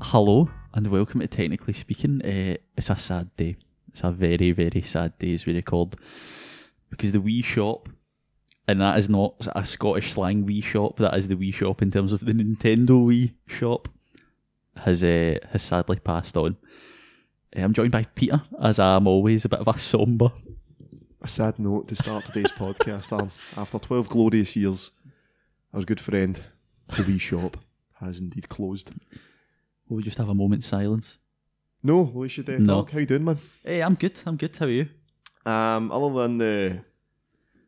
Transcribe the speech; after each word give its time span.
Hello 0.00 0.48
and 0.74 0.86
welcome 0.88 1.20
to 1.20 1.28
Technically 1.28 1.72
Speaking. 1.72 2.20
Uh, 2.22 2.56
it's 2.76 2.90
a 2.90 2.96
sad 2.96 3.34
day. 3.36 3.56
It's 3.88 4.02
a 4.02 4.10
very, 4.10 4.52
very 4.52 4.82
sad 4.82 5.18
day 5.18 5.34
as 5.34 5.46
we 5.46 5.54
record 5.54 5.96
because 6.90 7.12
the 7.12 7.18
Wii 7.20 7.44
Shop, 7.44 7.88
and 8.66 8.80
that 8.80 8.98
is 8.98 9.08
not 9.08 9.46
a 9.54 9.64
Scottish 9.64 10.12
slang 10.12 10.44
wee 10.44 10.60
Shop. 10.60 10.98
That 10.98 11.14
is 11.14 11.28
the 11.28 11.36
Wii 11.36 11.54
Shop 11.54 11.82
in 11.82 11.90
terms 11.90 12.12
of 12.12 12.20
the 12.20 12.32
Nintendo 12.32 12.90
Wii 12.90 13.32
Shop. 13.46 13.88
Has 14.76 15.02
uh, 15.02 15.38
has 15.52 15.62
sadly 15.62 15.98
passed 15.98 16.36
on. 16.36 16.56
Uh, 17.56 17.62
I'm 17.62 17.72
joined 17.72 17.92
by 17.92 18.04
Peter, 18.04 18.42
as 18.62 18.78
I'm 18.78 19.06
always 19.06 19.44
a 19.44 19.48
bit 19.48 19.58
of 19.60 19.68
a 19.68 19.78
somber. 19.78 20.30
A 21.20 21.28
sad 21.28 21.58
note 21.58 21.88
to 21.88 21.96
start 21.96 22.26
today's 22.26 22.52
podcast. 22.58 23.12
Um, 23.18 23.32
after 23.56 23.78
12 23.78 24.08
glorious 24.08 24.54
years, 24.54 24.92
our 25.74 25.82
good 25.82 25.98
friend, 26.00 26.40
the 26.88 27.02
Wii 27.02 27.20
Shop, 27.20 27.56
has 28.00 28.20
indeed 28.20 28.48
closed. 28.48 28.92
Will 29.88 29.96
we 29.96 30.02
just 30.04 30.18
have 30.18 30.28
a 30.28 30.34
moment's 30.34 30.66
silence? 30.66 31.18
No, 31.82 32.02
we 32.02 32.28
should 32.28 32.48
uh, 32.50 32.58
No. 32.58 32.66
talk. 32.82 32.90
How 32.90 32.98
you 32.98 33.06
doing, 33.06 33.24
man? 33.24 33.38
Hey, 33.64 33.82
I'm 33.82 33.94
good. 33.94 34.20
I'm 34.26 34.36
good. 34.36 34.56
How 34.56 34.66
are 34.66 34.70
you? 34.70 34.88
Um, 35.46 35.90
other 35.92 36.12
than 36.22 36.38
the 36.38 36.84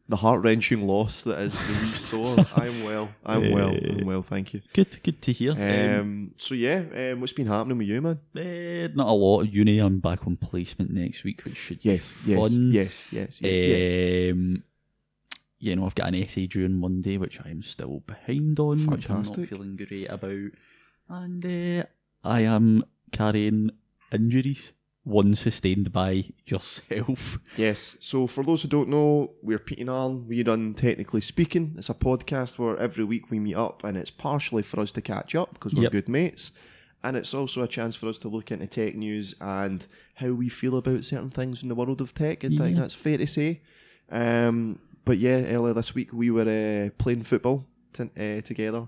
the 0.09 0.17
heart 0.17 0.43
wrenching 0.43 0.85
loss 0.89 1.23
that 1.23 1.39
is 1.39 1.53
the 1.53 1.59
Wii 1.75 1.95
store, 1.97 2.45
I'm 2.55 2.83
well. 2.83 3.15
I'm 3.25 3.53
well. 3.53 3.71
I'm 3.89 4.05
well, 4.05 4.23
thank 4.23 4.53
you. 4.53 4.61
Good. 4.73 5.01
Good 5.05 5.23
to 5.23 5.33
hear. 5.33 5.53
Um, 5.53 5.61
Um, 5.61 6.31
so 6.37 6.55
yeah, 6.57 6.83
um, 7.13 7.21
what's 7.21 7.33
been 7.33 7.47
happening 7.47 7.79
with 7.79 7.87
you, 7.87 8.03
man? 8.03 8.19
eh, 8.37 8.89
not 8.95 9.07
a 9.07 9.13
lot 9.13 9.43
of 9.43 9.55
uni. 9.55 9.79
I'm 9.79 10.01
back 10.01 10.27
on 10.27 10.37
placement 10.37 10.91
next 10.91 11.23
week, 11.23 11.45
which 11.45 11.57
should 11.57 11.79
Yes, 11.85 12.13
be 12.25 12.33
yes, 12.33 12.37
fun. 12.39 12.73
yes, 12.73 13.07
yes, 13.13 13.41
yes, 13.41 13.63
yes. 13.63 14.33
Um, 14.33 14.65
you 15.61 15.77
know, 15.77 15.87
I've 15.87 15.95
got 15.95 16.09
an 16.09 16.15
essay 16.17 16.47
due 16.49 16.65
on 16.65 16.75
Monday, 16.81 17.17
which 17.17 17.39
I'm 17.45 17.63
still 17.63 18.01
behind 18.01 18.59
on, 18.59 18.87
which 18.87 19.09
I'm 19.09 19.23
not 19.23 19.27
Fantastic. 19.27 19.49
feeling 19.51 19.77
great 19.77 20.11
about. 20.11 20.51
And 21.09 21.45
uh, 21.47 21.85
I 22.25 22.41
am 22.41 22.83
carrying 23.13 23.71
injuries, 24.13 24.73
one 25.05 25.35
sustained 25.35 25.93
by 25.93 26.25
yourself. 26.47 27.39
Yes. 27.57 27.97
So 28.01 28.27
for 28.27 28.45
those 28.45 28.63
who 28.63 28.69
don't 28.69 28.89
know, 28.89 29.33
we're 29.43 29.59
Pete 29.59 29.79
and 29.79 29.89
Alan. 29.91 30.27
We 30.29 30.43
run 30.43 30.75
Technically 30.75 31.21
Speaking. 31.21 31.75
It's 31.79 31.89
a 31.91 31.95
podcast 31.95 32.59
where 32.59 32.77
every 32.79 33.05
week 33.05 33.31
we 33.31 33.39
meet 33.39 33.57
up, 33.57 33.83
and 33.85 33.97
it's 33.97 34.11
partially 34.11 34.63
for 34.63 34.81
us 34.81 34.93
to 34.93 35.01
catch 35.01 35.35
up 35.35 35.55
because 35.55 35.75
we're 35.75 35.85
Yep. 35.85 35.93
good 35.93 36.09
mates, 36.09 36.51
and 37.03 37.17
it's 37.17 37.33
also 37.35 37.63
a 37.63 37.69
chance 37.69 37.97
for 37.97 38.09
us 38.09 38.19
to 38.19 38.29
look 38.29 38.51
into 38.51 38.67
tech 38.67 38.95
news 38.95 39.35
and 39.41 39.87
how 40.17 40.33
we 40.33 40.49
feel 40.51 40.77
about 40.77 41.05
certain 41.05 41.31
things 41.31 41.63
in 41.63 41.69
the 41.71 41.75
world 41.75 42.01
of 42.03 42.13
tech. 42.15 42.45
I 42.45 42.49
think 42.49 42.77
that's 42.77 42.95
fair 42.95 43.17
to 43.19 43.27
say. 43.27 43.63
Um, 44.11 44.79
but 45.05 45.19
yeah, 45.19 45.45
earlier 45.47 45.73
this 45.73 45.95
week 45.95 46.13
we 46.13 46.31
were 46.31 46.43
uh, 46.43 46.91
playing 46.99 47.23
football 47.23 47.67
t- 47.95 48.11
uh, 48.19 48.41
together, 48.43 48.87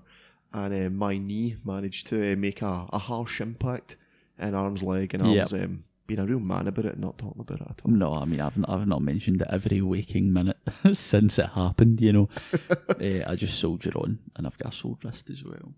and 0.53 0.85
uh, 0.85 0.89
my 0.91 1.17
knee 1.17 1.55
managed 1.65 2.07
to 2.07 2.33
uh, 2.33 2.35
make 2.35 2.61
a, 2.61 2.87
a 2.93 2.99
harsh 2.99 3.41
impact 3.41 3.97
in 4.43 4.55
arm's 4.55 4.83
leg, 4.83 5.13
and 5.13 5.23
I 5.23 5.31
Yep. 5.33 5.43
was 5.43 5.53
um, 5.53 5.83
being 6.07 6.19
a 6.19 6.25
real 6.25 6.39
man 6.39 6.67
about 6.67 6.85
it, 6.85 6.93
and 6.93 7.01
not 7.01 7.17
talking 7.17 7.41
about 7.41 7.61
it 7.61 7.67
at 7.69 7.81
all. 7.85 7.91
No, 7.91 8.13
I 8.13 8.25
mean, 8.25 8.41
I've, 8.41 8.57
I've 8.67 8.87
not 8.87 9.01
mentioned 9.01 9.41
it 9.41 9.47
every 9.49 9.81
waking 9.81 10.31
minute 10.33 10.57
since 10.93 11.39
it 11.39 11.49
happened, 11.49 12.01
you 12.01 12.13
know. 12.13 12.29
uh, 12.89 13.23
I 13.27 13.35
just 13.35 13.59
soldier 13.59 13.91
on, 13.95 14.19
and 14.35 14.45
I've 14.45 14.57
got 14.57 14.73
a 14.73 14.75
sore 14.75 14.97
wrist 15.03 15.29
as 15.29 15.43
well. 15.43 15.73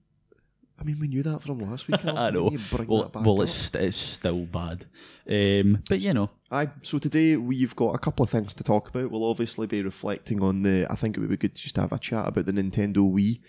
I 0.78 0.84
mean, 0.84 1.00
we 1.00 1.08
knew 1.08 1.24
that 1.24 1.42
from 1.42 1.59
last 1.59 1.88
week. 1.88 2.04
Alan. 2.04 2.18
I 2.18 2.30
know. 2.31 2.52
You 2.52 2.59
bring 2.70 2.90
Well, 2.90 3.04
that 3.04 3.14
back 3.14 3.24
well 3.25 3.38
up. 3.38 3.44
it's, 3.44 3.74
it's 3.75 3.96
still 3.96 4.42
bad. 4.46 4.86
Um, 5.30 5.81
but, 5.88 6.02
you 6.02 6.14
know, 6.14 6.31
Aye. 6.52 6.68
So 6.81 7.00
today 7.00 7.38
we've 7.38 7.74
got 7.78 7.96
a 7.96 7.98
couple 7.98 8.24
of 8.24 8.30
things 8.30 8.54
to 8.56 8.64
talk 8.64 8.90
about. 8.90 9.09
We'll 9.09 9.24
obviously 9.30 9.68
be 9.68 9.81
reflecting 9.81 10.44
on 10.44 10.64
the. 10.64 10.86
I 10.90 10.96
think 10.96 11.16
it 11.16 11.22
would 11.22 11.30
be 11.30 11.38
good 11.38 11.56
just 11.56 11.75
to 11.75 11.81
have 11.81 11.94
a 11.94 11.98
chat 11.98 12.28
about 12.28 12.46
the 12.46 12.52
Nintendo 12.52 12.98
Wii 12.98 13.40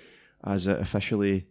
as 0.45 0.69
it 0.69 0.79
officially 0.79 1.49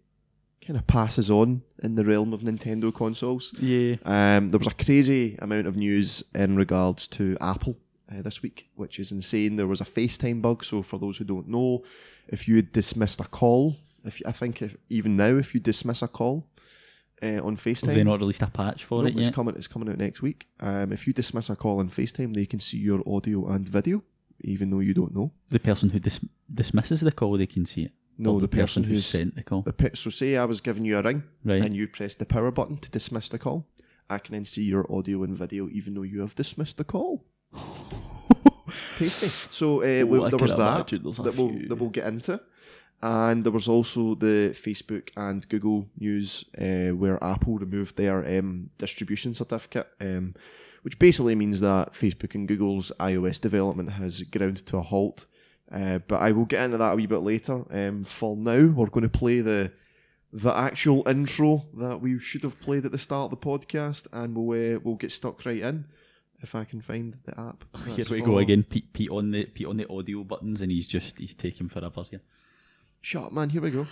kind 0.66 0.78
of 0.78 0.88
passes 0.88 1.30
on 1.30 1.62
in 1.84 1.96
the 1.96 2.06
realm 2.06 2.34
of 2.34 2.42
Nintendo 2.42 2.94
consoles. 2.94 3.54
yeah. 3.60 3.96
Um, 4.06 4.50
there 4.50 4.58
was 4.58 4.68
a 4.68 4.74
crazy 4.74 5.36
amount 5.40 5.68
of 5.68 5.76
news 5.76 6.24
in 6.34 6.56
regards 6.56 7.08
to 7.10 7.38
Apple 7.40 7.78
uh, 8.12 8.22
this 8.22 8.42
week, 8.42 8.70
which 8.76 9.00
is 9.00 9.12
insane. 9.12 9.56
There 9.56 9.68
was 9.68 9.82
a 9.82 9.86
FaceTime 9.86 10.42
bug. 10.42 10.64
So 10.64 10.82
for 10.82 10.98
those 11.00 11.18
who 11.18 11.24
don't 11.26 11.48
know, 11.48 11.84
if 12.28 12.48
you 12.48 12.56
had 12.56 12.72
dismissed 12.72 13.20
a 13.22 13.26
call, 13.26 13.76
if 14.04 14.22
I 14.26 14.32
think 14.32 14.62
if, 14.62 14.76
even 14.90 15.16
now, 15.18 15.36
if 15.38 15.54
you 15.54 15.60
dismiss 15.60 16.02
a 16.02 16.08
call 16.08 16.48
uh, 17.22 17.42
on 17.44 17.56
FaceTime, 17.56 17.88
Have 17.88 17.96
they 17.96 18.04
not 18.04 18.20
released 18.20 18.42
a 18.42 18.48
patch 18.48 18.86
for 18.86 19.02
no, 19.04 19.08
it 19.10 19.16
it's 19.16 19.26
yet? 19.26 19.34
coming. 19.34 19.56
It's 19.56 19.68
coming 19.68 19.90
out 19.90 19.98
next 19.98 20.22
week. 20.22 20.48
Um, 20.60 20.92
if 20.92 21.06
you 21.08 21.14
dismiss 21.14 21.50
a 21.50 21.56
call 21.56 21.80
on 21.80 21.90
FaceTime, 21.90 22.34
they 22.34 22.46
can 22.46 22.60
see 22.60 22.78
your 22.78 23.02
audio 23.08 23.48
and 23.48 23.68
video, 23.68 24.04
even 24.42 24.70
though 24.72 24.80
you 24.82 24.94
don't 24.94 25.14
know. 25.16 25.32
the 25.50 25.60
person 25.60 25.90
who 25.90 26.00
dis- 26.00 26.20
dismisses 26.54 27.02
the 27.02 27.12
call, 27.12 27.38
they 27.38 27.48
can 27.48 27.66
see 27.66 27.84
it. 27.84 27.92
No, 28.18 28.34
Or 28.36 28.40
the, 28.42 28.48
person, 28.48 28.84
who 28.84 28.94
who's 28.94 29.06
sent 29.06 29.36
the 29.36 29.44
call. 29.44 29.62
the 29.64 29.74
pe- 29.74 29.94
so 29.96 30.10
say 30.10 30.38
I 30.38 30.46
was 30.46 30.62
giving 30.62 30.86
you 30.86 30.98
a 30.98 31.02
ring 31.02 31.24
Right. 31.44 31.62
and 31.62 31.76
you 31.76 31.88
press 31.88 32.16
the 32.16 32.26
power 32.26 32.50
button 32.52 32.78
to 32.78 32.90
dismiss 32.90 33.30
the 33.30 33.38
call. 33.40 33.68
I 34.10 34.20
can 34.20 34.34
then 34.34 34.46
see 34.46 34.64
your 34.64 34.86
audio 34.92 35.24
and 35.24 35.36
video, 35.36 35.68
even 35.70 35.94
though 35.96 36.04
you 36.04 36.22
have 36.22 36.36
dismissed 36.36 36.78
the 36.78 36.84
call. 36.86 37.26
Tasty. 38.98 39.28
So 39.28 39.82
uh, 39.84 39.86
Oh, 40.02 40.06
we, 40.06 40.30
there 40.30 40.40
was 40.40 40.56
that 40.56 40.88
that 40.88 41.34
we'll 41.38 41.68
that 41.70 41.76
we'll 41.80 41.90
get 41.90 42.08
into, 42.08 42.40
and 43.02 43.44
there 43.44 43.52
was 43.52 43.68
also 43.68 44.16
the 44.16 44.52
Facebook 44.54 45.10
and 45.18 45.48
Google 45.50 45.88
news 46.00 46.46
uh, 46.60 46.90
where 46.96 47.24
Apple 47.24 47.58
removed 47.58 47.96
their 47.98 48.26
um, 48.40 48.70
distribution 48.78 49.34
certificate, 49.34 49.88
um, 50.02 50.34
which 50.82 50.98
basically 51.00 51.36
means 51.36 51.60
that 51.60 51.94
Facebook 51.94 52.34
and 52.36 52.48
Google's 52.48 52.92
iOS 53.00 53.40
development 53.40 53.92
has 53.92 54.24
ground 54.24 54.58
to 54.68 54.78
a 54.78 54.82
halt. 54.82 55.26
Uh, 55.72 56.00
but 56.08 56.22
I 56.22 56.32
will 56.32 56.46
get 56.46 56.64
into 56.64 56.78
that 56.78 56.94
a 56.94 56.96
wee 56.96 57.08
bit 57.08 57.20
later. 57.20 57.64
Um, 57.72 58.04
for 58.04 58.36
now, 58.36 58.68
we're 58.68 58.88
going 58.88 59.04
to 59.04 59.10
play 59.10 59.42
the 59.42 59.72
the 60.32 60.54
actual 60.54 61.08
intro 61.08 61.64
that 61.78 62.02
we 62.02 62.20
should 62.20 62.42
have 62.42 62.60
played 62.60 62.86
at 62.86 62.92
the 62.92 62.98
start 62.98 63.32
of 63.32 63.40
the 63.40 63.46
podcast, 63.46 64.08
and 64.12 64.36
we'll 64.36 64.76
uh, 64.76 64.80
we'll 64.84 64.96
get 64.96 65.12
stuck 65.12 65.46
right 65.46 65.62
in 65.62 65.86
if 66.42 66.56
I 66.56 66.66
can 66.66 66.82
find 66.82 67.18
the 67.24 67.40
app. 67.40 67.64
Here 67.88 68.06
we 68.10 68.20
for- 68.20 68.26
go 68.26 68.38
again. 68.40 68.64
Pete, 68.64 68.92
Pete 68.94 69.10
on 69.10 69.32
the 69.32 69.46
Pete 69.46 69.68
on 69.68 69.78
the 69.78 69.90
audio 69.90 70.24
buttons, 70.24 70.62
and 70.62 70.72
he's 70.72 70.88
just 70.88 71.20
he's 71.20 71.34
taking 71.36 71.70
forever 71.70 72.04
here. 72.10 72.22
Shut 73.02 73.26
up, 73.26 73.32
man. 73.34 73.50
Here 73.50 73.62
we 73.62 73.72
go. 73.72 73.88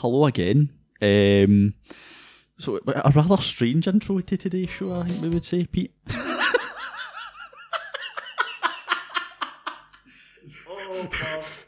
Hello 0.00 0.24
again. 0.24 0.70
Um, 1.02 1.74
so 2.56 2.80
a 2.86 3.12
rather 3.14 3.36
strange 3.36 3.86
intro 3.86 4.18
to 4.20 4.36
today's 4.38 4.70
show, 4.70 4.94
I 4.94 5.06
think 5.06 5.20
we 5.20 5.28
would 5.28 5.44
say, 5.44 5.66
Pete. 5.66 5.92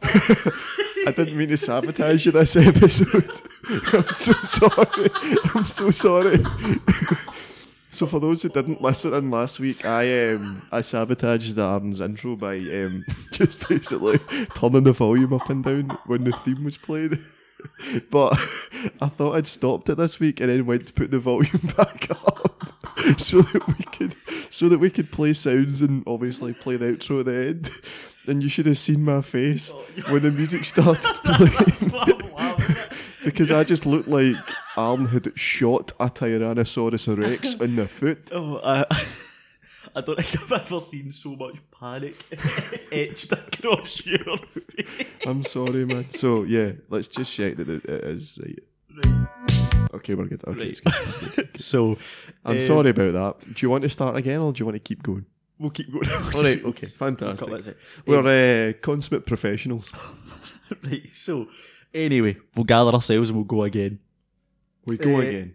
I 0.03 1.13
didn't 1.15 1.37
mean 1.37 1.51
to 1.51 1.59
sabotage 1.59 2.25
you 2.25 2.33
this 2.33 2.57
episode. 2.57 3.43
I'm 3.93 4.09
so 4.09 4.33
sorry. 4.33 5.11
I'm 5.55 5.65
so 5.65 5.91
sorry. 5.91 6.43
so 7.91 8.07
for 8.07 8.19
those 8.19 8.43
who 8.45 8.49
didn't 8.49 8.81
listen 8.81 9.13
in 9.13 9.31
last 9.31 9.61
week, 9.61 9.85
I 9.85 10.33
um 10.33 10.67
I 10.73 10.81
sabotaged 10.81 11.55
the 11.55 12.03
intro 12.03 12.37
by 12.37 12.57
um 12.57 13.05
just 13.31 13.69
basically 13.69 14.17
turning 14.55 14.85
the 14.85 14.95
volume 14.95 15.35
up 15.35 15.51
and 15.51 15.63
down 15.63 15.99
when 16.07 16.25
the 16.25 16.33
theme 16.33 16.65
was 16.65 16.79
played. 16.79 17.19
But 18.11 18.33
I 19.01 19.09
thought 19.09 19.35
I'd 19.35 19.47
stopped 19.47 19.89
it 19.89 19.97
this 19.97 20.19
week 20.21 20.41
and 20.41 20.49
then 20.49 20.67
went 20.67 20.87
to 20.89 20.93
put 20.93 21.11
the 21.11 21.19
volume 21.19 21.61
back 21.77 22.11
up 22.11 22.73
so 23.19 23.43
that 23.43 23.67
we 23.67 23.85
could 23.85 24.15
so 24.51 24.69
that 24.69 24.79
we 24.79 24.91
could 24.91 25.11
play 25.11 25.33
sounds 25.33 25.83
and 25.83 26.03
obviously 26.07 26.53
play 26.53 26.77
the 26.77 26.87
outro 26.87 27.21
at 27.21 27.27
the 27.27 27.35
end. 27.35 27.71
And 28.27 28.43
you 28.43 28.49
should 28.49 28.67
have 28.67 28.79
seen 28.79 29.05
my 29.05 29.21
face 29.21 29.73
when 30.09 30.23
the 30.23 30.31
music 30.31 30.65
started 30.65 31.13
playing. 31.25 32.77
because 33.25 33.51
I 33.51 33.65
just 33.65 33.85
looked 33.85 34.07
like 34.07 34.37
Alan 34.77 35.07
had 35.07 35.37
shot 35.37 35.91
a 35.99 36.07
Tyrannosaurus 36.07 37.19
Rex 37.19 37.55
in 37.55 37.75
the 37.75 37.89
foot. 37.89 38.29
Oh, 38.31 38.61
I, 38.63 38.85
I 39.95 40.01
don't 40.01 40.17
think 40.25 40.43
I've 40.43 40.53
ever 40.67 40.81
seen 40.81 41.13
so 41.13 41.37
much 41.37 41.57
panic 41.79 42.15
etched 42.91 43.33
across 43.33 44.05
your 44.07 44.39
face. 44.39 45.07
I'm 45.27 45.45
sorry, 45.45 45.85
man. 45.85 46.11
So 46.11 46.45
yeah, 46.45 46.73
let's 46.89 47.09
just 47.09 47.33
check 47.33 47.57
that 47.57 47.69
it 47.69 47.85
is 47.85 48.39
right. 48.43 48.59
Right. 49.05 49.29
Okay, 49.95 50.15
we're 50.15 50.27
good. 50.27 50.43
Okay, 50.47 50.59
Right. 50.59 50.69
it's 50.69 50.81
good. 50.81 51.51
So 51.61 51.99
I'm 52.45 52.57
um, 52.57 52.61
sorry 52.63 52.91
about 52.91 53.13
that. 53.13 53.55
Do 53.55 53.67
you 53.67 53.71
want 53.71 53.83
to 53.83 53.89
start 53.89 54.17
again, 54.17 54.41
or 54.41 54.53
do 54.53 54.61
you 54.61 54.65
want 54.67 54.77
to 54.77 54.81
keep 54.81 55.03
going? 55.03 55.27
We'll 55.59 55.71
keep 55.71 55.93
going. 55.93 56.09
All 56.35 56.43
right. 56.43 56.65
Okay. 56.65 56.89
Fantastic. 56.97 57.77
We're 58.07 58.71
uh, 58.71 58.73
consummate 58.81 59.27
professionals. 59.27 59.93
right. 60.85 61.07
So 61.13 61.49
anyway, 61.95 62.37
we'll 62.57 62.65
gather 62.65 62.91
ourselves 62.93 63.29
and 63.29 63.37
we'll 63.37 63.45
go 63.45 63.63
again. 63.65 63.99
We 64.87 64.97
go 64.97 65.17
Uh, 65.17 65.21
again. 65.21 65.55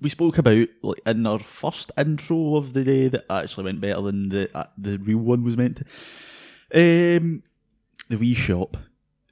We 0.00 0.08
spoke 0.08 0.38
about 0.38 0.68
like 0.82 1.00
in 1.06 1.26
our 1.26 1.38
first 1.38 1.92
intro 1.98 2.56
of 2.56 2.72
the 2.72 2.84
day 2.84 3.08
that 3.08 3.24
actually 3.30 3.64
went 3.64 3.80
better 3.80 4.00
than 4.02 4.28
the 4.28 4.50
uh, 4.56 4.66
the 4.78 4.98
real 4.98 5.18
one 5.18 5.44
was 5.44 5.56
meant 5.56 5.76
to. 5.78 5.84
Um, 7.18 7.42
the 8.08 8.16
Wii 8.16 8.36
Shop. 8.36 8.76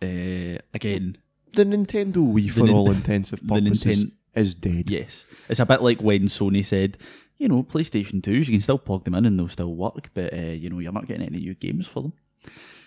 Uh, 0.01 0.59
again, 0.75 1.17
The 1.53 1.65
Nintendo 1.65 2.17
Wii, 2.17 2.51
for 2.51 2.61
Nin- 2.65 2.75
all 2.75 2.91
intensive 2.91 3.41
purposes, 3.47 4.05
Ninten- 4.05 4.13
is 4.35 4.55
dead. 4.55 4.91
yes, 4.91 5.27
it's 5.49 5.61
a 5.61 5.67
bit 5.67 5.83
like 5.83 6.01
when 6.01 6.23
Sony 6.23 6.65
said, 6.65 6.99
you 7.39 7.49
know, 7.49 7.63
PlayStation 7.63 8.23
Twos, 8.23 8.49
you 8.49 8.55
can 8.55 8.61
still 8.63 8.79
plug 8.79 9.05
them 9.05 9.15
in 9.15 9.27
and 9.27 9.39
they'll 9.39 9.49
still 9.49 9.75
work, 9.75 10.11
but 10.15 10.33
uh, 10.33 10.37
you 10.37 10.71
know, 10.71 10.79
you're 10.81 10.93
not 10.93 11.07
getting 11.07 11.27
any 11.27 11.39
new 11.39 11.55
games 11.55 11.87
for 11.87 12.03
them. 12.03 12.13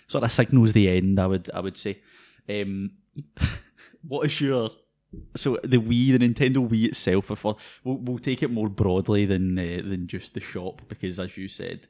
Sort 0.07 0.23
of 0.23 0.31
signals 0.31 0.73
the 0.73 0.89
end. 0.89 1.19
I 1.19 1.27
would, 1.27 1.49
I 1.53 1.59
would 1.61 1.77
say. 1.77 2.01
Um, 2.49 2.91
what 4.07 4.25
is 4.27 4.39
your 4.41 4.69
so 5.35 5.57
the 5.63 5.77
Wii, 5.77 6.17
the 6.17 6.19
Nintendo 6.19 6.67
Wii 6.67 6.85
itself? 6.85 7.31
If 7.31 7.43
we'll, 7.43 7.57
we'll, 7.83 8.19
take 8.19 8.43
it 8.43 8.51
more 8.51 8.69
broadly 8.69 9.25
than 9.25 9.57
uh, 9.57 9.81
than 9.83 10.07
just 10.07 10.33
the 10.33 10.39
shop, 10.39 10.81
because 10.87 11.19
as 11.19 11.37
you 11.37 11.47
said, 11.47 11.87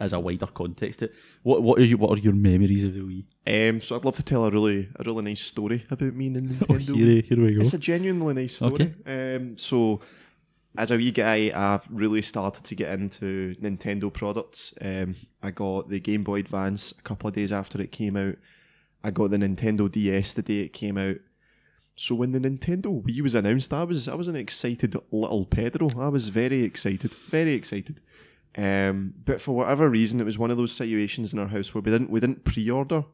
as 0.00 0.12
a 0.12 0.18
wider 0.20 0.46
context, 0.46 1.02
it 1.02 1.14
what 1.42 1.62
what 1.62 1.78
are 1.78 1.84
you 1.84 1.96
what 1.96 2.18
are 2.18 2.22
your 2.22 2.32
memories 2.32 2.84
of 2.84 2.94
the 2.94 3.00
Wii? 3.00 3.70
Um, 3.70 3.80
so 3.80 3.96
I'd 3.96 4.04
love 4.04 4.16
to 4.16 4.22
tell 4.22 4.44
a 4.46 4.50
really 4.50 4.88
a 4.96 5.04
really 5.04 5.22
nice 5.22 5.42
story 5.42 5.84
about 5.90 6.14
me 6.14 6.28
and 6.28 6.48
the 6.48 6.66
Oh, 6.68 6.74
Nintendo. 6.74 6.88
Wii. 6.88 6.96
here, 6.96 7.22
here 7.22 7.44
we 7.44 7.54
go. 7.54 7.60
It's 7.60 7.74
a 7.74 7.78
genuinely 7.78 8.34
nice 8.34 8.56
story. 8.56 8.94
Um, 9.06 9.56
so, 9.56 10.00
as 10.76 10.90
a 10.90 10.96
wee 10.96 11.10
guy, 11.10 11.52
I 11.54 11.80
really 11.90 12.22
started 12.22 12.64
to 12.64 12.74
get 12.74 12.98
into 12.98 13.54
Nintendo 13.56 14.12
products. 14.12 14.72
Um, 14.80 15.16
I 15.42 15.50
got 15.50 15.88
the 15.88 16.00
Game 16.00 16.24
Boy 16.24 16.40
Advance 16.40 16.92
a 16.92 17.02
couple 17.02 17.28
of 17.28 17.34
days 17.34 17.52
after 17.52 17.80
it 17.80 17.92
came 17.92 18.16
out. 18.16 18.36
I 19.02 19.10
got 19.10 19.30
the 19.30 19.38
Nintendo 19.38 19.90
DS 19.90 20.34
the 20.34 20.42
day 20.42 20.60
it 20.60 20.72
came 20.72 20.98
out. 20.98 21.16
So 22.00 22.14
when 22.14 22.32
the 22.32 22.40
Nintendo 22.40 23.02
Wii 23.02 23.20
was 23.20 23.34
announced, 23.34 23.74
I 23.74 23.84
was 23.84 24.08
I 24.08 24.14
was 24.14 24.26
an 24.26 24.34
excited 24.34 24.96
little 25.10 25.44
Pedro. 25.44 25.90
I 25.98 26.08
was 26.08 26.30
very 26.30 26.64
excited, 26.64 27.14
very 27.28 27.52
excited. 27.52 28.00
Um, 28.56 29.12
but 29.26 29.38
for 29.38 29.54
whatever 29.54 29.86
reason, 29.90 30.18
it 30.18 30.24
was 30.24 30.38
one 30.38 30.50
of 30.50 30.56
those 30.56 30.72
situations 30.72 31.34
in 31.34 31.38
our 31.38 31.48
house 31.48 31.74
where 31.74 31.82
we 31.82 31.90
didn't 31.90 32.08
we 32.08 32.18
didn't 32.18 32.44
pre-order. 32.44 33.04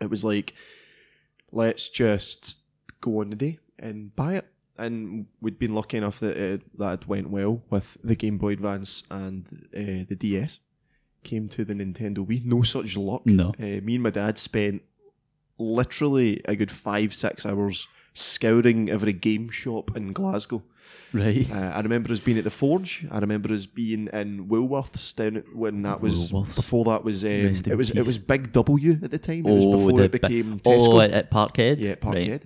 It 0.00 0.08
was 0.08 0.24
like, 0.24 0.54
let's 1.50 1.88
just 1.88 2.60
go 3.00 3.22
on 3.22 3.30
the 3.30 3.36
day 3.36 3.58
and 3.76 4.14
buy 4.14 4.34
it. 4.34 4.46
And 4.78 5.26
we'd 5.40 5.58
been 5.58 5.74
lucky 5.74 5.96
enough 5.96 6.20
that 6.20 6.36
it, 6.36 6.78
that 6.78 7.00
it 7.00 7.08
went 7.08 7.30
well 7.30 7.64
with 7.70 7.98
the 8.04 8.14
Game 8.14 8.38
Boy 8.38 8.52
Advance 8.52 9.02
and 9.10 9.48
uh, 9.76 10.06
the 10.08 10.16
DS. 10.16 10.60
Came 11.24 11.48
to 11.48 11.64
the 11.64 11.74
Nintendo 11.74 12.18
Wii, 12.18 12.44
no 12.44 12.62
such 12.62 12.96
luck. 12.96 13.26
No. 13.26 13.52
Uh, 13.58 13.82
me 13.82 13.94
and 13.94 14.04
my 14.04 14.10
dad 14.10 14.38
spent 14.38 14.82
literally 15.58 16.40
a 16.44 16.54
good 16.54 16.70
five 16.70 17.12
six 17.12 17.44
hours 17.44 17.88
scouring 18.18 18.88
every 18.90 19.12
game 19.12 19.48
shop 19.50 19.96
in 19.96 20.12
Glasgow. 20.12 20.62
right. 21.12 21.48
Uh, 21.50 21.72
I 21.74 21.80
remember 21.80 22.12
us 22.12 22.20
being 22.20 22.38
at 22.38 22.44
the 22.44 22.50
Forge. 22.50 23.06
I 23.10 23.18
remember 23.18 23.52
us 23.52 23.66
being 23.66 24.08
in 24.12 24.48
Woolworths 24.48 25.14
down 25.14 25.36
at- 25.38 25.54
when 25.54 25.82
that 25.82 26.00
was 26.00 26.32
Woolworths. 26.32 26.56
before 26.56 26.84
that 26.86 27.04
was 27.04 27.24
um, 27.24 27.30
it 27.30 27.76
was 27.76 27.90
it 27.90 28.02
was 28.06 28.18
Big 28.18 28.52
W 28.52 28.98
at 29.02 29.10
the 29.10 29.18
time. 29.18 29.46
It 29.46 29.52
was 29.54 29.64
Oh, 29.66 29.72
before 29.72 30.02
it 30.02 30.12
bi- 30.12 30.18
became 30.18 30.60
Oh, 30.66 31.00
at, 31.00 31.10
at 31.12 31.30
Parkhead. 31.30 31.78
yeah, 31.78 31.90
Right. 31.90 32.00
Parkhead. 32.00 32.42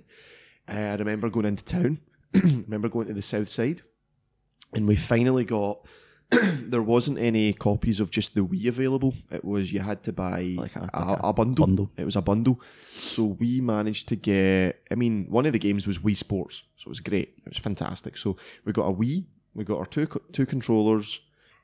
Uh, 0.67 0.73
I 0.93 0.95
remember 0.95 1.29
going 1.29 1.45
into 1.47 1.63
town. 1.65 1.99
remember 2.33 2.87
going 2.89 3.07
to 3.07 3.13
the 3.13 3.21
south 3.21 3.49
side, 3.49 3.81
and 4.73 4.87
we 4.87 4.95
finally 4.95 5.43
got. 5.45 5.85
there 6.71 6.81
wasn't 6.81 7.17
any 7.19 7.53
copies 7.53 7.99
of 7.99 8.09
just 8.11 8.35
the 8.35 8.41
Wii 8.41 8.67
available. 8.67 9.13
It 9.31 9.43
was 9.43 9.71
you 9.73 9.79
had 9.81 10.03
to 10.03 10.13
buy 10.13 10.55
Like 10.57 10.75
a- 10.75 10.89
a, 10.93 10.99
like 11.05 11.19
a 11.19 11.27
a 11.27 11.33
bundle. 11.33 11.65
bundle. 11.67 11.91
It 11.97 12.05
was 12.05 12.15
a 12.15 12.21
bundle. 12.21 12.59
So 12.93 13.25
we 13.25 13.61
managed 13.61 14.07
to 14.09 14.15
get. 14.15 14.81
I 14.89 14.95
mean, 14.95 15.25
one 15.29 15.45
of 15.45 15.51
the 15.53 15.59
games 15.59 15.85
was 15.87 15.99
Wii 15.99 16.15
Sports, 16.15 16.63
so 16.77 16.87
it 16.87 16.89
was 16.89 16.99
great. 16.99 17.33
It 17.45 17.49
was 17.49 17.57
fantastic. 17.57 18.17
So 18.17 18.37
we 18.65 18.71
got 18.71 18.87
a 18.87 18.93
Wii, 18.93 19.25
we 19.53 19.63
got 19.63 19.79
our 19.79 19.85
two 19.85 20.07
two 20.31 20.45
controllers, 20.45 21.19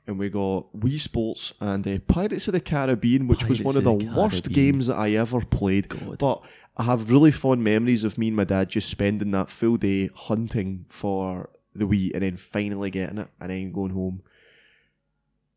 and 0.06 0.18
we 0.18 0.28
got 0.28 0.66
Wii 0.76 1.00
Sports 1.00 1.52
and 1.60 1.86
uh, 1.86 1.98
Pirates 2.06 2.48
of 2.48 2.52
the 2.52 2.60
Caribbean, 2.60 3.26
which 3.28 3.44
was 3.46 3.62
one 3.62 3.76
of 3.76 3.86
of 3.86 3.98
the, 4.00 4.04
the 4.06 4.14
worst 4.20 4.50
games 4.50 4.86
that 4.88 4.96
I 4.96 5.12
ever 5.12 5.40
played. 5.40 5.88
God. 5.88 6.18
But 6.18 6.42
I 6.76 6.82
have 6.84 7.10
really 7.10 7.30
fond 7.30 7.64
memories 7.64 8.04
of 8.04 8.18
me 8.18 8.28
and 8.28 8.36
my 8.36 8.44
dad 8.44 8.68
just 8.68 8.88
spending 8.90 9.30
that 9.32 9.50
full 9.50 9.76
day 9.78 10.10
hunting 10.14 10.84
for 10.88 11.48
the 11.74 11.86
Wii 11.86 12.12
and 12.12 12.22
then 12.22 12.36
finally 12.36 12.90
getting 12.90 13.18
it 13.18 13.28
and 13.40 13.50
then 13.50 13.72
going 13.72 13.92
home. 13.92 14.22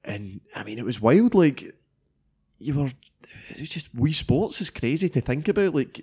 And 0.03 0.41
I 0.55 0.63
mean, 0.63 0.79
it 0.79 0.85
was 0.85 0.99
wild. 1.01 1.35
Like, 1.35 1.75
you 2.57 2.73
were, 2.73 2.91
it 3.49 3.59
was 3.59 3.69
just 3.69 3.95
Wii 3.95 4.13
Sports 4.15 4.61
is 4.61 4.69
crazy 4.69 5.09
to 5.09 5.21
think 5.21 5.47
about. 5.47 5.75
Like, 5.75 6.01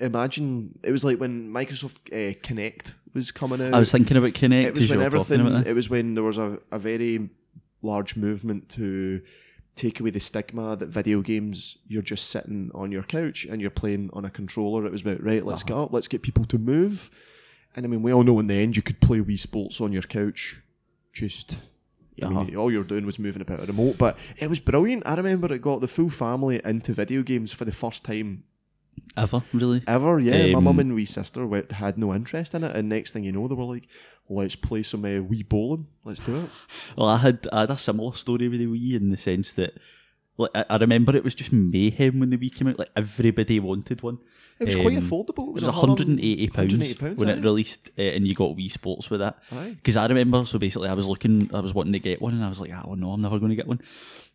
imagine 0.00 0.78
it 0.82 0.92
was 0.92 1.04
like 1.04 1.18
when 1.18 1.52
Microsoft 1.52 1.96
uh, 2.12 2.34
Kinect 2.40 2.94
was 3.14 3.30
coming 3.32 3.60
out. 3.60 3.74
I 3.74 3.78
was 3.78 3.92
thinking 3.92 4.16
about 4.16 4.32
Kinect. 4.32 4.64
it 4.64 4.74
was 4.74 4.88
when 4.88 5.02
everything, 5.02 5.46
it 5.66 5.74
was 5.74 5.90
when 5.90 6.14
there 6.14 6.24
was 6.24 6.38
a, 6.38 6.58
a 6.70 6.78
very 6.78 7.28
large 7.82 8.16
movement 8.16 8.68
to 8.70 9.20
take 9.74 9.98
away 10.00 10.10
the 10.10 10.20
stigma 10.20 10.76
that 10.76 10.88
video 10.88 11.20
games 11.22 11.78
you're 11.88 12.02
just 12.02 12.28
sitting 12.30 12.70
on 12.74 12.92
your 12.92 13.02
couch 13.02 13.46
and 13.46 13.60
you're 13.60 13.70
playing 13.70 14.10
on 14.12 14.24
a 14.24 14.30
controller. 14.30 14.86
It 14.86 14.92
was 14.92 15.00
about 15.00 15.22
right, 15.22 15.44
let's 15.44 15.62
Uh-huh. 15.62 15.68
get 15.74 15.82
up, 15.84 15.92
let's 15.92 16.08
get 16.08 16.22
people 16.22 16.44
to 16.44 16.58
move. 16.58 17.10
And 17.74 17.84
I 17.86 17.88
mean, 17.88 18.02
we 18.02 18.12
all 18.12 18.22
know 18.22 18.38
in 18.38 18.46
the 18.48 18.54
end 18.54 18.76
you 18.76 18.82
could 18.82 19.00
play 19.00 19.18
Wii 19.20 19.38
Sports 19.38 19.80
on 19.80 19.92
your 19.92 20.02
couch, 20.02 20.62
just. 21.12 21.58
I 22.22 22.28
mean, 22.28 22.36
Uh-huh. 22.38 22.58
all 22.60 22.70
you're 22.70 22.84
doing 22.84 23.06
was 23.06 23.18
moving 23.18 23.42
about 23.42 23.60
a 23.62 23.66
remote, 23.66 23.96
but 23.98 24.18
it 24.38 24.48
was 24.50 24.60
brilliant. 24.60 25.02
I 25.06 25.14
remember 25.14 25.52
it 25.52 25.62
got 25.62 25.80
the 25.80 25.88
full 25.88 26.10
family 26.10 26.60
into 26.64 26.92
video 26.92 27.22
games 27.22 27.52
for 27.52 27.64
the 27.64 27.72
first 27.72 28.04
time 28.04 28.44
Ever, 29.16 29.42
really? 29.54 29.82
ever. 29.86 30.18
Yeah, 30.20 30.52
my 30.52 30.58
Um, 30.58 30.64
mum 30.64 30.78
and 30.78 30.94
wee 30.94 31.06
sister 31.06 31.46
went, 31.46 31.72
had 31.72 31.96
no 31.98 32.14
interest 32.14 32.54
in 32.54 32.64
it, 32.64 32.74
and 32.76 32.88
next 32.88 33.12
thing 33.12 33.24
you 33.24 33.32
know, 33.32 33.46
they 33.48 33.54
were 33.54 33.64
like, 33.64 33.86
"Let's 34.28 34.56
play 34.56 34.82
some 34.82 35.04
uh, 35.04 35.20
Wii 35.30 35.48
bowling. 35.48 35.86
Let's 36.04 36.20
do 36.20 36.36
it." 36.36 36.50
Well, 36.96 37.08
I 37.08 37.18
had 37.18 37.46
I 37.52 37.60
had 37.60 37.70
a 37.70 37.78
similar 37.78 38.12
story 38.14 38.48
with 38.48 38.60
the 38.60 38.66
Wii 38.66 38.94
in 38.96 39.10
the 39.10 39.16
sense 39.16 39.52
that, 39.54 39.72
like, 40.38 40.50
I, 40.54 40.64
I 40.68 40.76
remember 40.76 41.14
it 41.16 41.24
was 41.24 41.34
just 41.34 41.52
mayhem 41.52 42.20
when 42.20 42.30
the 42.30 42.38
Wii 42.38 42.54
came 42.54 42.68
out. 42.68 42.78
Like 42.78 42.90
everybody 42.96 43.58
wanted 43.60 44.02
one. 44.02 44.18
It 44.62 44.66
was 44.66 44.76
quite 44.76 44.96
Um, 44.96 45.02
affordable. 45.02 45.48
It 45.48 45.54
was 45.54 45.62
180 45.64 46.48
pounds 46.48 46.72
180 46.74 46.94
pounds, 46.94 47.20
when 47.20 47.28
aye. 47.30 47.32
it 47.38 47.42
released, 47.44 47.90
uh, 47.98 48.02
and 48.02 48.26
you 48.26 48.34
got 48.34 48.56
Wii 48.56 48.70
Sports 48.70 49.10
with 49.10 49.20
that. 49.20 49.38
Because 49.50 49.96
I 49.96 50.06
remember, 50.06 50.44
so 50.44 50.58
basically, 50.58 50.88
I 50.88 50.94
was 50.94 51.06
looking, 51.06 51.50
I 51.54 51.60
was 51.60 51.74
wanting 51.74 51.92
to 51.94 51.98
get 51.98 52.20
one, 52.22 52.34
and 52.34 52.44
I 52.44 52.48
was 52.48 52.60
like, 52.60 52.70
oh 52.84 52.94
no, 52.94 53.10
I'm 53.12 53.20
never 53.22 53.38
going 53.38 53.50
to 53.50 53.56
get 53.56 53.66
one, 53.66 53.80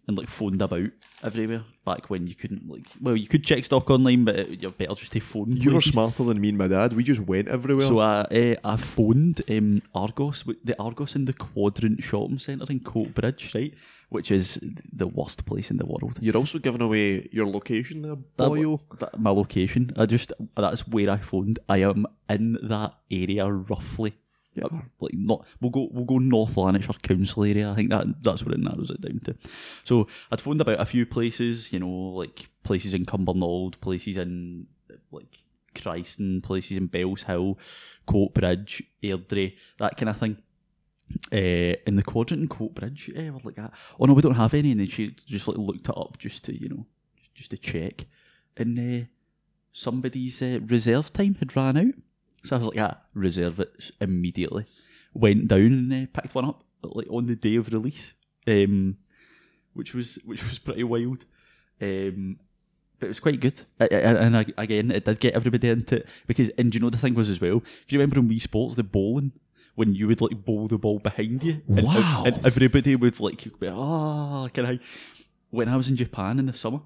and 0.07 0.17
like 0.17 0.29
phoned 0.29 0.61
about 0.61 0.89
everywhere 1.23 1.63
back 1.85 2.09
when 2.09 2.27
you 2.27 2.35
couldn't 2.35 2.67
like, 2.69 2.85
well, 3.01 3.15
you 3.15 3.27
could 3.27 3.43
check 3.43 3.63
stock 3.65 3.89
online, 3.89 4.23
but 4.25 4.35
it, 4.37 4.61
you're 4.61 4.71
better 4.71 4.95
just 4.95 5.11
to 5.13 5.19
phone. 5.19 5.51
You 5.57 5.71
were 5.71 5.75
places. 5.77 5.91
smarter 5.93 6.23
than 6.23 6.39
me 6.39 6.49
and 6.49 6.57
my 6.57 6.67
dad. 6.67 6.93
We 6.93 7.03
just 7.03 7.21
went 7.21 7.47
everywhere. 7.47 7.87
So 7.87 7.99
I 7.99 8.21
uh, 8.21 8.55
I 8.63 8.75
phoned 8.77 9.41
um, 9.49 9.81
Argos, 9.93 10.43
the 10.63 10.75
Argos 10.79 11.15
in 11.15 11.25
the 11.25 11.33
Quadrant 11.33 12.03
Shopping 12.03 12.39
Centre 12.39 12.65
in 12.69 12.79
Coatbridge, 12.81 13.53
right, 13.55 13.73
which 14.09 14.31
is 14.31 14.59
the 14.93 15.07
worst 15.07 15.45
place 15.45 15.71
in 15.71 15.77
the 15.77 15.85
world. 15.85 16.19
You're 16.21 16.37
also 16.37 16.59
giving 16.59 16.81
away 16.81 17.27
your 17.31 17.47
location 17.47 18.01
there, 18.03 18.15
That 18.37 18.49
boyo. 18.49 18.79
w- 18.79 18.79
that- 18.99 19.19
my 19.19 19.31
location. 19.31 19.91
I 19.97 20.05
just 20.05 20.31
that's 20.55 20.87
where 20.87 21.09
I 21.09 21.17
phoned. 21.17 21.59
I 21.67 21.77
am 21.79 22.05
in 22.29 22.57
that 22.63 22.93
area 23.11 23.51
roughly. 23.51 24.13
Yeah. 24.57 24.81
Like 24.99 25.13
not, 25.13 25.45
we'll 25.61 25.71
go 25.71 25.89
we'll 25.91 26.05
go 26.05 26.17
North 26.17 26.57
Lanarkshire 26.57 26.93
Council 27.01 27.43
area. 27.43 27.71
I 27.71 27.75
think 27.75 27.89
that 27.89 28.23
that's 28.23 28.43
what 28.43 28.53
it 28.53 28.59
narrows 28.59 28.91
it 28.91 29.01
down 29.01 29.19
to. 29.25 29.35
So 29.83 30.07
I'd 30.31 30.41
phoned 30.41 30.61
about 30.61 30.79
a 30.79 30.85
few 30.85 31.05
places, 31.05 31.71
you 31.71 31.79
know, 31.79 31.87
like 31.87 32.49
places 32.63 32.93
in 32.93 33.05
Cumbernauld, 33.05 33.79
places 33.79 34.17
in 34.17 34.67
like 35.11 35.43
Chryston, 35.75 36.41
places 36.43 36.77
in 36.77 36.89
Bellshill, 36.89 37.57
Coatbridge, 38.07 38.81
Airdrie, 39.03 39.55
that 39.77 39.97
kind 39.97 40.09
of 40.09 40.17
thing. 40.17 40.37
Uh, 41.31 41.77
in 41.85 41.95
the 41.95 42.03
quadrant 42.03 42.43
in 42.43 42.49
Coatbridge, 42.49 43.15
eh, 43.15 43.29
we're 43.29 43.39
like 43.43 43.55
that. 43.55 43.73
Oh 43.99 44.05
no, 44.05 44.13
we 44.13 44.21
don't 44.21 44.35
have 44.35 44.53
any. 44.53 44.71
And 44.71 44.79
then 44.81 44.87
she 44.87 45.11
just 45.11 45.47
like 45.47 45.57
looked 45.57 45.87
it 45.87 45.97
up 45.97 46.17
just 46.17 46.43
to 46.45 46.61
you 46.61 46.67
know, 46.67 46.85
just 47.33 47.51
to 47.51 47.57
check, 47.57 48.05
and 48.57 48.77
uh, 48.77 49.05
somebody's 49.71 50.41
uh, 50.41 50.59
reserve 50.65 51.13
time 51.13 51.35
had 51.35 51.55
ran 51.55 51.77
out. 51.77 51.93
So 52.47 52.55
I 52.55 52.59
was 52.59 52.67
like, 52.69 52.79
ah, 52.79 52.97
reserve 53.13 53.59
it 53.59 53.91
immediately. 53.99 54.65
Went 55.13 55.47
down 55.47 55.59
and 55.59 55.93
uh, 55.93 56.07
picked 56.13 56.33
one 56.35 56.45
up 56.45 56.63
like 56.83 57.07
on 57.09 57.27
the 57.27 57.35
day 57.35 57.55
of 57.55 57.71
release, 57.71 58.13
um, 58.47 58.97
which 59.73 59.93
was 59.93 60.17
which 60.25 60.43
was 60.43 60.59
pretty 60.59 60.83
wild. 60.83 61.25
Um, 61.81 62.39
but 62.99 63.05
it 63.07 63.09
was 63.09 63.19
quite 63.19 63.39
good, 63.39 63.61
I, 63.79 63.83
I, 63.91 63.95
and 63.97 64.35
I, 64.37 64.45
again, 64.57 64.89
it 64.89 65.05
did 65.05 65.19
get 65.19 65.35
everybody 65.35 65.69
into 65.69 65.97
it 65.97 66.07
because. 66.25 66.49
And 66.57 66.73
you 66.73 66.79
know 66.81 66.89
the 66.89 66.97
thing 66.97 67.13
was 67.13 67.29
as 67.29 67.39
well? 67.39 67.59
Do 67.59 67.65
you 67.95 67.99
remember 67.99 68.17
in 68.19 68.27
Wii 68.29 68.41
Sports 68.41 68.75
the 68.75 68.83
bowling? 68.83 69.33
When 69.75 69.93
you 69.93 70.07
would 70.07 70.21
like 70.21 70.43
bowl 70.43 70.67
the 70.67 70.79
ball 70.79 70.97
behind 70.97 71.43
you, 71.43 71.61
and, 71.67 71.83
Wow. 71.85 72.23
and 72.25 72.43
everybody 72.43 72.95
would 72.95 73.19
like, 73.19 73.47
ah, 73.67 74.47
can 74.51 74.65
I? 74.65 74.79
When 75.51 75.69
I 75.69 75.75
was 75.77 75.87
in 75.87 75.95
Japan 75.95 76.39
in 76.39 76.47
the 76.47 76.53
summer, 76.53 76.81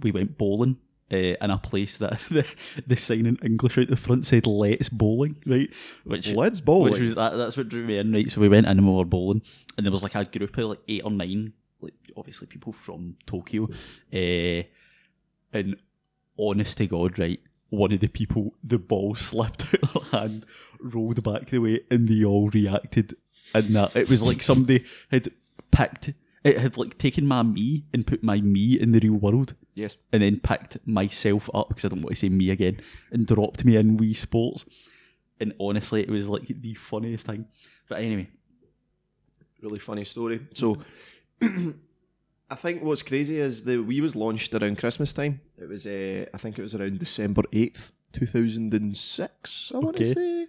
we 0.00 0.10
went 0.10 0.36
bowling 0.36 0.78
uh, 1.12 1.16
in 1.16 1.50
a 1.50 1.58
place 1.58 1.98
that 1.98 2.18
the, 2.30 2.46
the 2.86 2.96
sign 2.96 3.26
in 3.26 3.36
English 3.42 3.78
out 3.78 3.88
the 3.88 3.96
front 3.96 4.26
said 4.26 4.46
"Let's 4.46 4.88
bowling," 4.88 5.36
right? 5.46 5.70
Which 6.04 6.28
Let's 6.28 6.60
bowling. 6.60 6.92
Which 6.92 7.02
was 7.02 7.14
that, 7.14 7.36
that's 7.36 7.56
what 7.56 7.68
drew 7.68 7.84
me 7.84 7.98
in, 7.98 8.12
right? 8.12 8.30
So 8.30 8.40
we 8.40 8.48
went 8.48 8.66
in 8.66 8.78
and 8.78 8.86
we 8.86 8.94
were 8.94 9.04
bowling, 9.04 9.42
and 9.76 9.86
there 9.86 9.92
was 9.92 10.02
like 10.02 10.14
a 10.14 10.24
group 10.24 10.56
of 10.58 10.64
like 10.64 10.80
eight 10.88 11.02
or 11.04 11.10
nine, 11.10 11.52
like 11.80 11.94
obviously 12.16 12.46
people 12.46 12.72
from 12.72 13.16
Tokyo, 13.26 13.68
uh, 14.12 14.62
and 15.52 15.76
honest 16.38 16.78
to 16.78 16.86
God, 16.86 17.18
right? 17.18 17.40
One 17.70 17.92
of 17.92 18.00
the 18.00 18.08
people, 18.08 18.54
the 18.64 18.78
ball 18.78 19.14
slipped 19.14 19.66
out 19.74 19.96
of 19.96 20.10
their 20.10 20.20
hand, 20.20 20.46
rolled 20.80 21.22
back 21.22 21.48
the 21.48 21.58
way, 21.58 21.80
and 21.90 22.08
they 22.08 22.24
all 22.24 22.48
reacted. 22.50 23.16
And 23.54 23.74
that 23.76 23.96
it 23.96 24.10
was 24.10 24.22
like 24.22 24.42
somebody 24.42 24.84
had 25.10 25.30
picked, 25.70 26.12
it 26.44 26.58
had 26.58 26.76
like 26.76 26.98
taken 26.98 27.26
my 27.26 27.42
me 27.42 27.84
and 27.92 28.06
put 28.06 28.22
my 28.22 28.40
me 28.40 28.78
in 28.78 28.92
the 28.92 29.00
real 29.00 29.14
world, 29.14 29.54
yes. 29.78 29.96
and 30.12 30.22
then 30.22 30.40
picked 30.40 30.86
myself 30.86 31.48
up 31.54 31.68
because 31.68 31.84
I 31.84 31.88
don't 31.88 32.02
want 32.02 32.14
to 32.14 32.20
say 32.20 32.28
me 32.28 32.50
again, 32.50 32.80
and 33.10 33.26
dropped 33.26 33.64
me 33.64 33.76
in 33.76 33.98
Wii 33.98 34.16
Sports. 34.16 34.64
And 35.40 35.54
honestly, 35.60 36.02
it 36.02 36.10
was 36.10 36.28
like 36.28 36.46
the 36.48 36.74
funniest 36.74 37.26
thing. 37.26 37.46
But 37.88 38.00
anyway, 38.00 38.28
really 39.62 39.78
funny 39.78 40.04
story. 40.04 40.40
So, 40.52 40.78
I 42.50 42.54
think 42.54 42.82
what's 42.82 43.02
crazy 43.02 43.38
is 43.38 43.62
the 43.62 43.76
Wii 43.76 44.00
was 44.00 44.16
launched 44.16 44.54
around 44.54 44.78
Christmas 44.78 45.12
time. 45.12 45.40
It 45.56 45.68
was, 45.68 45.86
uh, 45.86 46.26
I 46.32 46.38
think 46.38 46.58
it 46.58 46.62
was 46.62 46.74
around 46.74 46.98
December 46.98 47.42
eighth, 47.52 47.92
two 48.12 48.26
thousand 48.26 48.74
and 48.74 48.96
six. 48.96 49.70
I 49.74 49.78
want 49.78 49.96
to 49.96 50.06
say, 50.06 50.46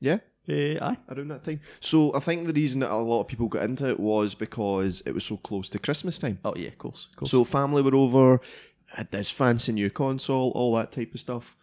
yeah, 0.00 0.18
uh, 0.48 0.52
aye, 0.84 0.96
around 1.10 1.28
that 1.28 1.44
time. 1.44 1.60
So 1.80 2.14
I 2.14 2.20
think 2.20 2.46
the 2.46 2.52
reason 2.52 2.80
that 2.80 2.90
a 2.90 2.96
lot 2.96 3.20
of 3.20 3.28
people 3.28 3.48
got 3.48 3.62
into 3.62 3.88
it 3.88 4.00
was 4.00 4.34
because 4.34 5.02
it 5.06 5.12
was 5.12 5.24
so 5.24 5.36
close 5.36 5.68
to 5.70 5.78
Christmas 5.78 6.18
time. 6.18 6.38
oh 6.44 6.54
yeah, 6.56 6.68
of 6.68 6.78
course, 6.78 7.06
of 7.10 7.16
course. 7.16 7.30
So 7.30 7.44
family 7.44 7.82
were 7.82 7.94
over, 7.94 8.40
had 8.86 9.10
this 9.10 9.30
fancy 9.30 9.72
new 9.72 9.90
console, 9.90 10.50
all 10.54 10.74
that 10.76 10.92
type 10.92 11.14
of 11.14 11.20
stuff. 11.20 11.56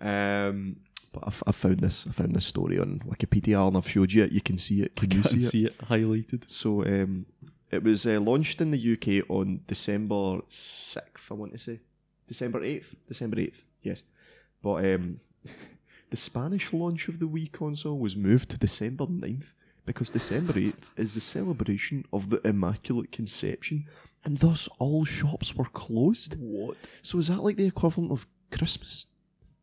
Um, 0.00 0.76
but 1.12 1.24
I, 1.24 1.28
f- 1.28 1.42
I 1.46 1.52
found 1.52 1.80
this, 1.80 2.06
I 2.06 2.12
found 2.12 2.34
this 2.36 2.44
story 2.46 2.78
on 2.78 3.00
Wikipedia, 3.08 3.66
and 3.66 3.76
I've 3.76 3.88
showed 3.88 4.12
you 4.12 4.24
it. 4.24 4.32
You 4.32 4.42
can 4.42 4.58
see 4.58 4.82
it. 4.82 4.94
Can 4.96 5.10
you 5.10 5.22
Can't 5.22 5.30
see 5.32 5.38
it? 5.38 5.50
see 5.50 5.64
it 5.64 5.78
highlighted. 5.78 6.42
So 6.46 6.84
um, 6.84 7.24
it 7.70 7.82
was 7.82 8.06
uh, 8.06 8.20
launched 8.20 8.60
in 8.60 8.70
the 8.70 8.92
UK 8.92 9.28
on 9.30 9.60
December 9.66 10.40
sixth. 10.48 11.30
I 11.30 11.34
want 11.34 11.52
to 11.52 11.58
say 11.58 11.80
December 12.28 12.62
eighth. 12.62 12.94
December 13.08 13.40
eighth. 13.40 13.64
Yes, 13.82 14.02
but 14.62 14.84
um, 14.84 15.20
the 16.10 16.16
Spanish 16.16 16.72
launch 16.72 17.08
of 17.08 17.18
the 17.18 17.26
Wii 17.26 17.50
console 17.52 17.98
was 17.98 18.16
moved 18.16 18.48
to 18.50 18.58
December 18.58 19.06
9th 19.06 19.52
because 19.84 20.10
December 20.10 20.52
8th 20.54 20.86
is 20.96 21.14
the 21.14 21.20
celebration 21.20 22.04
of 22.12 22.30
the 22.30 22.40
Immaculate 22.46 23.12
Conception, 23.12 23.86
and 24.24 24.38
thus 24.38 24.68
all 24.78 25.04
shops 25.04 25.54
were 25.54 25.64
closed. 25.66 26.36
What? 26.38 26.76
So 27.02 27.18
is 27.18 27.28
that 27.28 27.42
like 27.42 27.56
the 27.56 27.66
equivalent 27.66 28.10
of 28.12 28.26
Christmas? 28.50 29.06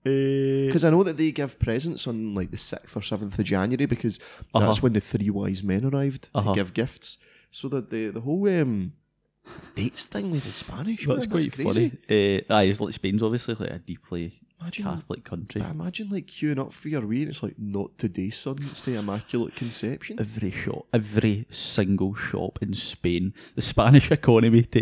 Uh, 0.05 0.67
Because 0.67 0.83
I 0.83 0.89
know 0.89 1.03
that 1.03 1.17
they 1.17 1.31
give 1.31 1.57
presents 1.59 2.07
on 2.07 2.35
like 2.35 2.51
the 2.51 2.57
sixth 2.57 2.95
or 2.95 3.01
seventh 3.01 3.37
of 3.39 3.45
January 3.45 3.85
because 3.85 4.19
Uh-huh. 4.53 4.65
that's 4.65 4.81
when 4.83 4.93
the 4.93 5.01
three 5.01 5.29
wise 5.29 5.63
men 5.63 5.85
arrived 5.85 6.29
Uh-huh. 6.33 6.53
to 6.53 6.55
give 6.59 6.73
gifts. 6.73 7.17
So 7.51 7.69
that 7.69 7.89
the 7.89 8.09
the 8.09 8.21
whole 8.21 8.47
um, 8.61 8.93
dates 9.75 10.05
thing 10.05 10.31
with 10.31 10.43
the 10.45 10.51
Spanish 10.53 11.05
that's 11.05 11.27
man, 11.27 11.29
quite 11.29 11.51
crazy. 11.53 11.89
funny. 12.09 12.41
Uh, 12.49 12.53
aye, 12.55 12.63
it's 12.63 12.81
like 12.81 12.93
Spain's 12.93 13.23
obviously 13.23 13.55
like 13.55 13.71
a 13.71 13.79
deeply 13.79 14.39
Imagine, 14.63 14.83
Catholic 14.85 15.23
country. 15.23 15.61
I 15.61 15.71
imagine 15.71 16.09
like 16.09 16.27
queuing 16.27 16.59
up 16.59 16.73
for 16.73 16.89
your 16.89 17.01
Wii 17.01 17.21
and 17.21 17.29
it's 17.29 17.43
like 17.43 17.55
not 17.57 17.97
today, 17.97 18.29
son. 18.29 18.57
It's 18.71 18.81
the 18.81 18.95
Immaculate 18.95 19.55
Conception. 19.55 20.19
Every 20.19 20.51
shop, 20.51 20.87
every 20.93 21.45
single 21.49 22.15
shop 22.15 22.59
in 22.61 22.73
Spain, 22.73 23.33
the 23.55 23.61
Spanish 23.61 24.11
economy 24.19 24.63
ta- 24.63 24.81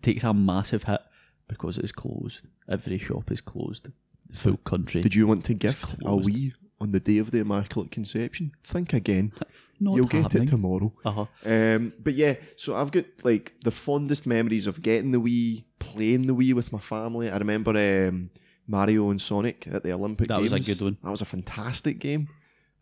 takes 0.00 0.22
a 0.24 0.32
massive 0.34 0.84
hit 0.84 1.00
because 1.48 1.78
it 1.78 1.84
is 1.84 1.92
closed. 1.92 2.46
Every 2.68 2.98
shop 2.98 3.30
is 3.30 3.40
closed. 3.40 3.88
The 4.30 4.36
full 4.36 4.56
country. 4.58 5.02
Did 5.02 5.14
you 5.14 5.26
want 5.26 5.44
to 5.46 5.54
gift 5.54 5.94
a. 5.94 5.96
Wii 5.96 6.52
on 6.80 6.90
the 6.92 7.00
day 7.00 7.18
of 7.18 7.30
the 7.30 7.38
Immaculate 7.38 7.90
Conception? 7.90 8.52
Think 8.64 8.92
again. 8.92 9.32
Not 9.80 9.96
You'll 9.96 10.06
happening. 10.06 10.28
get 10.28 10.42
it 10.42 10.46
tomorrow. 10.48 10.92
Uh-huh. 11.04 11.26
Um, 11.44 11.92
but 11.98 12.14
yeah, 12.14 12.34
so 12.56 12.76
I've 12.76 12.92
got 12.92 13.04
like 13.24 13.52
the 13.64 13.72
fondest 13.72 14.26
memories 14.26 14.68
of 14.68 14.80
getting 14.80 15.10
the 15.10 15.18
Wii, 15.20 15.64
playing 15.80 16.28
the 16.28 16.34
Wii 16.36 16.52
with 16.54 16.72
my 16.72 16.78
family. 16.78 17.28
I 17.28 17.36
remember 17.38 17.70
um, 17.72 18.30
Mario 18.66 19.10
and 19.10 19.20
Sonic 19.20 19.66
at 19.70 19.82
the 19.82 19.92
Olympic 19.92 20.28
That 20.28 20.38
Games. 20.40 20.52
was 20.52 20.68
a 20.68 20.72
good 20.74 20.80
one. 20.82 20.96
That 21.02 21.10
was 21.10 21.20
a 21.20 21.24
fantastic 21.26 21.98
game, 21.98 22.28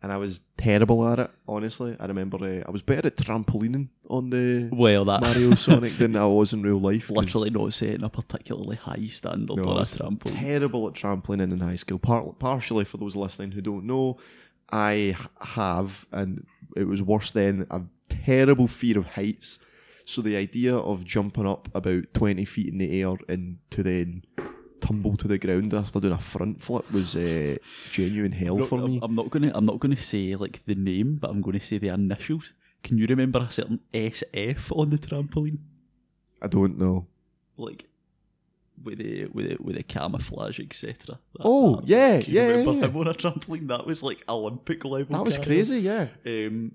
and 0.03 0.11
I 0.11 0.17
was 0.17 0.41
terrible 0.57 1.07
at 1.07 1.19
it. 1.19 1.31
Honestly, 1.47 1.95
I 1.99 2.05
remember 2.05 2.37
uh, 2.43 2.63
I 2.67 2.71
was 2.71 2.81
better 2.81 3.07
at 3.07 3.17
trampolining 3.17 3.89
on 4.09 4.29
the 4.29 4.69
Well, 4.71 5.05
that 5.05 5.21
Mario 5.21 5.55
Sonic 5.55 5.97
than 5.97 6.15
I 6.15 6.25
was 6.25 6.53
in 6.53 6.61
real 6.63 6.79
life. 6.89 7.09
literally 7.09 7.49
not 7.49 7.73
setting 7.73 8.03
a 8.03 8.09
particularly 8.09 8.75
high 8.77 9.07
standard 9.07 9.57
no, 9.57 9.63
on 9.63 9.77
I 9.77 9.81
a 9.81 9.85
trampoline. 9.85 10.39
terrible 10.39 10.87
at 10.87 10.93
trampolining 10.93 11.51
in 11.51 11.59
high 11.59 11.75
school. 11.75 11.99
Par- 11.99 12.33
partially 12.39 12.85
for 12.85 12.97
those 12.97 13.15
listening 13.15 13.51
who 13.51 13.61
don't 13.61 13.85
know, 13.85 14.17
I 14.71 15.17
have, 15.41 16.05
and 16.11 16.45
it 16.77 16.85
was 16.87 17.01
worse 17.01 17.31
then, 17.31 17.67
a 17.71 17.81
terrible 18.07 18.67
fear 18.67 18.97
of 18.97 19.05
heights. 19.05 19.59
So 20.05 20.21
the 20.21 20.35
idea 20.35 20.75
of 20.75 21.05
jumping 21.05 21.45
up 21.47 21.69
about 21.75 22.13
20 22.13 22.43
feet 22.45 22.67
in 22.69 22.79
the 22.79 23.01
air 23.01 23.13
and 23.29 23.57
to 23.69 23.83
then 23.83 24.23
tumble 24.81 25.15
to 25.17 25.27
the 25.27 25.37
ground 25.37 25.73
after 25.73 25.99
doing 25.99 26.13
a 26.13 26.19
front 26.19 26.61
flip 26.61 26.91
was 26.91 27.15
uh, 27.15 27.55
genuine 27.91 28.31
hell 28.31 28.57
No, 28.57 28.65
for 28.65 28.79
I'm, 28.79 28.85
me. 28.85 28.99
I'm 29.01 29.15
not 29.15 29.29
gonna. 29.29 29.51
I'm 29.53 29.65
not 29.65 29.79
gonna 29.79 29.97
say 29.97 30.35
like 30.35 30.61
the 30.65 30.75
name, 30.75 31.15
but 31.15 31.29
I'm 31.29 31.41
gonna 31.41 31.61
say 31.61 31.77
the 31.77 31.89
initials. 31.89 32.53
Can 32.83 32.97
you 32.97 33.05
remember 33.05 33.39
a 33.39 33.51
certain 33.51 33.79
SF 33.93 34.75
on 34.77 34.89
the 34.89 34.97
trampoline? 34.97 35.59
I 36.41 36.47
don't 36.47 36.77
know. 36.77 37.07
Like 37.57 37.85
with 38.83 38.97
the 38.97 39.25
with 39.27 39.49
the, 39.49 39.57
with 39.61 39.75
the 39.75 39.83
camouflage, 39.83 40.59
etc. 40.59 41.19
Oh, 41.39 41.81
yeah, 41.85 42.21
can 42.21 42.31
you 42.31 42.39
yeah, 42.39 42.47
remember 42.47 42.73
yeah. 42.73 42.85
him 42.87 42.97
on 42.97 43.07
a 43.07 43.13
trampoline? 43.13 43.67
That 43.67 43.85
was 43.85 44.01
like 44.03 44.23
Olympic 44.27 44.83
level. 44.83 45.15
That 45.15 45.23
was 45.23 45.37
camo. 45.37 45.47
crazy, 45.47 45.79
yeah. 45.79 46.07
Um, 46.25 46.73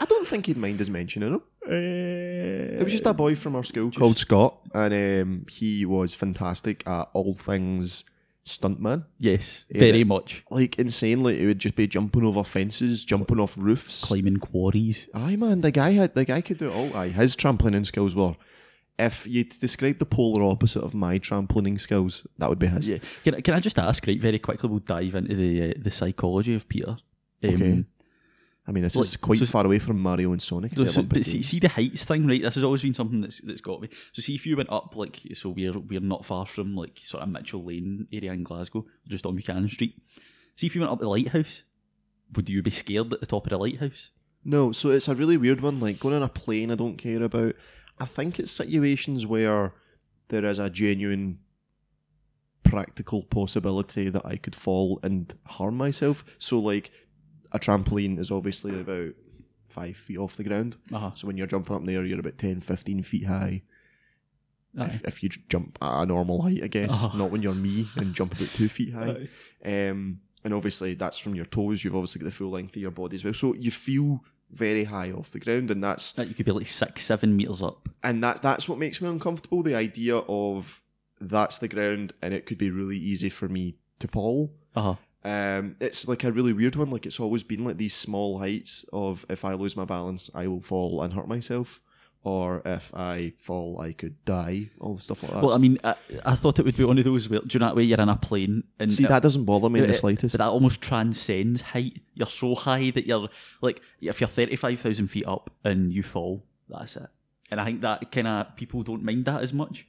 I 0.00 0.04
don't 0.06 0.26
think 0.26 0.46
he'd 0.46 0.56
mind 0.56 0.80
us 0.80 0.88
mentioning 0.88 1.32
him. 1.32 1.42
It 1.68 2.80
It 2.80 2.82
was 2.84 2.92
just 2.92 3.06
a 3.06 3.14
boy 3.14 3.34
from 3.36 3.56
our 3.56 3.64
school 3.64 3.90
called 3.90 4.18
Scott, 4.18 4.58
and 4.74 4.94
um, 5.22 5.46
he 5.50 5.84
was 5.84 6.14
fantastic 6.14 6.86
at 6.86 7.08
all 7.12 7.34
things 7.34 8.04
stuntman. 8.44 9.04
yes, 9.18 9.64
Yeah. 9.70 9.80
very 9.80 10.04
much 10.04 10.44
Like 10.50 10.78
insanely, 10.78 11.38
he 11.40 11.46
would 11.46 11.58
just 11.58 11.74
be 11.74 11.86
jumping 11.88 12.24
over 12.24 12.44
fences, 12.44 13.04
jumping 13.04 13.40
off 13.40 13.56
roofs. 13.58 14.04
climbing 14.04 14.36
quarries. 14.36 15.08
Aye, 15.14 15.36
man, 15.36 15.62
the 15.62 15.72
guy 15.72 15.92
had 15.92 16.14
the 16.14 16.24
guy 16.24 16.40
could 16.40 16.58
do 16.58 16.68
it 16.68 16.74
all. 16.74 16.96
Aye, 16.96 17.08
his 17.08 17.34
trampolining 17.34 17.86
skills 17.86 18.14
were. 18.14 18.36
If 18.98 19.26
you 19.26 19.44
describe 19.44 19.98
the 19.98 20.06
polar 20.06 20.42
opposite 20.44 20.82
of 20.82 20.94
my 20.94 21.18
trampolining 21.18 21.78
skills, 21.78 22.26
that 22.38 22.48
would 22.48 22.58
be 22.58 22.66
his. 22.68 22.88
Yeah. 22.88 22.98
Can, 23.24 23.34
I- 23.34 23.40
can 23.42 23.54
I 23.54 23.60
just 23.60 23.78
ask, 23.78 24.06
right, 24.06 24.18
very 24.20 24.38
quickly, 24.38 24.70
we'll 24.70 24.78
dive 24.78 25.14
into 25.14 25.34
the 25.34 25.70
uh, 25.70 25.74
the 25.76 25.90
psychology 25.90 26.54
of 26.54 26.68
Peter. 26.68 26.96
Um, 27.44 27.54
Okay. 27.54 27.84
I 28.68 28.72
mean, 28.72 28.82
this 28.82 28.96
Like, 28.96 29.04
is 29.04 29.16
quite 29.16 29.38
so- 29.38 29.46
far 29.46 29.64
away 29.64 29.78
from 29.78 30.00
Mario 30.00 30.32
and 30.32 30.42
Sonic. 30.42 30.74
So, 30.74 30.84
so- 30.86 31.02
but 31.04 31.24
see, 31.24 31.40
see 31.42 31.60
the 31.60 31.68
heights 31.68 32.04
thing, 32.04 32.26
right? 32.26 32.42
This 32.42 32.56
has 32.56 32.64
always 32.64 32.82
been 32.82 32.94
something 32.94 33.20
that's 33.20 33.40
that's 33.42 33.60
got 33.60 33.80
me. 33.80 33.88
So 34.12 34.22
see 34.22 34.34
if 34.34 34.44
you 34.46 34.56
went 34.56 34.70
up 34.70 34.96
like 34.96 35.20
so 35.34 35.50
we're 35.50 35.78
we're 35.78 36.00
not 36.00 36.24
far 36.24 36.46
from 36.46 36.74
like 36.74 37.00
sort 37.04 37.22
of 37.22 37.28
Mitchell 37.28 37.62
Lane 37.64 38.08
area 38.12 38.32
in 38.32 38.42
Glasgow, 38.42 38.84
just 39.08 39.24
on 39.26 39.36
Buchanan 39.36 39.68
Street. 39.68 39.94
See 40.56 40.66
if 40.66 40.74
you 40.74 40.80
went 40.80 40.92
up 40.92 40.98
the 41.00 41.08
lighthouse, 41.08 41.62
would 42.34 42.48
you 42.48 42.60
be 42.62 42.70
scared 42.70 43.12
at 43.12 43.20
the 43.20 43.26
top 43.26 43.46
of 43.46 43.50
the 43.50 43.58
lighthouse? 43.58 44.10
No, 44.44 44.72
so 44.72 44.90
it's 44.90 45.08
a 45.08 45.14
really 45.14 45.36
weird 45.36 45.60
one. 45.60 45.78
Like 45.80 46.00
going 46.00 46.14
on 46.14 46.22
a 46.22 46.28
plane, 46.28 46.70
I 46.72 46.74
don't 46.76 46.96
care 46.96 47.22
about. 47.22 47.54
I 48.00 48.04
think 48.04 48.38
it's 48.40 48.50
situations 48.50 49.26
where 49.26 49.74
there 50.28 50.44
is 50.44 50.58
a 50.58 50.70
genuine 50.70 51.38
practical 52.64 53.22
possibility 53.22 54.08
that 54.08 54.26
I 54.26 54.36
could 54.36 54.56
fall 54.56 54.98
and 55.02 55.32
harm 55.44 55.76
myself. 55.76 56.24
So, 56.38 56.58
like, 56.58 56.90
a 57.56 57.58
trampoline 57.58 58.18
is 58.18 58.30
obviously 58.30 58.78
about 58.80 59.12
five 59.68 59.96
feet 59.96 60.18
off 60.18 60.36
the 60.36 60.44
ground. 60.44 60.76
Uh-huh. 60.92 61.10
So, 61.14 61.26
when 61.26 61.36
you're 61.36 61.46
jumping 61.46 61.74
up 61.76 61.84
there, 61.84 62.04
you're 62.04 62.20
about 62.20 62.38
10, 62.38 62.60
15 62.60 63.02
feet 63.02 63.24
high. 63.26 63.62
Aye. 64.78 64.84
If, 64.86 65.02
if 65.04 65.22
you 65.22 65.30
jump 65.48 65.78
at 65.80 66.02
a 66.02 66.06
normal 66.06 66.42
height, 66.42 66.62
I 66.62 66.66
guess, 66.68 66.92
Uh-huh. 66.92 67.16
not 67.18 67.30
when 67.30 67.42
you're 67.42 67.54
me 67.54 67.88
and 67.96 68.14
jump 68.14 68.34
about 68.34 68.48
two 68.48 68.68
feet 68.68 68.92
high. 68.92 69.28
Um, 69.64 70.20
and 70.44 70.52
obviously, 70.54 70.94
that's 70.94 71.18
from 71.18 71.34
your 71.34 71.46
toes. 71.46 71.82
You've 71.82 71.96
obviously 71.96 72.20
got 72.20 72.26
the 72.26 72.30
full 72.32 72.50
length 72.50 72.76
of 72.76 72.82
your 72.82 72.90
body 72.90 73.16
as 73.16 73.24
well. 73.24 73.32
So 73.34 73.54
you 73.54 73.70
feel 73.70 74.22
very 74.50 74.84
high 74.84 75.10
off 75.10 75.30
the 75.32 75.40
ground, 75.40 75.70
and 75.70 75.82
that's 75.82 76.12
That 76.12 76.28
you 76.28 76.34
could 76.34 76.46
be 76.46 76.52
like 76.52 76.68
six, 76.68 77.04
seven 77.04 77.34
meters 77.36 77.62
up. 77.62 77.88
and 78.04 78.22
that 78.22 78.42
that's 78.42 78.68
what 78.68 78.78
makes 78.78 79.00
me 79.00 79.08
uncomfortable. 79.08 79.62
The 79.62 79.74
idea 79.74 80.18
of 80.18 80.82
that's 81.20 81.58
the 81.58 81.66
ground, 81.68 82.12
and 82.22 82.32
it 82.34 82.46
could 82.46 82.58
be 82.58 82.70
really 82.70 82.98
easy 82.98 83.28
for 83.30 83.48
me 83.48 83.76
to 83.98 84.06
fall. 84.06 84.52
Uh 84.76 84.82
huh. 84.82 84.94
Um, 85.26 85.76
it's 85.80 86.06
like 86.06 86.22
a 86.24 86.30
really 86.30 86.52
weird 86.52 86.76
one. 86.76 86.90
Like 86.90 87.04
it's 87.06 87.18
always 87.20 87.42
been 87.42 87.64
like 87.64 87.76
these 87.78 87.94
small 87.94 88.38
heights 88.38 88.84
of 88.92 89.26
if 89.28 89.44
I 89.44 89.54
lose 89.54 89.76
my 89.76 89.84
balance, 89.84 90.30
I 90.34 90.46
will 90.46 90.60
fall 90.60 91.02
and 91.02 91.12
hurt 91.14 91.26
myself, 91.26 91.80
or 92.22 92.62
if 92.64 92.94
I 92.94 93.32
fall, 93.40 93.80
I 93.80 93.92
could 93.92 94.24
die. 94.24 94.70
All 94.80 94.94
the 94.94 95.02
stuff 95.02 95.22
like 95.24 95.32
that. 95.32 95.42
Well, 95.42 95.54
I 95.54 95.58
mean, 95.58 95.78
I, 95.82 95.94
I 96.24 96.34
thought 96.36 96.58
it 96.60 96.64
would 96.64 96.76
be 96.76 96.84
one 96.84 96.98
of 96.98 97.04
those 97.04 97.28
where, 97.28 97.40
do 97.40 97.46
you 97.50 97.58
know 97.60 97.66
that 97.66 97.76
way 97.76 97.82
you're 97.82 98.00
in 98.00 98.08
a 98.08 98.16
plane 98.16 98.62
and 98.78 98.92
see 98.92 99.02
it- 99.04 99.08
that 99.08 99.22
doesn't 99.22 99.44
bother 99.44 99.68
me 99.68 99.80
in 99.80 99.86
the 99.88 99.94
slightest. 99.98 100.32
But 100.34 100.44
that 100.44 100.50
almost 100.50 100.80
transcends 100.80 101.60
height. 101.60 102.00
You're 102.14 102.26
so 102.28 102.54
high 102.54 102.90
that 102.90 103.06
you're 103.06 103.28
like, 103.62 103.80
if 104.00 104.20
you're 104.20 104.28
35,000 104.28 105.08
feet 105.08 105.26
up 105.26 105.50
and 105.64 105.92
you 105.92 106.02
fall, 106.04 106.44
that's 106.68 106.96
it. 106.96 107.08
And 107.50 107.60
I 107.60 107.64
think 107.64 107.80
that 107.80 108.10
kind 108.12 108.28
of 108.28 108.54
people 108.56 108.82
don't 108.84 109.02
mind 109.02 109.24
that 109.24 109.42
as 109.42 109.52
much. 109.52 109.86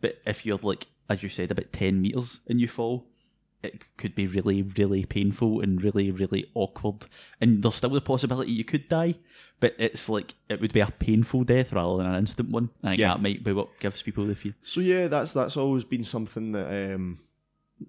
But 0.00 0.18
if 0.24 0.46
you're 0.46 0.58
like 0.62 0.86
as 1.10 1.22
you 1.22 1.28
said, 1.30 1.50
about 1.50 1.72
ten 1.72 2.02
meters 2.02 2.40
and 2.48 2.60
you 2.60 2.68
fall, 2.68 3.06
it 3.62 3.82
could 3.96 4.14
be 4.14 4.26
really, 4.26 4.62
really 4.62 5.04
painful 5.04 5.60
and 5.60 5.82
really, 5.82 6.10
really 6.10 6.48
awkward. 6.54 7.06
And 7.40 7.62
there's 7.62 7.74
still 7.74 7.90
the 7.90 8.00
possibility 8.00 8.52
you 8.52 8.64
could 8.64 8.88
die, 8.88 9.16
but 9.60 9.74
it's 9.78 10.08
like 10.08 10.34
it 10.48 10.60
would 10.60 10.72
be 10.72 10.80
a 10.80 10.86
painful 10.86 11.44
death 11.44 11.72
rather 11.72 11.96
than 11.98 12.06
an 12.06 12.14
instant 12.14 12.50
one. 12.50 12.70
I 12.82 12.88
think 12.90 13.00
Yeah. 13.00 13.08
that 13.14 13.22
might 13.22 13.42
be 13.42 13.52
what 13.52 13.78
gives 13.80 14.02
people 14.02 14.24
the 14.26 14.36
fear. 14.36 14.54
So 14.62 14.80
yeah, 14.80 15.08
that's 15.08 15.32
that's 15.32 15.56
always 15.56 15.84
been 15.84 16.04
something 16.04 16.52
that 16.52 16.94
um, 16.94 17.18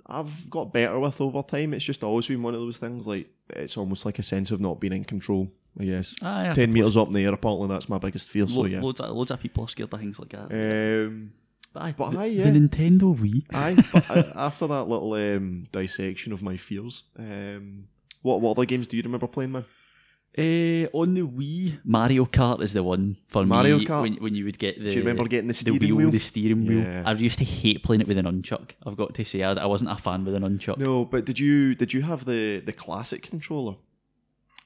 I've 0.07 0.49
got 0.49 0.73
better 0.73 0.99
with 0.99 1.21
over 1.21 1.43
time. 1.43 1.73
It's 1.73 1.85
just 1.85 2.03
always 2.03 2.27
been 2.27 2.41
one 2.41 2.55
of 2.55 2.61
those 2.61 2.77
things. 2.77 3.05
Like 3.05 3.29
it's 3.49 3.77
almost 3.77 4.05
like 4.05 4.19
a 4.19 4.23
sense 4.23 4.51
of 4.51 4.59
not 4.59 4.79
being 4.79 4.93
in 4.93 5.03
control. 5.03 5.51
I 5.79 5.85
guess. 5.85 6.15
Aye, 6.23 6.49
I 6.49 6.53
Ten 6.55 6.73
meters 6.73 6.97
up 6.97 7.07
in 7.07 7.13
the 7.13 7.23
air, 7.23 7.33
apparently 7.33 7.67
that's 7.67 7.88
my 7.88 7.99
biggest 7.99 8.27
fear. 8.29 8.47
So 8.47 8.65
yeah. 8.65 8.81
loads, 8.81 8.99
of, 8.99 9.15
loads 9.15 9.29
of 9.31 9.39
people 9.39 9.63
are 9.63 9.67
scared 9.67 9.93
of 9.93 9.99
things 9.99 10.19
like 10.19 10.29
that. 10.29 10.51
Um, 11.05 11.31
aye, 11.75 11.93
but 11.97 12.11
the, 12.11 12.19
aye, 12.19 12.35
the. 12.35 12.43
Nintendo 12.43 13.15
Wii. 13.17 13.43
aye, 13.53 13.75
but 13.93 14.09
uh, 14.09 14.31
after 14.35 14.67
that 14.67 14.85
little 14.85 15.13
um, 15.13 15.67
dissection 15.71 16.33
of 16.33 16.41
my 16.41 16.57
fears, 16.57 17.03
um, 17.17 17.88
what 18.21 18.41
what 18.41 18.57
other 18.57 18.65
games 18.65 18.88
do 18.88 18.97
you 18.97 19.03
remember 19.03 19.27
playing, 19.27 19.51
man? 19.51 19.65
Uh, 20.38 20.85
on 20.93 21.15
the 21.15 21.21
Wii, 21.21 21.79
Mario 21.83 22.23
Kart 22.25 22.61
is 22.61 22.73
the 22.73 22.83
one 22.83 23.17
for 23.27 23.45
Mario 23.45 23.79
me. 23.79 23.85
Kart? 23.85 24.03
When, 24.03 24.13
when 24.17 24.35
you 24.35 24.45
would 24.45 24.59
get 24.59 24.77
the 24.77 24.91
Do 24.91 24.91
you 24.91 24.99
remember 24.99 25.27
getting 25.27 25.47
the 25.47 25.53
the 25.53 25.59
steering 25.59 25.79
wheel, 25.79 25.95
wheel? 25.95 26.11
the 26.11 26.19
steering 26.19 26.65
wheel. 26.65 26.79
Yeah. 26.79 27.03
I 27.05 27.13
used 27.13 27.39
to 27.39 27.45
hate 27.45 27.83
playing 27.83 28.01
it 28.01 28.07
with 28.07 28.17
an 28.17 28.25
unchuck. 28.25 28.71
I've 28.85 28.95
got 28.95 29.15
to 29.15 29.25
say, 29.25 29.41
I, 29.43 29.53
I 29.53 29.65
wasn't 29.65 29.89
a 29.91 29.95
fan 29.95 30.23
with 30.25 30.35
an 30.35 30.43
nunchuck. 30.43 30.77
No, 30.77 31.03
but 31.03 31.25
did 31.25 31.39
you 31.39 31.73
did 31.75 31.93
you 31.93 32.03
have 32.03 32.25
the 32.25 32.61
the 32.63 32.71
classic 32.73 33.23
controller? 33.23 33.75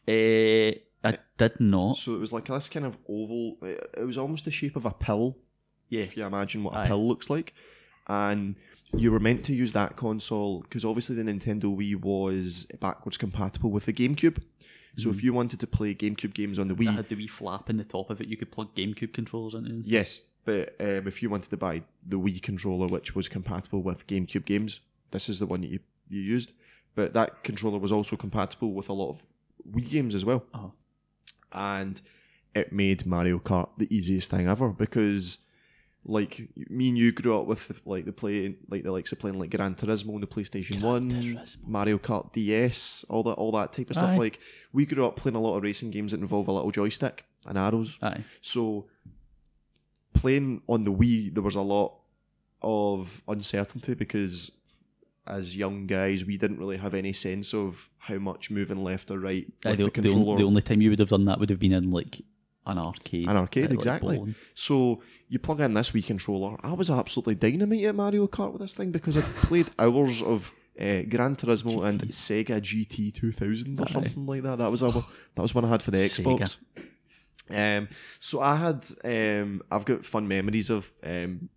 Eh, 0.08 0.74
I 1.04 1.18
did 1.38 1.60
not. 1.60 1.98
So 1.98 2.14
it 2.14 2.20
was 2.20 2.34
like 2.34 2.46
this 2.46 2.68
kind 2.70 2.86
of 2.86 2.98
oval. 3.08 3.58
It 3.62 4.06
was 4.06 4.18
almost 4.18 4.46
the 4.46 4.52
shape 4.52 4.76
of 4.76 4.86
a 4.86 4.92
pill. 4.92 5.38
Yeah. 5.90 6.02
if 6.02 6.18
you 6.18 6.26
imagine 6.26 6.64
what 6.64 6.76
a 6.76 6.80
Aye. 6.80 6.88
pill 6.88 7.08
looks 7.08 7.30
like. 7.30 7.54
And 8.08 8.56
you 8.96 9.12
were 9.12 9.20
meant 9.20 9.44
to 9.46 9.54
use 9.54 9.74
that 9.74 9.96
console 9.96 10.62
because 10.62 10.84
obviously 10.86 11.16
the 11.16 11.24
Nintendo 11.24 11.66
Wii 11.76 12.00
was 12.02 12.66
backwards 12.80 13.18
compatible 13.18 13.72
with 13.72 13.86
the 13.86 13.94
GameCube. 13.94 14.42
So 14.96 15.10
if 15.10 15.24
you 15.24 15.34
wanted 15.34 15.60
to 15.60 15.66
play 15.66 15.96
GameCube 15.96 16.36
games 16.36 16.60
on 16.60 16.68
the 16.68 16.76
It 16.76 16.80
Wii, 16.82 16.96
had 16.96 17.10
the 17.10 17.16
wee 17.16 17.26
flap 17.28 17.68
in 17.70 17.78
the 17.78 17.84
top 17.84 18.12
of 18.12 18.22
it. 18.22 18.28
You 18.28 18.38
could 18.38 18.52
plug 18.52 18.76
GameCube 18.76 19.12
controllers 19.14 19.56
into. 19.56 19.72
it. 19.80 19.86
yes, 19.86 20.22
but 20.46 20.76
um, 20.80 21.08
if 21.08 21.24
you 21.24 21.32
wanted 21.32 21.50
to 21.50 21.58
buy 21.58 21.82
the 22.06 22.20
Wii 22.20 22.40
controller, 22.44 22.86
which 22.88 23.16
was 23.16 23.28
compatible 23.28 23.82
with 23.82 24.06
GameCube 24.06 24.46
games, 24.46 24.82
this 25.10 25.30
is 25.30 25.40
the 25.40 25.48
one 25.48 25.62
that 25.62 25.72
you, 25.72 25.80
you 26.10 26.22
used. 26.22 26.54
But 26.94 27.14
that 27.14 27.44
controller 27.44 27.80
was 27.80 27.92
also 27.92 28.16
compatible 28.16 28.72
with 28.74 28.88
a 28.88 28.94
lot 28.94 29.10
of 29.10 29.26
Wii 29.72 29.90
games 29.90 30.14
as 30.14 30.24
well. 30.26 30.44
Oh. 30.54 30.74
and 31.52 32.00
it 32.54 32.72
made 32.72 33.06
Mario 33.08 33.40
Kart 33.40 33.70
the 33.80 33.88
easiest 33.96 34.30
thing 34.30 34.48
ever 34.48 34.70
because 34.70 35.40
like 36.06 36.50
me 36.70 36.90
and 36.90 36.98
you 36.98 37.12
grew 37.12 37.40
up 37.40 37.46
with 37.46 37.82
like 37.86 38.06
the 38.06 38.12
play 38.12 38.56
like 38.70 38.84
the 38.84 38.92
likes 38.92 39.12
of 39.12 39.20
playing 39.20 39.40
like 39.40 39.52
Gran 39.52 39.76
Turismo 39.76 40.16
on 40.16 40.22
the 40.22 40.28
PlayStation 40.28 40.82
One, 40.82 41.10
Turismo. 41.10 41.58
Mario 41.66 41.98
Kart 41.98 42.34
DS, 42.34 43.06
all 43.10 43.24
that 43.24 43.34
all 43.34 43.52
that 43.54 43.72
type 43.72 43.90
of 43.90 43.96
stuff. 43.96 44.12
Aye. 44.12 44.18
Like 44.18 44.40
we 44.74 44.86
grew 44.86 45.06
up 45.06 45.16
playing 45.16 45.36
a 45.36 45.40
lot 45.40 45.56
of 45.56 45.64
racing 45.64 45.92
games 45.92 46.12
that 46.12 46.20
involve 46.20 46.48
a 46.48 46.52
little 46.52 46.72
joystick 46.72 47.26
and 47.46 47.58
arrows. 47.58 47.98
Aye. 48.02 48.24
So 48.42 48.88
playing 50.14 50.62
on 50.68 50.84
the 50.84 50.92
Wii, 50.92 51.34
there 51.34 51.44
was 51.44 51.56
a 51.56 51.62
lot 51.62 51.96
of 52.62 53.22
uncertainty 53.28 53.94
because 53.94 54.52
as 55.26 55.56
young 55.56 55.88
guys, 55.88 56.26
we 56.26 56.38
didn't 56.38 56.60
really 56.60 56.78
have 56.78 56.94
any 56.94 57.14
sense 57.14 57.54
of 57.54 57.90
how 57.98 58.18
much 58.18 58.52
moving 58.52 58.84
left 58.84 59.10
or 59.10 59.20
right 59.20 59.48
Aye, 59.66 59.70
with 59.70 59.94
the, 59.94 60.02
the 60.02 60.10
the, 60.10 60.36
the 60.36 60.44
only 60.44 60.62
time 60.62 60.82
you 60.82 60.90
would 60.90 61.00
have 61.00 61.10
done 61.10 61.26
that 61.26 61.40
would 61.40 61.50
have 61.50 61.60
been 61.60 61.72
in 61.72 61.92
like 61.92 62.22
an 62.66 62.78
arcade. 62.78 63.30
An 63.30 63.38
arcade, 63.38 63.72
exactly. 63.72 64.36
So 64.54 65.02
you 65.28 65.40
plug 65.40 65.60
in 65.62 65.74
this 65.74 65.92
Wii 65.92 66.06
controller. 66.06 66.58
I 66.64 66.74
was 66.74 66.90
absolutely 66.90 67.36
dynamite 67.36 67.84
at 67.86 67.96
Mario 67.96 68.28
Kart 68.28 68.52
with 68.52 68.62
this 68.62 68.74
thing 68.74 68.92
because 68.92 69.18
I 69.18 69.22
played 69.22 69.70
hours 69.80 70.22
of 70.22 70.54
uh, 70.80 71.02
Gran 71.04 71.36
Turismo 71.36 71.84
and 71.84 72.02
Sega 72.02 72.60
GT 72.62 73.14
2000 73.14 73.80
or 73.80 73.84
Aye. 73.84 73.92
something 73.92 74.26
like 74.26 74.44
that. 74.44 74.58
That 74.58 74.72
was 74.72 74.82
a, 74.82 74.92
that 74.92 75.42
was 75.42 75.54
one 75.54 75.66
I 75.66 75.70
had 75.70 75.84
for 75.84 75.92
the 75.92 75.98
Xbox. 75.98 76.58
Um, 77.50 77.90
so 78.20 78.40
I 78.40 78.56
had 78.56 78.86
um, 79.04 79.62
I've 79.70 79.86
got 79.86 80.06
fun 80.06 80.28
memories 80.28 80.70
of 80.70 80.92
um, 81.04 81.50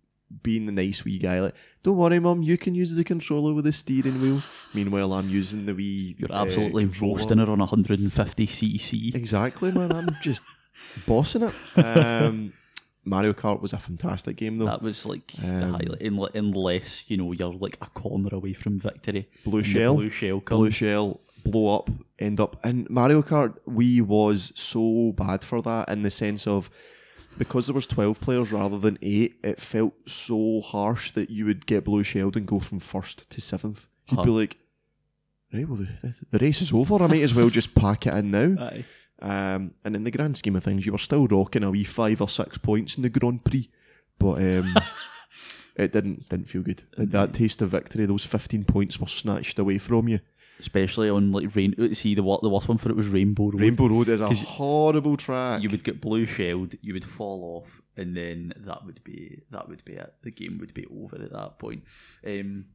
being 0.43 0.65
the 0.65 0.71
nice 0.71 1.05
wee 1.05 1.17
guy. 1.17 1.39
Like, 1.39 1.55
don't 1.83 1.97
worry, 1.97 2.19
mum, 2.19 2.43
you 2.43 2.57
can 2.57 2.75
use 2.75 2.95
the 2.95 3.03
controller 3.03 3.53
with 3.53 3.65
the 3.65 3.71
steering 3.71 4.21
wheel. 4.21 4.41
Meanwhile, 4.73 5.13
I'm 5.13 5.29
using 5.29 5.65
the 5.65 5.73
wee. 5.73 6.15
You're 6.17 6.31
uh, 6.31 6.41
absolutely 6.41 6.83
controller. 6.83 7.15
roasting 7.15 7.39
it 7.39 7.49
on 7.49 7.59
150 7.59 8.47
cc. 8.47 9.15
Exactly, 9.15 9.71
man. 9.71 9.91
I'm 9.93 10.09
just 10.21 10.43
bossing 11.05 11.43
it. 11.43 11.53
Um, 11.77 12.53
Mario 13.05 13.31
Kart 13.33 13.61
was 13.61 13.71
a 13.71 13.77
fantastic 13.79 14.35
game, 14.35 14.57
though. 14.57 14.65
That 14.65 14.81
was 14.81 15.05
like 15.05 15.31
the 15.31 15.47
Um, 15.65 15.73
highlight. 15.73 16.01
In, 16.01 16.19
unless 16.35 17.05
you 17.09 17.15
know 17.17 17.31
you're 17.31 17.53
like 17.53 17.77
a 17.81 17.85
corner 17.87 18.29
away 18.33 18.53
from 18.53 18.79
victory. 18.79 19.29
Blue 19.45 19.63
shell. 19.63 19.95
Blue 19.95 20.09
shell 20.09 20.41
comes. 20.41 20.57
Blue 20.59 20.71
shell, 20.71 21.19
blow 21.45 21.77
up, 21.77 21.89
end 22.19 22.41
up. 22.41 22.57
And 22.65 22.89
Mario 22.89 23.21
Kart 23.21 23.55
Wii 23.65 24.01
was 24.01 24.51
so 24.55 25.13
bad 25.13 25.43
for 25.45 25.61
that 25.61 25.87
in 25.87 26.01
the 26.01 26.11
sense 26.11 26.45
of 26.47 26.69
because 27.37 27.67
there 27.67 27.75
was 27.75 27.87
twelve 27.87 28.19
players 28.19 28.51
rather 28.51 28.77
than 28.77 28.97
eight, 29.01 29.35
it 29.41 29.61
felt 29.61 29.93
so 30.05 30.59
harsh 30.59 31.11
that 31.11 31.29
you 31.29 31.45
would 31.45 31.65
get 31.65 31.85
blue 31.85 32.03
shelled 32.03 32.35
and 32.35 32.45
go 32.45 32.59
from 32.59 32.79
first 32.79 33.29
to 33.29 33.39
seventh. 33.39 33.87
You'd 34.09 34.23
be 34.25 34.31
like, 34.31 34.57
right, 35.53 35.65
well 35.67 35.77
the, 35.77 36.13
the 36.31 36.39
race 36.39 36.61
is 36.61 36.73
over. 36.73 37.01
I 37.01 37.07
might 37.07 37.21
as 37.23 37.33
well 37.35 37.49
just 37.49 37.73
pack 37.73 38.05
it 38.05 38.13
in 38.15 38.31
now. 38.31 38.61
Aye. 38.65 38.83
Um, 39.21 39.71
and 39.83 39.95
in 39.95 40.03
the 40.03 40.11
grand 40.11 40.37
scheme 40.37 40.55
of 40.55 40.63
things, 40.63 40.85
you 40.85 40.91
were 40.91 40.97
still 40.97 41.27
rocking 41.27 41.63
a 41.63 41.71
wee 41.71 41.83
five 41.83 42.21
or 42.21 42.29
six 42.29 42.57
points 42.57 42.95
in 42.97 43.03
the 43.03 43.09
Grand 43.09 43.43
Prix, 43.43 43.69
but 44.19 44.37
um, 44.37 44.75
it 45.75 45.91
didn't 45.91 46.29
didn't 46.29 46.49
feel 46.49 46.61
good. 46.61 46.83
That- 46.97 47.33
taste 47.33 47.61
of 47.61 47.69
victory, 47.69 48.05
those 48.05 48.25
fifteen 48.25 48.63
points 48.63 48.99
were 48.99 49.07
snatched 49.07 49.59
away 49.59 49.77
from 49.79 50.07
you. 50.07 50.19
Especially 50.59 51.07
on 51.07 51.31
like 51.31 51.55
rain. 51.55 51.93
See 51.93 52.15
the 52.15 52.23
what 52.23 52.41
the 52.41 52.49
worst 52.49 52.67
one 52.67 52.79
for 52.79 52.89
it 52.89 52.95
was 52.95 53.07
Rainbow 53.07 53.45
Road. 53.45 53.61
Rainbow 53.61 53.87
Road 53.87 54.09
is 54.09 54.21
a 54.21 54.27
horrible 54.33 55.15
track. 55.15 55.61
you 55.61 55.69
would 55.69 55.83
get 55.83 56.01
blue 56.01 56.25
shelled, 56.25 56.73
you 56.81 56.93
would 56.93 57.05
fall 57.05 57.61
off, 57.63 57.79
and 57.95 58.17
then 58.17 58.53
that 58.57 58.83
would 58.83 59.03
be 59.03 59.43
that 59.51 59.69
would 59.69 59.85
be 59.85 59.93
it. 59.93 60.11
The 60.23 60.31
game 60.31 60.57
would 60.59 60.73
be 60.73 60.87
over 60.87 61.21
at 61.21 61.31
that 61.31 61.59
point. 61.59 61.83
Um, 62.25 62.65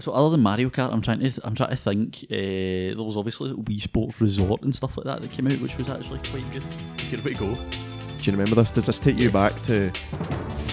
so 0.00 0.12
other 0.12 0.30
than 0.30 0.40
Mario 0.40 0.70
Kart, 0.70 0.92
I'm 0.92 1.00
trying 1.02 1.20
to 1.20 1.32
I'm 1.44 1.54
trying 1.54 1.70
to 1.70 1.76
think. 1.76 2.24
Uh, 2.30 2.94
there 2.94 3.04
was 3.04 3.16
obviously 3.16 3.52
Wii 3.52 3.80
Sports 3.80 4.20
Resort 4.20 4.62
and 4.62 4.74
stuff 4.74 4.96
like 4.96 5.06
that 5.06 5.22
that 5.22 5.30
came 5.30 5.46
out, 5.46 5.58
which 5.60 5.76
was 5.76 5.88
actually 5.88 6.20
quite 6.30 6.48
good. 6.52 6.64
Give 7.10 7.24
it 7.26 7.36
a 7.36 7.38
go. 7.38 7.54
Do 7.54 8.30
you 8.30 8.32
remember 8.32 8.56
this? 8.56 8.70
Does 8.70 8.86
this 8.86 8.98
take 8.98 9.16
you 9.16 9.30
back 9.30 9.54
to 9.62 9.90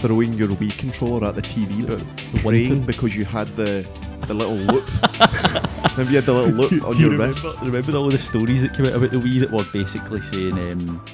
throwing 0.01 0.33
your 0.33 0.49
Wii 0.49 0.77
controller 0.77 1.27
at 1.27 1.35
the 1.35 1.41
TV, 1.41 1.87
but 1.87 2.41
praying 2.41 2.85
because 2.85 3.15
you 3.15 3.25
had 3.25 3.47
the 3.49 3.87
the 4.27 4.33
little 4.33 4.55
loop? 4.55 4.85
Remember 5.91 6.11
you 6.11 6.17
had 6.17 6.25
the 6.25 6.33
little 6.33 6.51
loop 6.51 6.83
on 6.83 6.95
you 6.95 7.03
your 7.03 7.11
remember, 7.11 7.33
wrist? 7.33 7.61
Remember 7.61 7.95
all 7.95 8.09
the 8.09 8.17
stories 8.17 8.61
that 8.63 8.73
came 8.73 8.85
out 8.85 8.95
about 8.95 9.11
the 9.11 9.17
Wii 9.17 9.39
that 9.39 9.51
were 9.51 9.63
basically 9.71 10.19
saying 10.21 10.53
um, 10.71 11.05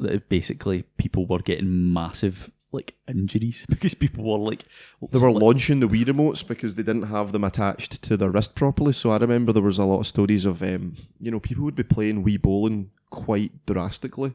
that 0.00 0.28
basically 0.28 0.82
people 0.96 1.26
were 1.26 1.38
getting 1.38 1.92
massive 1.92 2.50
like 2.72 2.94
injuries 3.08 3.64
because 3.70 3.94
people 3.94 4.24
were 4.24 4.38
like 4.38 4.64
They 5.10 5.18
were 5.18 5.32
launching 5.32 5.80
the 5.80 5.88
Wii 5.88 6.04
remotes 6.04 6.46
because 6.46 6.74
they 6.74 6.82
didn't 6.82 7.04
have 7.04 7.32
them 7.32 7.44
attached 7.44 8.02
to 8.02 8.16
their 8.16 8.30
wrist 8.30 8.54
properly. 8.54 8.92
So 8.92 9.10
I 9.10 9.16
remember 9.16 9.52
there 9.52 9.62
was 9.62 9.78
a 9.78 9.84
lot 9.84 10.00
of 10.00 10.06
stories 10.06 10.44
of, 10.44 10.62
um, 10.62 10.96
you 11.20 11.30
know, 11.30 11.40
people 11.40 11.64
would 11.64 11.74
be 11.74 11.82
playing 11.82 12.24
Wii 12.24 12.40
bowling 12.40 12.90
quite 13.10 13.52
drastically. 13.66 14.34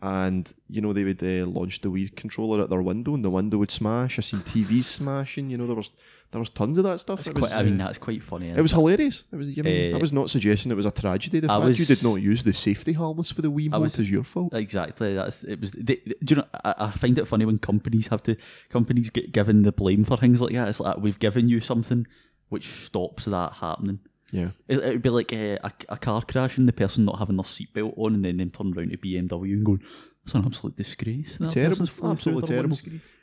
And, 0.00 0.52
you 0.68 0.82
know, 0.82 0.92
they 0.92 1.04
would 1.04 1.22
uh, 1.22 1.46
launch 1.46 1.80
the 1.80 1.88
Wii 1.90 2.14
controller 2.14 2.62
at 2.62 2.68
their 2.68 2.82
window 2.82 3.14
and 3.14 3.24
the 3.24 3.30
window 3.30 3.58
would 3.58 3.70
smash. 3.70 4.18
I 4.18 4.22
seen 4.22 4.40
TVs 4.40 4.84
smashing, 4.84 5.48
you 5.48 5.56
know, 5.56 5.66
there 5.66 5.76
was 5.76 5.90
there 6.30 6.40
was 6.40 6.50
tons 6.50 6.78
of 6.78 6.84
that 6.84 6.98
stuff. 7.00 7.18
That's 7.18 7.28
It 7.28 7.32
quite, 7.32 7.42
was, 7.42 7.52
I 7.52 7.62
mean, 7.62 7.80
uh, 7.80 7.86
that's 7.86 7.98
quite 7.98 8.22
funny. 8.22 8.48
it 8.50 8.60
was 8.60 8.72
hilarious. 8.72 9.22
It 9.32 9.36
was, 9.36 9.48
I, 9.56 9.62
mean, 9.62 9.94
Uh, 9.94 9.98
I 9.98 10.00
was 10.00 10.12
not 10.12 10.30
suggesting 10.30 10.72
it 10.72 10.74
was 10.74 10.86
a 10.86 10.90
tragedy. 10.90 11.38
The 11.40 11.50
I 11.52 11.60
fact 11.60 11.78
you 11.78 11.84
did 11.84 12.02
not 12.02 12.16
use 12.16 12.42
the 12.42 12.52
safety 12.52 12.92
harness 12.92 13.30
for 13.30 13.40
the 13.42 13.50
Wii 13.52 13.66
I 13.66 13.68
mode 13.78 13.82
was- 13.82 13.98
is 14.00 14.10
your 14.10 14.24
fault. 14.24 14.52
Exactly. 14.52 15.14
That's 15.14 15.44
it. 15.44 15.60
Was 15.60 15.72
they, 15.72 15.96
do 15.96 16.14
you 16.28 16.36
know? 16.36 16.44
I, 16.64 16.74
I 16.78 16.90
find 16.90 17.16
it 17.18 17.26
funny 17.26 17.44
when 17.44 17.58
companies 17.58 18.08
have 18.08 18.22
to 18.24 18.36
companies 18.68 19.10
get 19.10 19.32
given 19.32 19.62
the 19.62 19.72
blame 19.72 20.04
for 20.04 20.16
things 20.16 20.40
like 20.40 20.54
that. 20.54 20.68
It's 20.68 20.80
like 20.80 20.96
we've 20.98 21.18
given 21.20 21.48
you 21.48 21.60
something 21.60 22.06
which 22.48 22.66
stops 22.66 23.26
that 23.26 23.52
happening. 23.52 24.00
Yeah. 24.32 24.48
It, 24.66 24.78
it 24.78 24.86
would 24.94 25.02
be 25.02 25.10
like 25.10 25.32
a, 25.32 25.58
a, 25.62 25.70
a 25.90 25.96
car 25.96 26.22
crash 26.22 26.58
and 26.58 26.66
the 26.66 26.72
person 26.72 27.04
not 27.04 27.20
having 27.20 27.36
their 27.36 27.44
seatbelt 27.44 27.94
on, 27.96 28.14
and 28.14 28.24
then 28.24 28.38
them 28.38 28.50
turn 28.50 28.76
around 28.76 28.90
to 28.90 28.96
BMW 28.98 29.52
and 29.52 29.64
going, 29.64 29.82
"It's 30.24 30.34
an 30.34 30.44
absolute 30.44 30.76
disgrace." 30.76 31.36
That 31.38 31.52
Terrible. 31.52 31.86
Absolutely 32.02 32.48
terrible. 32.48 32.76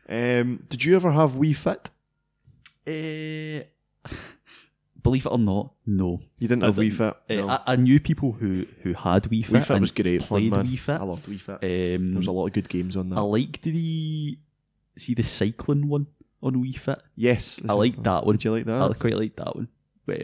Um, 0.08 0.64
did 0.70 0.86
you 0.86 0.96
ever 0.96 1.12
have 1.12 1.34
Wii 1.34 1.54
Fit? 1.56 1.90
Eh, 2.88 3.64
believe 5.04 5.26
it 5.26 5.30
or 5.32 5.38
not, 5.40 5.74
no. 5.86 6.20
You 6.40 6.48
didn't 6.48 6.64
have 6.64 6.76
Wii. 6.76 6.92
Fit? 6.94 7.16
Eh, 7.30 7.40
No. 7.40 7.50
I, 7.50 7.60
I 7.68 7.76
knew 7.76 8.00
people 8.00 8.32
who, 8.34 8.66
who 8.84 8.94
had 8.94 9.24
Wii 9.24 9.46
Fit. 9.46 9.54
Wii 9.56 9.66
Fit 9.66 9.80
was 9.82 9.92
great 9.92 10.20
fun, 10.24 10.28
played 10.28 10.52
man. 10.52 10.68
Wii 10.68 10.80
Fit. 10.80 11.00
I 11.00 11.04
loved 11.04 11.26
Wii 11.28 11.40
Fit. 11.40 11.56
Um, 11.64 12.10
there 12.10 12.18
was 12.18 12.28
a 12.28 12.32
lot 12.32 12.48
of 12.48 12.54
good 12.54 12.70
games 12.70 12.96
on 12.96 13.10
that. 13.10 13.18
I 13.18 13.22
liked 13.22 13.62
the 13.64 14.38
see 14.98 15.14
the 15.14 15.24
cycling 15.24 15.88
one 15.88 16.08
on 16.44 16.56
Wii 16.56 16.78
Fit. 16.78 17.02
yes, 17.16 17.60
I 17.70 17.74
liked 17.74 18.04
that 18.04 18.26
one. 18.26 18.36
Did 18.36 18.44
you 18.46 18.52
like 18.52 18.66
that? 18.66 18.82
I 18.92 18.94
quite 18.94 19.16
like 19.16 19.36
that 19.38 19.56
one, 19.56 19.68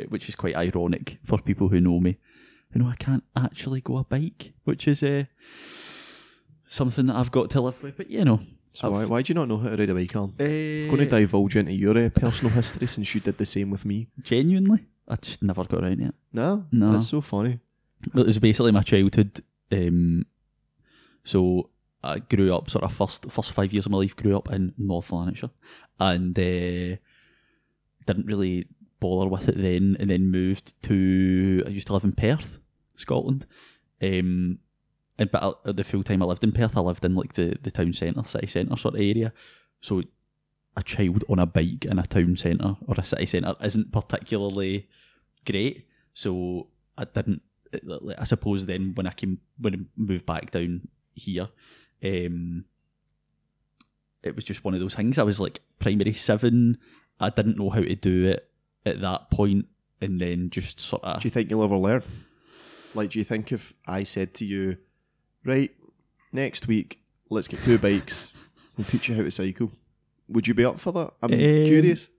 which 0.09 0.27
is 0.29 0.35
quite 0.35 0.55
ironic 0.55 1.19
for 1.23 1.39
people 1.39 1.67
who 1.69 1.79
know 1.79 1.99
me. 1.99 2.17
You 2.73 2.81
know, 2.81 2.89
I 2.89 2.95
can't 2.95 3.23
actually 3.35 3.81
go 3.81 3.97
a 3.97 4.03
bike, 4.03 4.53
which 4.65 4.87
is 4.87 5.01
uh, 5.01 5.23
something 6.67 7.05
that 7.05 7.15
I've 7.15 7.31
got 7.31 7.49
to 7.51 7.61
live 7.61 7.81
with. 7.81 7.95
But 7.97 8.09
you 8.11 8.25
know, 8.25 8.41
So 8.77 8.91
why, 8.91 9.05
why 9.05 9.21
do 9.23 9.31
you 9.31 9.35
not 9.35 9.47
know 9.47 9.57
how 9.57 9.69
to 9.69 9.77
ride 9.77 9.89
a 9.89 9.93
bike, 9.95 10.15
Alan? 10.15 10.33
Uh, 10.39 10.91
going 10.91 10.97
to 10.97 11.05
divulge 11.05 11.55
into 11.55 11.73
your 11.73 11.97
uh, 11.97 12.09
personal 12.09 12.53
history 12.53 12.85
since 12.87 13.13
you 13.15 13.21
did 13.21 13.37
the 13.37 13.45
same 13.45 13.71
with 13.71 13.85
me. 13.85 14.07
genuinely, 14.21 14.85
I 15.07 15.15
just 15.15 15.41
never 15.41 15.63
got 15.63 15.83
around 15.83 15.97
to 15.97 16.05
it. 16.05 16.15
No, 16.31 16.65
No. 16.71 16.91
that's 16.91 17.07
so 17.07 17.21
funny. 17.21 17.59
It 18.15 18.25
was 18.27 18.37
basically 18.39 18.71
my 18.71 18.83
childhood. 18.83 19.41
Um, 19.71 20.25
so 21.23 21.69
I 22.03 22.19
grew 22.19 22.53
up 22.53 22.69
sort 22.69 22.83
of 22.83 22.93
first 22.93 23.29
first 23.31 23.51
five 23.51 23.73
years 23.73 23.87
of 23.87 23.91
my 23.91 23.97
life 23.97 24.15
grew 24.15 24.37
up 24.37 24.51
in 24.53 24.73
North 24.77 25.11
Lanarkshire, 25.11 25.49
and 25.99 26.37
uh, 26.37 26.97
didn't 28.05 28.25
really 28.27 28.67
bother 28.99 29.27
with 29.29 29.49
it 29.49 29.57
then, 29.57 29.97
and 29.99 30.09
then 30.11 30.29
moved 30.29 30.73
to. 30.83 31.63
I 31.65 31.69
used 31.69 31.87
to 31.87 31.93
live 31.93 32.03
in 32.03 32.11
Perth, 32.11 32.59
Scotland. 32.95 33.47
Um, 34.03 34.59
but 35.17 35.59
I, 35.65 35.71
the 35.71 35.83
full 35.83 36.03
time 36.03 36.21
I 36.21 36.25
lived 36.25 36.43
in 36.43 36.51
Perth, 36.51 36.77
I 36.77 36.81
lived 36.81 37.03
in 37.03 37.15
like 37.15 37.33
the, 37.33 37.57
the 37.61 37.71
town 37.71 37.93
centre, 37.93 38.23
city 38.23 38.47
centre 38.47 38.75
sort 38.77 38.95
of 38.95 39.01
area. 39.01 39.33
So 39.81 40.03
a 40.75 40.83
child 40.83 41.23
on 41.27 41.39
a 41.39 41.45
bike 41.45 41.85
in 41.85 41.97
a 41.97 42.05
town 42.05 42.37
centre 42.37 42.75
or 42.87 42.95
a 42.97 43.03
city 43.03 43.25
centre 43.25 43.55
isn't 43.63 43.91
particularly 43.91 44.87
great. 45.45 45.87
So 46.13 46.67
I 46.97 47.05
didn't. 47.05 47.41
I 48.17 48.23
suppose 48.23 48.65
then 48.65 48.93
when 48.95 49.07
I 49.07 49.11
came 49.11 49.39
when 49.57 49.73
I 49.73 49.77
moved 49.95 50.25
back 50.25 50.51
down 50.51 50.87
here, 51.13 51.49
um, 52.03 52.65
it 54.23 54.35
was 54.35 54.45
just 54.45 54.63
one 54.63 54.73
of 54.73 54.79
those 54.79 54.95
things. 54.95 55.17
I 55.17 55.23
was 55.23 55.39
like 55.39 55.59
primary 55.79 56.13
seven. 56.13 56.77
I 57.19 57.29
didn't 57.29 57.57
know 57.57 57.69
how 57.69 57.81
to 57.81 57.95
do 57.95 58.27
it 58.27 58.49
at 58.85 59.01
that 59.01 59.31
point, 59.31 59.65
and 59.99 60.21
then 60.21 60.49
just 60.49 60.79
sort 60.79 61.03
of 61.03 61.21
Do 61.21 61.27
you 61.27 61.31
think 61.31 61.49
you'll 61.49 61.63
ever 61.63 61.75
learn? 61.75 62.03
Like, 62.93 63.11
do 63.11 63.19
you 63.19 63.25
think 63.25 63.51
if 63.51 63.73
I 63.85 64.03
said 64.03 64.33
to 64.35 64.45
you, 64.45 64.77
right, 65.47 65.71
next 66.31 66.67
week, 66.67 66.99
let's 67.29 67.47
get 67.47 67.63
two 67.63 67.77
bikes, 67.87 68.31
we'll 68.77 68.85
teach 68.85 69.09
you 69.09 69.15
how 69.15 69.23
to 69.23 69.31
cycle, 69.31 69.71
would 70.27 70.47
you 70.47 70.53
be 70.53 70.65
up 70.65 70.79
for 70.79 70.91
that? 70.93 71.13
I'm 71.21 71.31
Um, 71.33 71.39
curious. 71.39 72.09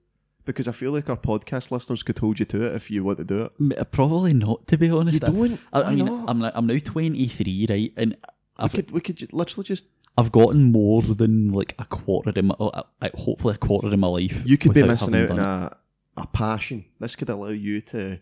Because 0.45 0.67
I 0.67 0.73
feel 0.73 0.93
like 0.93 1.11
our 1.11 1.17
podcast 1.17 1.71
listeners 1.71 2.03
could 2.03 2.19
hold 2.19 2.39
you 2.39 2.47
to 2.47 2.63
it 2.65 2.75
if 2.75 2.91
you 2.91 3.05
want 3.05 3.19
to 3.19 3.25
do 3.25 3.43
it. 3.43 3.53
M- 3.61 3.73
Probably 3.93 4.33
not, 4.33 4.67
to 4.69 4.79
be 4.79 4.89
honest. 4.91 5.13
You 5.13 5.21
don't? 5.21 5.61
I, 5.75 5.83
I 5.83 5.95
mean, 5.95 6.07
not? 6.07 6.25
I'm 6.27 6.43
I'm 6.43 6.67
now 6.67 6.79
23, 6.83 7.67
right, 7.69 7.93
and 7.99 8.13
We 8.13 8.17
I've 8.57 8.73
could, 8.73 8.91
we 8.91 9.01
could 9.03 9.31
literally 9.35 9.65
just. 9.65 9.85
I've 10.17 10.33
gotten 10.33 10.73
more 10.73 11.03
than 11.03 11.53
like 11.53 11.75
a 11.79 11.85
quarter 11.85 12.31
of 12.35 12.43
my, 12.43 12.55
uh, 12.59 12.83
uh, 13.03 13.09
hopefully 13.15 13.55
a 13.57 13.59
quarter 13.59 13.89
of 13.89 13.99
my 13.99 14.09
life. 14.09 14.43
You 14.47 14.57
could 14.57 14.73
be 14.73 14.83
missing 14.85 15.15
out 15.17 15.31
on 15.33 15.39
a, 15.39 15.77
a 16.17 16.27
passion. 16.29 16.87
This 16.99 17.15
could 17.15 17.29
allow 17.29 17.49
you 17.49 17.83
to 17.83 18.19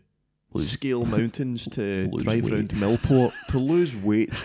Lose- 0.52 0.68
scale 0.68 1.04
mountains, 1.16 1.68
to 1.68 2.08
drive 2.08 2.42
weight. 2.44 2.52
around 2.52 2.68
Millport, 2.70 3.32
to 3.50 3.58
lose 3.60 3.94
weight. 3.94 4.32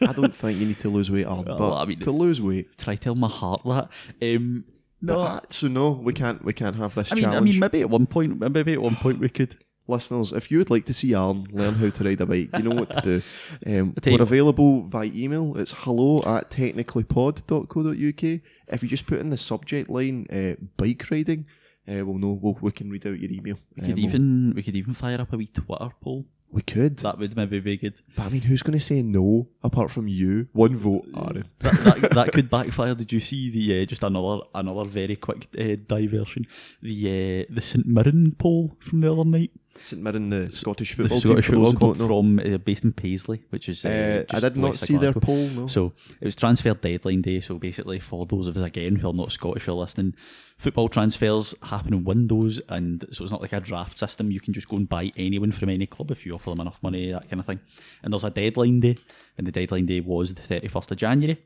I 0.00 0.12
don't 0.12 0.34
think 0.34 0.58
you 0.58 0.66
need 0.66 0.78
to 0.80 0.88
lose 0.88 1.10
weight, 1.10 1.26
Alan, 1.26 1.44
Well, 1.46 1.58
but 1.58 1.76
I 1.78 1.84
mean- 1.86 2.00
to 2.00 2.10
lose 2.10 2.40
weight. 2.40 2.76
Try 2.78 2.96
tell 2.96 3.14
my 3.14 3.28
heart 3.28 3.62
that. 3.64 3.90
Um, 4.22 4.64
no, 5.00 5.40
so 5.50 5.68
no, 5.68 5.90
we 5.92 6.12
can't. 6.12 6.44
We 6.44 6.52
can't 6.52 6.76
have 6.76 6.94
this 6.94 7.12
I 7.12 7.14
mean, 7.14 7.24
challenge. 7.24 7.40
I 7.40 7.44
mean, 7.52 7.60
maybe 7.60 7.80
at 7.82 7.90
one 7.90 8.06
point, 8.06 8.38
maybe 8.40 8.72
at 8.72 8.82
one 8.82 8.96
point 8.96 9.18
we 9.20 9.28
could. 9.28 9.56
Listeners, 9.90 10.32
if 10.32 10.50
you 10.50 10.58
would 10.58 10.68
like 10.68 10.84
to 10.84 10.92
see 10.92 11.14
Alan 11.14 11.46
learn 11.50 11.74
how 11.76 11.88
to 11.88 12.04
ride 12.04 12.20
a 12.20 12.26
bike, 12.26 12.50
you 12.58 12.62
know 12.62 12.74
what 12.76 12.90
to 12.92 13.00
do. 13.00 13.22
Um, 13.66 13.94
we're 14.04 14.20
available 14.20 14.82
by 14.82 15.04
email. 15.06 15.56
It's 15.56 15.72
hello 15.72 16.18
at 16.26 16.50
technicallypod.co.uk. 16.50 18.40
If 18.68 18.82
you 18.82 18.88
just 18.88 19.06
put 19.06 19.20
in 19.20 19.30
the 19.30 19.36
subject 19.38 19.88
line 19.88 20.26
uh, 20.30 20.54
bike 20.76 21.06
riding, 21.10 21.46
uh, 21.88 22.04
we'll 22.04 22.18
know 22.18 22.38
we'll, 22.40 22.58
we 22.60 22.70
can 22.72 22.90
read 22.90 23.06
out 23.06 23.18
your 23.18 23.30
email. 23.30 23.58
We 23.76 23.82
Um, 23.82 23.88
could 23.88 24.12
we'll- 24.12 24.54
we 24.54 24.62
could 24.62 24.76
even 24.76 24.94
fire 24.94 25.20
up 25.20 25.32
a 25.32 25.36
wee 25.36 25.46
Twitter 25.46 25.90
poll. 26.02 26.26
We 26.50 26.62
could. 26.62 26.98
That 26.98 27.18
would 27.18 27.36
maybe 27.36 27.60
be 27.60 27.76
good. 27.76 27.94
but 28.16 28.26
I 28.26 28.28
mean, 28.30 28.42
who's 28.42 28.62
going 28.62 28.78
to 28.78 28.84
say 28.84 29.02
no 29.02 29.48
apart 29.62 29.90
from 29.90 30.08
you? 30.08 30.48
One 30.52 30.76
vote, 30.76 31.06
Aaron. 31.16 31.48
That, 31.60 32.00
that, 32.00 32.10
that 32.12 32.32
could 32.32 32.48
backfire. 32.50 32.94
Did 32.94 33.12
you 33.12 33.20
see 33.20 33.50
the 33.50 33.82
uh, 33.82 33.86
just 33.86 34.02
another 34.02 34.42
another 34.54 34.84
very 34.84 35.16
quick 35.16 35.48
uh, 35.58 35.76
diversion? 35.86 36.46
The 36.82 37.46
uh, 37.48 37.54
the 37.54 37.60
St 37.60 37.86
Mirren 37.86 38.34
poll 38.38 38.76
from 38.80 39.00
the 39.00 39.12
other 39.12 39.24
night. 39.24 39.50
St 39.80 40.02
Mirren, 40.02 40.30
the 40.30 40.50
Scottish 40.50 40.96
The 40.96 41.02
football 41.04 41.20
Scottish 41.20 41.46
team. 41.46 41.64
Football 41.64 41.94
club 41.94 42.08
from 42.08 42.38
uh, 42.40 42.58
based 42.58 42.84
in 42.84 42.92
Paisley, 42.92 43.42
which 43.50 43.68
is 43.68 43.84
uh, 43.84 44.24
Uh, 44.28 44.36
I 44.36 44.40
did 44.40 44.56
not 44.56 44.76
see 44.76 44.96
their 44.96 45.12
poll. 45.12 45.48
No. 45.48 45.66
So 45.66 45.92
it 46.20 46.24
was 46.24 46.36
transfer 46.36 46.74
deadline 46.74 47.22
day. 47.22 47.40
So 47.40 47.58
basically, 47.58 47.98
for 48.00 48.26
those 48.26 48.46
of 48.48 48.56
us 48.56 48.62
again 48.62 48.96
who 48.96 49.08
are 49.08 49.14
not 49.14 49.32
Scottish 49.32 49.68
or 49.68 49.74
listening, 49.74 50.14
football 50.56 50.88
transfers 50.88 51.54
happen 51.62 51.94
in 51.94 52.04
windows, 52.04 52.60
and 52.68 53.04
so 53.10 53.24
it's 53.24 53.32
not 53.32 53.42
like 53.42 53.52
a 53.52 53.60
draft 53.60 53.98
system. 53.98 54.30
You 54.30 54.40
can 54.40 54.52
just 54.52 54.68
go 54.68 54.76
and 54.76 54.88
buy 54.88 55.12
anyone 55.16 55.52
from 55.52 55.68
any 55.68 55.86
club 55.86 56.10
if 56.10 56.24
you 56.26 56.34
offer 56.34 56.50
them 56.50 56.60
enough 56.60 56.82
money, 56.82 57.12
that 57.12 57.28
kind 57.28 57.40
of 57.40 57.46
thing. 57.46 57.60
And 58.02 58.12
there's 58.12 58.24
a 58.24 58.30
deadline 58.30 58.80
day, 58.80 58.98
and 59.36 59.46
the 59.46 59.52
deadline 59.52 59.86
day 59.86 60.00
was 60.00 60.34
the 60.34 60.42
thirty 60.42 60.68
first 60.68 60.90
of 60.90 60.98
January. 60.98 61.38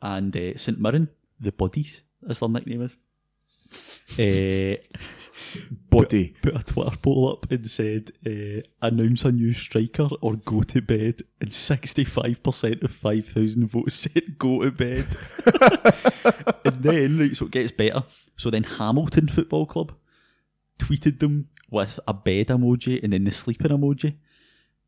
And 0.00 0.36
uh, 0.36 0.56
St 0.56 0.80
Mirren, 0.80 1.08
the 1.40 1.52
Buddies, 1.52 2.02
as 2.28 2.40
their 2.40 2.48
nickname 2.48 2.82
is, 2.82 2.96
uh, 4.18 4.76
Body. 5.88 6.34
put 6.42 6.54
a 6.54 6.62
Twitter 6.62 6.96
poll 7.02 7.32
up 7.32 7.50
and 7.50 7.66
said, 7.66 8.12
uh, 8.24 8.62
announce 8.80 9.24
a 9.24 9.32
new 9.32 9.52
striker 9.52 10.08
or 10.20 10.36
go 10.36 10.62
to 10.62 10.80
bed. 10.80 11.22
And 11.40 11.50
65% 11.50 12.82
of 12.82 12.92
5,000 12.92 13.66
votes 13.66 13.94
said 14.12 14.38
go 14.38 14.62
to 14.62 14.70
bed. 14.70 15.06
and 16.64 16.76
then, 16.82 17.18
right, 17.18 17.36
so 17.36 17.46
it 17.46 17.50
gets 17.50 17.72
better. 17.72 18.04
So 18.36 18.50
then 18.50 18.64
Hamilton 18.64 19.28
Football 19.28 19.66
Club 19.66 19.92
tweeted 20.78 21.18
them 21.18 21.48
with 21.70 21.98
a 22.06 22.14
bed 22.14 22.48
emoji 22.48 23.02
and 23.02 23.12
then 23.12 23.24
the 23.24 23.32
sleeping 23.32 23.70
emoji. 23.70 24.14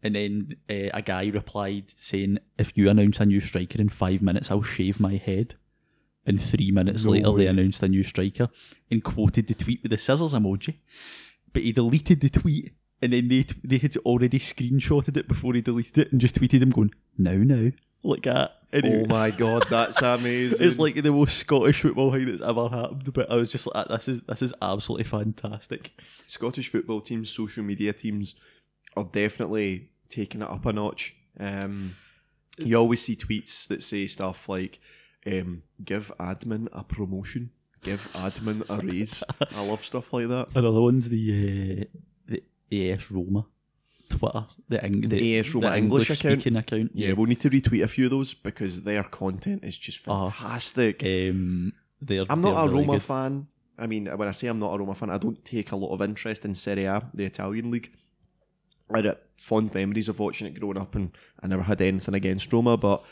And 0.05 0.17
then 0.17 0.57
uh, 0.69 0.91
a 0.95 1.03
guy 1.03 1.27
replied 1.29 1.91
saying, 1.95 2.39
if 2.59 2.77
you 2.77 2.89
announce 2.89 3.21
a 3.21 3.27
new 3.27 3.41
striker 3.41 3.81
in 3.81 3.89
five 3.89 4.23
minutes, 4.23 4.51
I'll 4.51 4.63
shave 4.63 4.99
my 4.99 5.17
head. 5.17 5.57
And 6.25 6.41
three 6.41 6.71
minutes 6.71 7.05
No 7.05 7.11
later, 7.13 7.33
way. 7.33 7.39
they 7.45 7.47
announced 7.49 7.83
a 7.83 7.89
new 7.89 8.03
striker 8.05 8.49
and 8.91 9.03
quoted 9.03 9.49
the 9.49 9.55
tweet 9.55 9.83
with 9.83 9.91
the 9.91 9.99
scissors 9.99 10.33
emoji. 10.35 10.77
But 11.53 11.63
he 11.65 11.73
deleted 11.73 12.21
the 12.21 12.31
tweet, 12.31 12.73
and 13.01 13.13
then 13.13 13.29
they 13.29 13.45
they 13.65 13.79
had 13.79 13.97
already 13.99 14.39
screenshotted 14.39 15.17
it 15.17 15.27
before 15.29 15.55
he 15.55 15.61
deleted 15.61 15.99
it, 15.99 16.13
and 16.13 16.21
just 16.21 16.37
tweeted 16.41 16.63
him 16.63 16.71
going 16.71 16.93
now 17.19 17.35
now 17.35 17.71
like 18.05 18.23
that. 18.23 18.53
And 18.73 18.87
Oh 18.87 19.07
my 19.07 19.31
god, 19.31 19.67
that's 19.69 20.01
amazing. 20.03 20.65
it's 20.67 20.79
like 20.79 20.95
the 20.95 21.11
most 21.13 21.37
Scottish 21.39 21.83
football 21.83 22.13
thing 22.13 22.25
that's 22.27 22.41
ever 22.41 22.69
happened. 22.69 23.13
But 23.13 23.31
I 23.31 23.35
was 23.35 23.51
just 23.53 23.67
like, 23.75 23.89
this 23.89 24.09
is 24.09 24.21
this 24.23 24.43
is 24.43 24.55
absolutely 24.63 25.05
fantastic. 25.05 25.91
Scottish 26.27 26.69
football 26.69 27.01
teams, 27.01 27.31
social 27.31 27.65
media 27.65 27.93
teams 27.93 28.35
are 28.97 29.05
definitely 29.05 29.91
taking 30.09 30.41
it 30.43 30.49
up 30.49 30.65
a 30.67 30.73
notch. 30.73 31.17
Um, 31.39 31.97
you 32.59 32.77
always 32.77 33.03
see 33.03 33.17
tweets 33.17 33.67
that 33.69 33.83
say 33.83 34.07
stuff 34.07 34.49
like, 34.49 34.79
um, 35.27 35.63
"Give 35.85 36.11
admin 36.19 36.69
a 36.73 36.83
promotion, 36.85 37.51
give 37.83 38.09
admin 38.15 38.65
a 38.69 38.85
raise." 38.87 39.23
I 39.57 39.65
love 39.67 39.85
stuff 39.85 40.13
like 40.13 40.29
that. 40.29 40.49
Another 40.55 40.81
one's 40.81 41.09
the 41.09 41.87
uh, 42.31 42.35
the 42.71 42.93
AS 42.93 43.11
Roma 43.11 43.47
Twitter, 44.09 44.47
the, 44.69 44.85
Eng- 44.85 45.09
The 45.09 45.39
AS 45.39 45.55
Roma 45.55 45.77
English 45.77 46.11
account? 46.11 46.41
speaking 46.43 46.57
account. 46.57 46.91
Yeah, 46.95 47.13
we'll 47.13 47.27
need 47.27 47.41
to 47.41 47.51
retweet 47.51 47.83
a 47.83 47.89
few 47.89 48.07
of 48.07 48.11
those 48.11 48.35
because 48.35 48.83
their 48.83 49.03
content 49.05 49.65
is 49.65 49.79
just 49.79 50.01
Oh. 50.07 50.29
fantastic. 50.31 51.03
Um, 51.03 51.73
they're, 52.01 52.25
I'm 52.29 52.41
not 52.41 52.55
they're 52.55 52.65
a 52.65 52.69
really 52.69 52.81
Roma 52.87 52.93
good. 52.95 53.03
fan. 53.03 53.47
I 53.79 53.87
mean, 53.87 54.07
when 54.07 54.29
I 54.29 54.33
say 54.33 54.49
I'm 54.49 54.59
not 54.59 54.75
a 54.75 54.79
Roma 54.79 54.95
fan, 54.95 55.11
I 55.11 55.19
don't 55.19 55.43
take 55.45 55.73
a 55.73 55.77
lot 55.77 55.93
of 55.95 56.03
interest 56.03 56.45
in 56.45 56.55
Serie 56.55 56.85
A, 56.85 57.09
the 57.15 57.25
Italian 57.25 57.71
league. 57.71 57.91
I 58.95 59.01
had 59.01 59.17
fond 59.39 59.73
memories 59.73 60.09
of 60.11 60.19
watching 60.19 60.47
it 60.47 60.59
growing 60.61 60.77
up, 60.77 60.95
and 60.95 61.11
I 61.43 61.47
never 61.47 61.63
had 61.63 61.81
anything 61.81 62.15
against 62.15 62.53
Roma, 62.53 62.77
but 62.77 63.03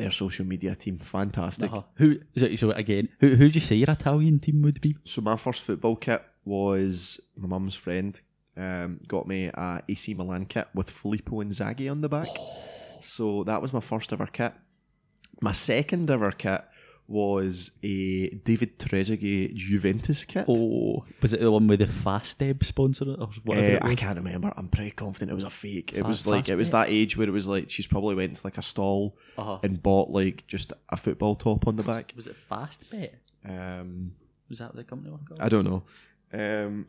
their 0.00 0.10
social 0.10 0.44
media 0.46 0.74
team, 0.74 0.98
fantastic. 0.98 1.70
Uh-huh. 1.70 1.82
Who 1.94 2.18
is 2.34 2.42
it? 2.42 2.58
So 2.58 2.70
again, 2.70 3.08
who 3.20 3.36
who 3.36 3.48
do 3.50 3.54
you 3.54 3.60
say 3.60 3.76
your 3.76 3.90
Italian 3.90 4.38
team 4.40 4.62
would 4.62 4.80
be? 4.80 4.96
So 5.04 5.20
my 5.20 5.36
first 5.36 5.62
football 5.62 5.96
kit 5.96 6.22
was 6.44 7.20
my 7.36 7.48
mum's 7.48 7.76
friend 7.76 8.20
um, 8.56 9.00
got 9.06 9.26
me 9.26 9.46
a 9.46 9.82
AC 9.88 10.14
Milan 10.14 10.46
kit 10.46 10.68
with 10.74 10.90
Filippo 10.90 11.40
and 11.40 11.50
Inzaghi 11.50 11.90
on 11.90 12.00
the 12.00 12.08
back. 12.08 12.28
So 13.02 13.44
that 13.44 13.62
was 13.62 13.72
my 13.72 13.80
first 13.80 14.12
ever 14.12 14.26
kit. 14.26 14.52
My 15.40 15.52
second 15.52 16.10
ever 16.10 16.32
kit 16.32 16.62
was 17.10 17.72
a 17.82 18.28
David 18.28 18.78
Trezeguet 18.78 19.54
Juventus 19.54 20.24
kit. 20.24 20.44
Oh, 20.48 21.04
was 21.20 21.32
it 21.34 21.40
the 21.40 21.50
one 21.50 21.66
with 21.66 21.80
the 21.80 21.86
Fastweb 21.86 22.64
sponsor 22.64 23.04
or 23.18 23.28
whatever? 23.44 23.66
Uh, 23.66 23.76
it 23.76 23.84
I 23.84 23.94
can't 23.96 24.16
remember. 24.16 24.52
I'm 24.56 24.68
pretty 24.68 24.92
confident 24.92 25.30
it 25.30 25.34
was 25.34 25.44
a 25.44 25.50
fake. 25.50 25.92
It 25.92 26.02
Fa- 26.02 26.06
was 26.08 26.26
like 26.26 26.48
it 26.48 26.56
was 26.56 26.70
that 26.70 26.88
age 26.88 27.16
where 27.16 27.26
it 27.28 27.32
was 27.32 27.48
like 27.48 27.68
she's 27.68 27.86
probably 27.86 28.14
went 28.14 28.36
to 28.36 28.42
like 28.44 28.56
a 28.58 28.62
stall 28.62 29.16
Uh-huh. 29.36 29.58
and 29.62 29.82
bought 29.82 30.10
like 30.10 30.46
just 30.46 30.72
a 30.88 30.96
football 30.96 31.34
top 31.34 31.66
on 31.66 31.76
the 31.76 31.82
back. 31.82 32.12
Was 32.16 32.26
it 32.28 32.36
Fastweb? 32.50 33.10
Um, 33.44 34.12
Was 34.48 34.60
that 34.60 34.74
the 34.76 34.84
company 34.84 35.10
one 35.10 35.24
called? 35.26 35.40
I 35.40 35.48
don't 35.48 35.64
know. 35.64 35.82
Um, 36.32 36.86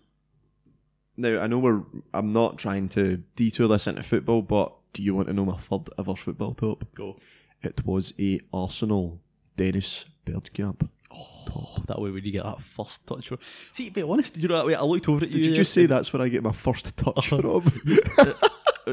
now 1.17 1.41
I 1.41 1.47
know 1.47 1.59
we're. 1.59 1.81
I'm 2.13 2.31
not 2.31 2.57
trying 2.57 2.89
to 2.89 3.17
detour 3.35 3.67
this 3.67 3.87
into 3.87 4.03
football, 4.03 4.41
but 4.41 4.73
do 4.93 5.01
you 5.03 5.15
want 5.15 5.27
to 5.29 5.33
know 5.33 5.45
my 5.45 5.57
third 5.57 5.89
ever 5.97 6.15
football 6.15 6.53
top? 6.53 6.85
Go. 6.95 7.17
It 7.63 7.85
was 7.85 8.13
a 8.19 8.39
Arsenal 8.53 9.21
Dennis 9.55 10.05
Bergkamp. 10.25 10.87
Oh, 11.13 11.75
that 11.87 11.99
way 11.99 12.09
when 12.11 12.23
you 12.23 12.31
get 12.31 12.43
that 12.43 12.61
first 12.61 13.05
touch. 13.05 13.31
See, 13.73 13.87
to 13.87 13.91
be 13.91 14.01
honest, 14.01 14.37
you 14.37 14.47
know 14.47 14.55
that 14.55 14.65
way 14.65 14.75
I 14.75 14.81
looked 14.83 15.09
over 15.09 15.25
at 15.25 15.31
you. 15.31 15.43
Did 15.43 15.49
you. 15.49 15.55
just 15.55 15.73
say 15.73 15.85
that's 15.85 16.13
where 16.13 16.21
I 16.21 16.29
get 16.29 16.41
my 16.43 16.53
first 16.53 16.95
touch 16.95 17.33
Uh-huh. 17.33 17.59
from? 17.59 18.31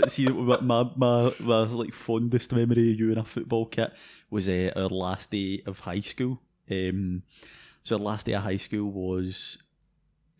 See, 0.09 0.27
my, 0.27 0.61
my, 0.61 0.91
my, 0.97 1.33
my 1.41 1.61
like 1.63 1.95
fondest 1.95 2.53
memory 2.53 2.93
of 2.93 2.99
you 3.01 3.11
in 3.13 3.19
a 3.19 3.25
football 3.25 3.67
kit 3.67 3.93
was 4.31 4.49
uh, 4.49 4.71
our 4.77 4.89
last 4.89 5.31
day 5.31 5.63
of 5.67 5.79
high 5.81 6.01
school 6.01 6.41
Um, 6.71 7.23
so 7.83 7.97
the 7.97 8.05
last 8.05 8.27
day 8.27 8.33
of 8.35 8.43
high 8.43 8.59
school 8.59 8.91
was 8.91 9.57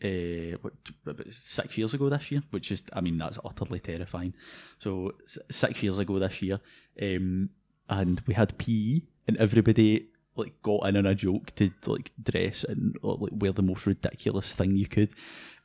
uh, 0.05 0.59
what, 0.61 0.75
about 1.07 1.33
six 1.33 1.79
years 1.79 1.95
ago 1.95 2.09
this 2.11 2.31
year, 2.31 2.43
which 2.51 2.71
is, 2.71 2.83
I 2.93 3.01
mean, 3.01 3.17
that's 3.17 3.39
utterly 3.45 3.81
terrifying. 3.81 4.35
So 4.79 5.13
s- 5.25 5.39
six 5.51 5.83
years 5.83 5.99
ago 5.99 6.19
this 6.19 6.43
year, 6.43 6.61
um, 7.01 7.49
and 7.89 8.21
we 8.27 8.35
had 8.35 8.59
PE, 8.59 9.01
and 9.29 9.37
everybody 9.37 10.09
like 10.35 10.61
got 10.63 10.87
in 10.87 10.97
on 10.97 11.07
a 11.07 11.15
joke 11.15 11.55
to 11.57 11.71
like 11.87 12.13
dress 12.23 12.65
and 12.65 12.97
or, 13.03 13.19
like 13.21 13.33
wear 13.35 13.53
the 13.53 13.63
most 13.63 13.87
ridiculous 13.87 14.55
thing 14.55 14.77
you 14.77 14.87
could. 14.87 15.11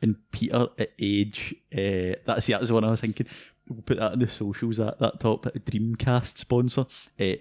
And 0.01 0.17
Peter 0.31 0.67
at 0.77 0.91
age, 0.99 1.55
uh, 1.73 2.19
that's 2.25 2.47
the 2.47 2.53
that's 2.53 2.67
the 2.67 2.73
one 2.73 2.83
I 2.83 2.91
was 2.91 3.01
thinking. 3.01 3.27
We'll 3.69 3.81
put 3.81 3.97
that 3.97 4.13
in 4.13 4.19
the 4.19 4.27
socials. 4.27 4.77
That 4.77 4.99
that 4.99 5.19
top 5.19 5.45
Dreamcast 5.45 6.37
sponsor. 6.37 6.85
Uh, 7.19 7.35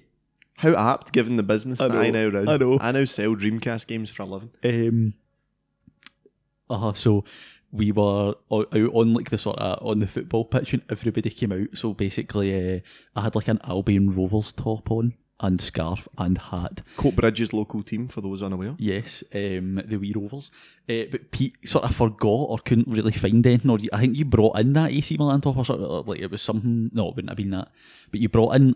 How 0.59 0.75
apt, 0.77 1.13
given 1.13 1.37
the 1.37 1.43
business 1.43 1.81
I 1.81 1.89
that 1.89 1.99
I 1.99 2.11
now 2.11 2.29
know, 2.29 2.29
run. 2.29 2.49
I 2.49 2.57
know. 2.57 2.79
I 2.81 2.93
now 2.93 3.05
sell 3.05 3.35
Dreamcast 3.35 3.89
games 3.89 4.11
for 4.11 4.23
a 4.23 4.27
living. 4.27 4.51
Um, 4.63 5.15
uh, 6.71 6.93
so 6.93 7.25
we 7.73 7.91
were 7.91 8.35
out 8.53 8.75
on 8.75 9.15
like 9.15 9.31
the 9.31 9.39
sort 9.39 9.59
of 9.59 9.85
on 9.85 9.99
the 9.99 10.07
football 10.07 10.45
pitch 10.45 10.75
and 10.75 10.83
everybody 10.91 11.31
came 11.31 11.53
out. 11.53 11.69
So 11.75 11.95
basically, 11.95 12.77
uh, 12.77 12.81
I 13.17 13.23
had 13.23 13.35
like 13.35 13.49
an 13.49 13.61
Albion 13.65 14.15
Rovers 14.15 14.53
top 14.53 14.91
on 14.91 15.15
and 15.43 15.61
scarf 15.61 16.09
and 16.17 16.39
hat. 16.39 16.81
Coatbridge's 16.97 17.53
local 17.53 17.83
team, 17.83 18.09
for 18.09 18.21
those 18.21 18.43
unaware. 18.43 18.75
Yes, 18.79 19.23
um, 19.35 19.83
the 19.85 19.97
Wee 19.99 20.13
Rovers. 20.15 20.51
Uh, 20.89 21.05
but 21.11 21.31
Pete 21.33 21.57
sort 21.69 21.85
of 21.85 21.95
forgot 21.95 22.29
or 22.49 22.59
couldn't 22.59 22.89
really 22.89 23.13
find 23.13 23.47
anything. 23.47 23.71
Or 23.71 23.79
I 23.93 24.01
think 24.01 24.17
you 24.17 24.25
brought 24.25 24.59
in 24.59 24.73
that 24.75 24.93
AC 24.93 25.17
Milan 25.19 25.41
top 25.41 25.57
or 25.57 25.65
something. 25.65 25.87
Like 25.87 26.21
it 26.21 26.31
was 26.31 26.41
something. 26.41 26.91
No, 26.95 27.09
it 27.09 27.17
wouldn't 27.17 27.31
have 27.31 27.37
been 27.37 27.51
that. 27.51 27.69
But 28.11 28.21
you 28.21 28.29
brought 28.29 28.55
in 28.55 28.75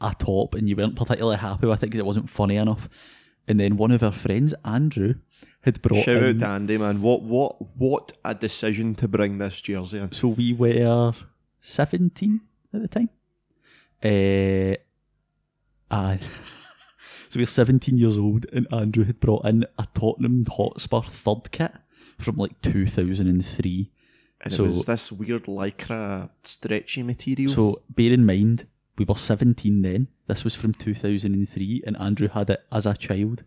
a 0.00 0.14
top 0.18 0.54
and 0.54 0.68
you 0.68 0.76
weren't 0.76 0.96
particularly 0.96 1.38
happy 1.38 1.66
with 1.66 1.82
it 1.82 1.86
because 1.86 1.98
it 2.00 2.06
wasn't 2.06 2.30
funny 2.30 2.56
enough. 2.56 2.88
And 3.48 3.58
then 3.58 3.76
one 3.76 3.90
of 3.90 4.02
our 4.02 4.12
friends, 4.12 4.54
Andrew, 4.64 5.14
had 5.62 5.82
brought 5.82 6.04
Shout 6.04 6.22
in. 6.22 6.36
out 6.36 6.38
to 6.40 6.46
Andy, 6.46 6.78
man. 6.78 7.02
What 7.02 7.22
what 7.22 7.76
what 7.76 8.12
a 8.24 8.34
decision 8.34 8.94
to 8.96 9.08
bring 9.08 9.38
this 9.38 9.60
jersey 9.60 9.98
in. 9.98 10.12
So 10.12 10.28
we 10.28 10.52
were 10.52 11.14
17 11.62 12.40
at 12.72 12.82
the 12.82 12.88
time. 12.88 13.10
Uh, 14.02 14.76
and 15.90 16.20
so 17.28 17.36
we 17.36 17.42
were 17.42 17.46
17 17.46 17.96
years 17.96 18.18
old, 18.18 18.46
and 18.52 18.66
Andrew 18.72 19.04
had 19.04 19.20
brought 19.20 19.44
in 19.46 19.64
a 19.78 19.86
Tottenham 19.94 20.46
Hotspur 20.46 21.02
third 21.02 21.50
kit 21.50 21.72
from 22.18 22.36
like 22.36 22.60
2003. 22.62 23.90
And 24.42 24.52
So- 24.54 24.64
it 24.64 24.66
was 24.68 24.84
this 24.84 25.12
weird 25.12 25.44
lycra 25.44 26.30
stretchy 26.42 27.02
material. 27.02 27.52
So 27.52 27.82
bear 27.90 28.12
in 28.12 28.24
mind, 28.24 28.66
we 28.98 29.04
were 29.04 29.14
17 29.14 29.82
then. 29.82 30.08
This 30.26 30.44
was 30.44 30.54
from 30.54 30.74
2003, 30.74 31.82
and 31.86 31.96
Andrew 31.98 32.28
had 32.28 32.50
it 32.50 32.62
as 32.72 32.86
a 32.86 32.94
child. 32.94 33.44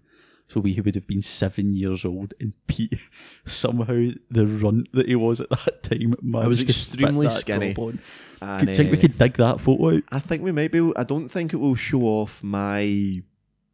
So 0.54 0.60
we 0.60 0.80
would 0.80 0.94
have 0.94 1.08
been 1.08 1.24
seven 1.24 1.74
years 1.74 2.06
old, 2.06 2.36
and 2.39 2.54
Pete 2.68 3.00
somehow 3.46 4.10
the 4.30 4.46
runt 4.46 4.88
that 4.94 5.08
he 5.08 5.16
was 5.16 5.42
at 5.42 5.50
that 5.50 5.82
time. 5.82 6.13
I 6.36 6.48
was 6.48 6.60
managed 6.60 6.60
to 6.60 6.66
fit 6.68 6.76
extremely 7.00 7.30
skinny. 7.32 7.76
And, 7.76 8.68
Could, 8.68 8.76
think 8.76 8.92
we 8.92 8.98
uh, 8.98 9.02
could 9.02 9.18
dig 9.18 9.34
that 9.38 9.60
photo 9.60 9.96
out? 9.96 10.04
I 10.12 10.20
think 10.20 10.44
we 10.44 10.52
might 10.52 10.72
be. 10.72 10.92
I 10.96 11.04
don't 11.06 11.28
think 11.30 11.54
it 11.54 11.58
will 11.58 11.74
show 11.74 12.02
off 12.04 12.44
my 12.44 13.24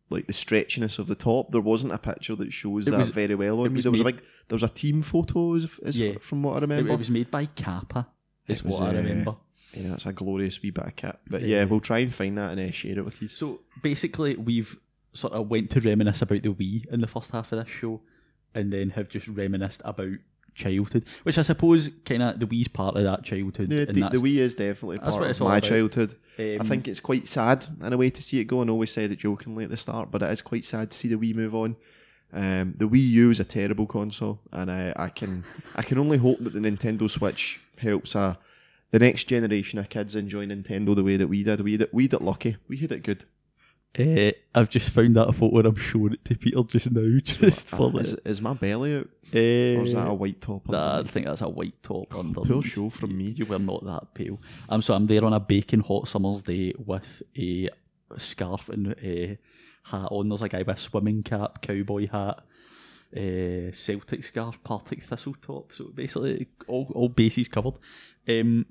like 0.10 0.28
the 0.28 0.34
stretchiness 0.34 1.00
of 1.00 1.08
the 1.08 1.16
top. 1.16 1.52
There 1.52 1.60
wasn't 1.60 1.92
a 1.92 1.98
picture 1.98 2.36
that 2.38 2.54
shows 2.54 2.88
It 2.88 2.92
that 2.92 2.98
was- 3.00 3.10
very 3.10 3.36
well 3.36 3.60
on 3.60 3.74
me. 3.74 3.82
There 3.82 3.92
was 3.92 4.00
a 4.00 4.06
big. 4.06 4.22
There 4.48 4.56
was 4.56 4.64
a 4.64 4.70
team 4.70 5.02
photo, 5.02 5.56
is, 5.56 5.78
is 5.80 5.98
Yeah. 5.98 6.14
from 6.22 6.44
what 6.44 6.56
I 6.56 6.60
remember. 6.62 6.94
it 6.94 6.98
was 6.98 7.12
made 7.12 7.30
by 7.30 7.46
Kappa, 7.48 8.08
is 8.48 8.60
It 8.62 8.66
was, 8.68 8.80
what 8.80 8.88
I 8.88 9.00
uh, 9.00 9.02
remember. 9.02 9.36
yeah, 9.74 9.96
it's 9.96 10.06
a 10.06 10.14
glorious 10.14 10.62
wee 10.62 10.72
bit 10.72 10.86
of 10.86 10.96
kit. 10.96 11.20
But 11.30 11.42
Yeah. 11.42 11.58
yeah, 11.58 11.64
we'll 11.66 11.82
try 11.82 12.00
and 12.00 12.14
find 12.14 12.38
that 12.38 12.58
and 12.58 12.70
uh, 12.70 12.72
share 12.72 12.98
it 13.00 13.04
with 13.04 13.22
you. 13.22 13.28
So 13.28 13.60
basically, 13.84 14.38
we've 14.38 14.80
sort 15.14 15.34
of 15.34 15.50
went 15.50 15.70
to 15.72 15.82
reminisce 15.82 16.22
about 16.22 16.44
the 16.44 16.54
Wii 16.54 16.92
in 16.92 17.02
the 17.02 17.08
first 17.08 17.32
half 17.32 17.52
of 17.52 17.60
this 17.60 17.70
show, 17.70 18.02
and 18.54 18.72
then 18.72 18.92
have 18.92 19.10
just 19.10 19.28
reminisced 19.28 19.82
about 19.86 20.18
childhood, 20.56 21.06
which 21.24 21.38
I 21.38 21.42
suppose 21.42 21.90
kind 22.06 22.22
of 22.22 22.40
the 22.40 22.46
Wii's 22.46 22.68
part 22.68 22.96
of 22.96 23.04
that 23.04 23.24
childhood. 23.24 23.72
Yeah, 23.72 23.80
and 23.80 23.96
the, 23.96 24.10
the 24.10 24.18
Wii 24.18 24.38
is 24.38 24.56
definitely 24.56 24.98
part 24.98 25.14
what 25.14 25.30
of 25.30 25.40
my 25.40 25.58
about. 25.58 25.64
childhood. 25.64 26.16
I 26.38 26.58
um, 26.58 26.68
think 26.68 26.88
it's 26.88 27.00
quite 27.00 27.28
sad 27.28 27.66
in 27.82 27.94
a 27.94 27.98
way 27.98 28.10
to 28.10 28.22
see 28.22 28.40
it 28.40 28.46
go. 28.46 28.62
I 28.64 28.68
always 28.70 28.92
said 28.92 29.12
it 29.12 29.20
jokingly 29.20 29.64
at 29.64 29.70
the 29.70 29.78
start, 29.78 30.12
but 30.12 30.22
it 30.22 30.32
is 30.32 30.42
quite 30.42 30.66
sad 30.66 30.92
to 30.92 30.98
see 30.98 31.08
the 31.08 31.16
Wii 31.16 31.36
move 31.36 31.56
on. 31.56 31.76
Um, 32.32 32.76
the 32.78 32.88
Wii 32.88 33.08
U 33.10 33.32
is 33.32 33.40
a 33.40 33.46
terrible 33.46 33.88
console, 33.88 34.40
and 34.52 34.72
I, 34.72 34.94
I 34.96 35.10
can 35.10 35.44
I 35.76 35.82
can 35.82 35.98
only 35.98 36.18
hope 36.18 36.40
that 36.40 36.54
the 36.54 36.60
Nintendo 36.60 37.10
Switch 37.10 37.60
helps 37.78 38.16
uh, 38.16 38.36
the 38.92 39.00
next 39.00 39.26
generation 39.26 39.80
of 39.80 39.90
kids 39.90 40.16
enjoy 40.16 40.46
Nintendo 40.46 40.96
the 40.96 41.04
way 41.04 41.18
that 41.18 41.28
we 41.28 41.44
did. 41.44 41.62
We 41.62 41.78
did 41.78 41.90
we 41.92 42.08
did 42.08 42.22
lucky. 42.22 42.58
We 42.68 42.78
had 42.78 42.92
it 42.92 43.04
good. 43.04 43.26
Uh, 43.98 44.32
I've 44.54 44.70
just 44.70 44.90
found 44.92 45.16
that 45.16 45.34
photo 45.34 45.58
and 45.60 45.68
I'm 45.68 45.76
showing 45.76 46.14
it 46.14 46.26
to 46.26 46.36
Peter 46.38 46.62
just 46.68 46.92
now, 46.92 47.20
just 47.24 47.70
for 47.70 47.90
the. 47.92 48.00
is, 48.00 48.14
is 48.26 48.42
my 48.42 48.54
belly 48.54 48.98
out, 48.98 49.10
Uh, 49.34 49.80
or 49.80 49.86
is 49.86 49.94
that 49.94 50.08
a 50.08 50.14
white 50.14 50.42
top? 50.42 50.68
Nah, 50.68 51.00
I 51.00 51.04
think 51.04 51.26
that's 51.26 51.42
a 51.42 51.50
white 51.50 51.82
top 51.82 52.14
under. 52.16 52.42
Poor 52.42 52.62
show 52.64 52.90
from 52.90 53.18
me. 53.18 53.26
You 53.30 53.46
were 53.46 53.60
not 53.60 53.84
that 53.86 54.14
pale. 54.14 54.40
I'm 54.70 54.82
so 54.82 54.94
I'm 54.94 55.08
there 55.08 55.26
on 55.26 55.34
a 55.34 55.40
baking 55.40 55.82
hot 55.82 56.08
summer's 56.08 56.44
day 56.44 56.74
with 56.78 57.24
a 57.38 57.70
scarf 58.18 58.70
and 58.70 58.94
a 59.02 59.38
hat 59.84 60.08
on. 60.12 60.30
There's 60.30 60.42
a 60.44 60.50
guy 60.50 60.60
with 60.60 60.70
a 60.70 60.78
swimming 60.78 61.24
cap, 61.24 61.62
cowboy 61.62 62.08
hat, 62.08 62.44
uh, 63.18 63.72
Celtic 63.72 64.24
scarf, 64.24 64.64
Partick 64.64 65.02
thistle 65.04 65.36
top. 65.42 65.74
So 65.74 65.86
basically, 65.86 66.48
all 66.68 66.92
all 66.94 67.10
bases 67.10 67.48
covered. 67.48 67.76
Um, 68.28 68.66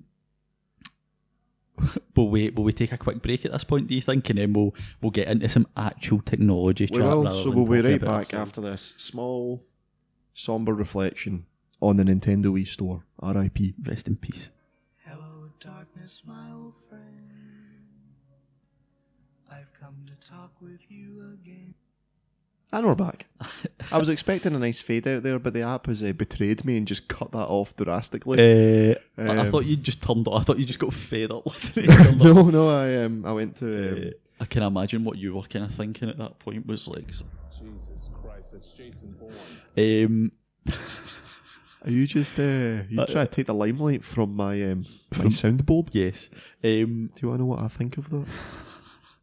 will 2.16 2.28
we 2.28 2.50
will 2.50 2.64
we 2.64 2.72
take 2.72 2.92
a 2.92 2.98
quick 2.98 3.22
break 3.22 3.44
at 3.44 3.52
this 3.52 3.64
point? 3.64 3.88
Do 3.88 3.94
you 3.94 4.00
think, 4.02 4.28
and 4.30 4.38
then 4.38 4.52
we'll 4.52 4.74
we'll 5.00 5.10
get 5.10 5.28
into 5.28 5.48
some 5.48 5.66
actual 5.76 6.20
technology 6.20 6.88
We 6.90 6.98
chat. 6.98 7.06
will, 7.06 7.42
so 7.42 7.50
we'll 7.50 7.66
be 7.66 7.80
right 7.80 8.00
back 8.00 8.34
after 8.34 8.60
this 8.60 8.94
small, 8.96 9.64
somber 10.34 10.74
reflection 10.74 11.46
on 11.80 11.96
the 11.96 12.04
Nintendo 12.04 12.46
Wii 12.46 12.66
Store. 12.66 13.04
R.I.P. 13.20 13.74
Rest 13.84 14.08
in 14.08 14.16
peace. 14.16 14.50
Hello, 15.04 15.50
darkness, 15.60 16.22
my 16.26 16.50
old 16.52 16.74
friend. 16.88 17.04
I've 19.50 19.72
come 19.80 19.96
to 20.06 20.28
talk 20.28 20.52
with 20.60 20.80
you 20.88 21.36
again. 21.42 21.74
And 22.70 22.86
we're 22.86 22.94
back. 22.94 23.26
I 23.90 23.96
was 23.96 24.10
expecting 24.10 24.54
a 24.54 24.58
nice 24.58 24.78
fade 24.80 25.08
out 25.08 25.22
there, 25.22 25.38
but 25.38 25.54
the 25.54 25.62
app 25.62 25.86
has 25.86 26.02
uh, 26.02 26.12
betrayed 26.12 26.66
me 26.66 26.76
and 26.76 26.86
just 26.86 27.08
cut 27.08 27.32
that 27.32 27.46
off 27.48 27.74
drastically. 27.76 28.38
Uh, 28.38 28.94
I, 29.16 29.22
I 29.22 29.36
Um, 29.38 29.50
thought 29.50 29.64
you 29.64 29.76
just 29.76 30.02
turned. 30.02 30.28
Off. 30.28 30.42
I 30.42 30.44
thought 30.44 30.58
you 30.58 30.66
just 30.66 30.78
got 30.78 30.92
fed 30.92 31.30
up 31.30 31.46
listening. 31.46 31.86
to 31.96 32.12
no, 32.16 32.50
no, 32.50 32.68
I 32.68 33.04
um, 33.04 33.24
I 33.24 33.32
went 33.32 33.56
to. 33.56 33.92
Um, 33.92 34.04
Uh, 34.08 34.10
I 34.40 34.44
can 34.44 34.62
imagine 34.62 35.02
what 35.02 35.16
you 35.16 35.34
were 35.34 35.42
kind 35.44 35.64
of 35.64 35.72
thinking 35.74 36.08
at 36.10 36.18
that 36.18 36.38
point 36.40 36.66
was 36.66 36.86
like, 36.88 37.08
Jesus 37.58 38.10
Christ, 38.22 38.52
it's 38.54 38.70
Jason 38.72 39.16
Bourne. 39.18 39.34
um, 39.76 40.32
are 41.84 41.90
you 41.90 42.06
just 42.06 42.38
uh, 42.38 42.82
you 42.90 43.00
Uh, 43.00 43.06
trying 43.06 43.26
to 43.26 43.32
take 43.32 43.46
the 43.46 43.54
limelight 43.54 44.04
from 44.04 44.36
my 44.36 44.62
um, 44.70 44.84
my 45.16 45.24
soundboard? 45.24 45.88
yes, 45.92 46.28
um, 46.62 47.10
Do 47.14 47.20
you 47.22 47.28
want 47.28 47.38
to 47.38 47.42
know 47.42 47.46
what 47.46 47.60
I 47.60 47.68
think 47.68 47.96
of 47.96 48.10
that? 48.10 48.26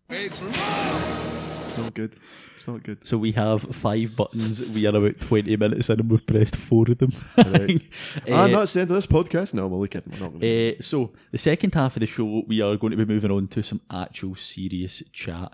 It's 0.10 0.42
It's 0.42 1.78
not 1.78 1.94
good. 1.94 2.16
It's 2.56 2.68
not 2.68 2.84
good. 2.84 3.06
so 3.08 3.18
we 3.18 3.32
have 3.34 3.62
five 3.76 4.16
buttons. 4.16 4.62
We 4.70 4.86
are 4.86 4.96
about 4.96 5.20
twenty 5.20 5.56
minutes 5.58 5.90
in, 5.90 6.00
and 6.00 6.10
we've 6.10 6.26
pressed 6.26 6.56
four 6.56 6.86
of 6.90 6.98
them. 6.98 7.12
Right. 7.38 7.82
Uh, 8.30 8.34
I'm 8.44 8.52
not 8.52 8.70
saying 8.70 8.88
to 8.88 8.94
this 8.94 9.06
podcast. 9.08 9.54
No, 9.54 9.66
I'm 9.68 9.74
only 9.74 9.88
kidding. 9.90 10.12
We're 10.14 10.20
not 10.20 10.30
going 10.30 10.42
to. 10.42 10.78
Uh, 10.78 10.82
so 10.82 11.12
the 11.32 11.38
second 11.38 11.74
half 11.76 11.96
of 11.96 12.00
the 12.00 12.06
show, 12.08 12.44
we 12.48 12.62
are 12.62 12.76
going 12.78 12.92
to 12.92 12.98
be 12.98 13.06
moving 13.06 13.30
on 13.32 13.48
to 13.50 13.62
some 13.64 13.82
actual 13.92 14.36
serious 14.36 15.04
chat. 15.12 15.54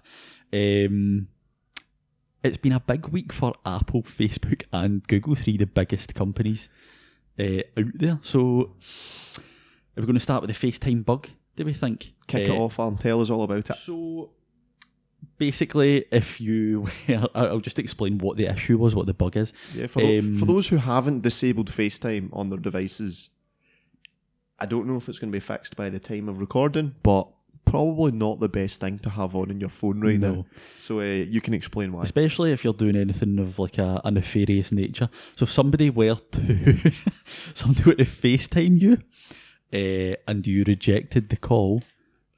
Um, 0.53 1.27
it's 2.43 2.57
been 2.57 2.71
a 2.71 2.79
big 2.79 3.07
week 3.07 3.31
for 3.33 3.53
Apple, 3.65 4.03
Facebook, 4.03 4.63
and 4.71 5.05
Google, 5.07 5.35
three 5.35 5.53
of 5.53 5.59
the 5.59 5.65
biggest 5.67 6.15
companies 6.15 6.69
uh, 7.39 7.61
out 7.77 7.91
there. 7.95 8.19
So 8.23 8.71
are 9.97 10.01
we 10.01 10.03
going 10.03 10.13
to 10.13 10.19
start 10.19 10.41
with 10.43 10.55
the 10.57 10.67
FaceTime 10.71 11.03
bug? 11.05 11.27
Do 11.55 11.65
we 11.65 11.73
think? 11.73 12.13
Kick 12.27 12.49
Uh, 12.49 12.53
it 12.53 12.57
off, 12.57 12.79
Arm. 12.79 12.97
Tell 12.97 13.21
us 13.21 13.29
all 13.29 13.43
about 13.43 13.69
it. 13.69 13.75
So 13.75 14.29
basically, 15.37 16.05
if 16.11 16.39
you, 16.41 16.87
I'll 17.35 17.59
just 17.59 17.79
explain 17.79 18.17
what 18.19 18.37
the 18.37 18.45
issue 18.47 18.77
was, 18.77 18.95
what 18.95 19.07
the 19.07 19.13
bug 19.13 19.37
is. 19.37 19.53
Yeah, 19.75 19.87
for, 19.87 20.01
tho- 20.01 20.19
Um, 20.19 20.35
for 20.35 20.45
those 20.45 20.67
who 20.69 20.77
haven't 20.77 21.21
disabled 21.21 21.69
FaceTime 21.71 22.29
on 22.33 22.49
their 22.49 22.59
devices, 22.59 23.29
I 24.59 24.65
don't 24.65 24.85
know 24.87 24.97
if 24.97 25.09
it's 25.09 25.19
going 25.19 25.31
to 25.31 25.35
be 25.35 25.39
fixed 25.39 25.75
by 25.75 25.89
the 25.89 25.99
time 25.99 26.29
of 26.29 26.39
recording, 26.39 26.95
but 27.03 27.27
probably 27.65 28.11
not 28.11 28.39
the 28.39 28.49
best 28.49 28.79
thing 28.79 28.99
to 28.99 29.09
have 29.09 29.35
on 29.35 29.49
in 29.49 29.59
your 29.59 29.69
phone 29.69 30.01
right 30.01 30.19
No. 30.19 30.33
now. 30.33 30.45
So 30.77 30.99
uh, 30.99 31.03
you 31.03 31.41
can 31.41 31.53
explain 31.53 31.91
why. 31.93 32.03
especially 32.03 32.51
if 32.51 32.63
you're 32.63 32.73
doing 32.73 32.95
anything 32.95 33.39
of 33.39 33.57
like 33.59 33.77
a, 33.77 34.01
a 34.03 34.11
nefarious 34.11 34.71
nature. 34.71 35.09
So 35.35 35.43
if 35.43 35.51
somebody 35.51 35.89
were 35.89 36.15
to 36.15 36.91
somebody 37.53 37.83
were 37.89 37.95
to 37.95 38.05
FaceTime 38.05 38.79
you, 38.81 38.97
uh, 39.73 40.15
and 40.27 40.45
you 40.45 40.63
rejected 40.67 41.29
the 41.29 41.37
call, 41.37 41.81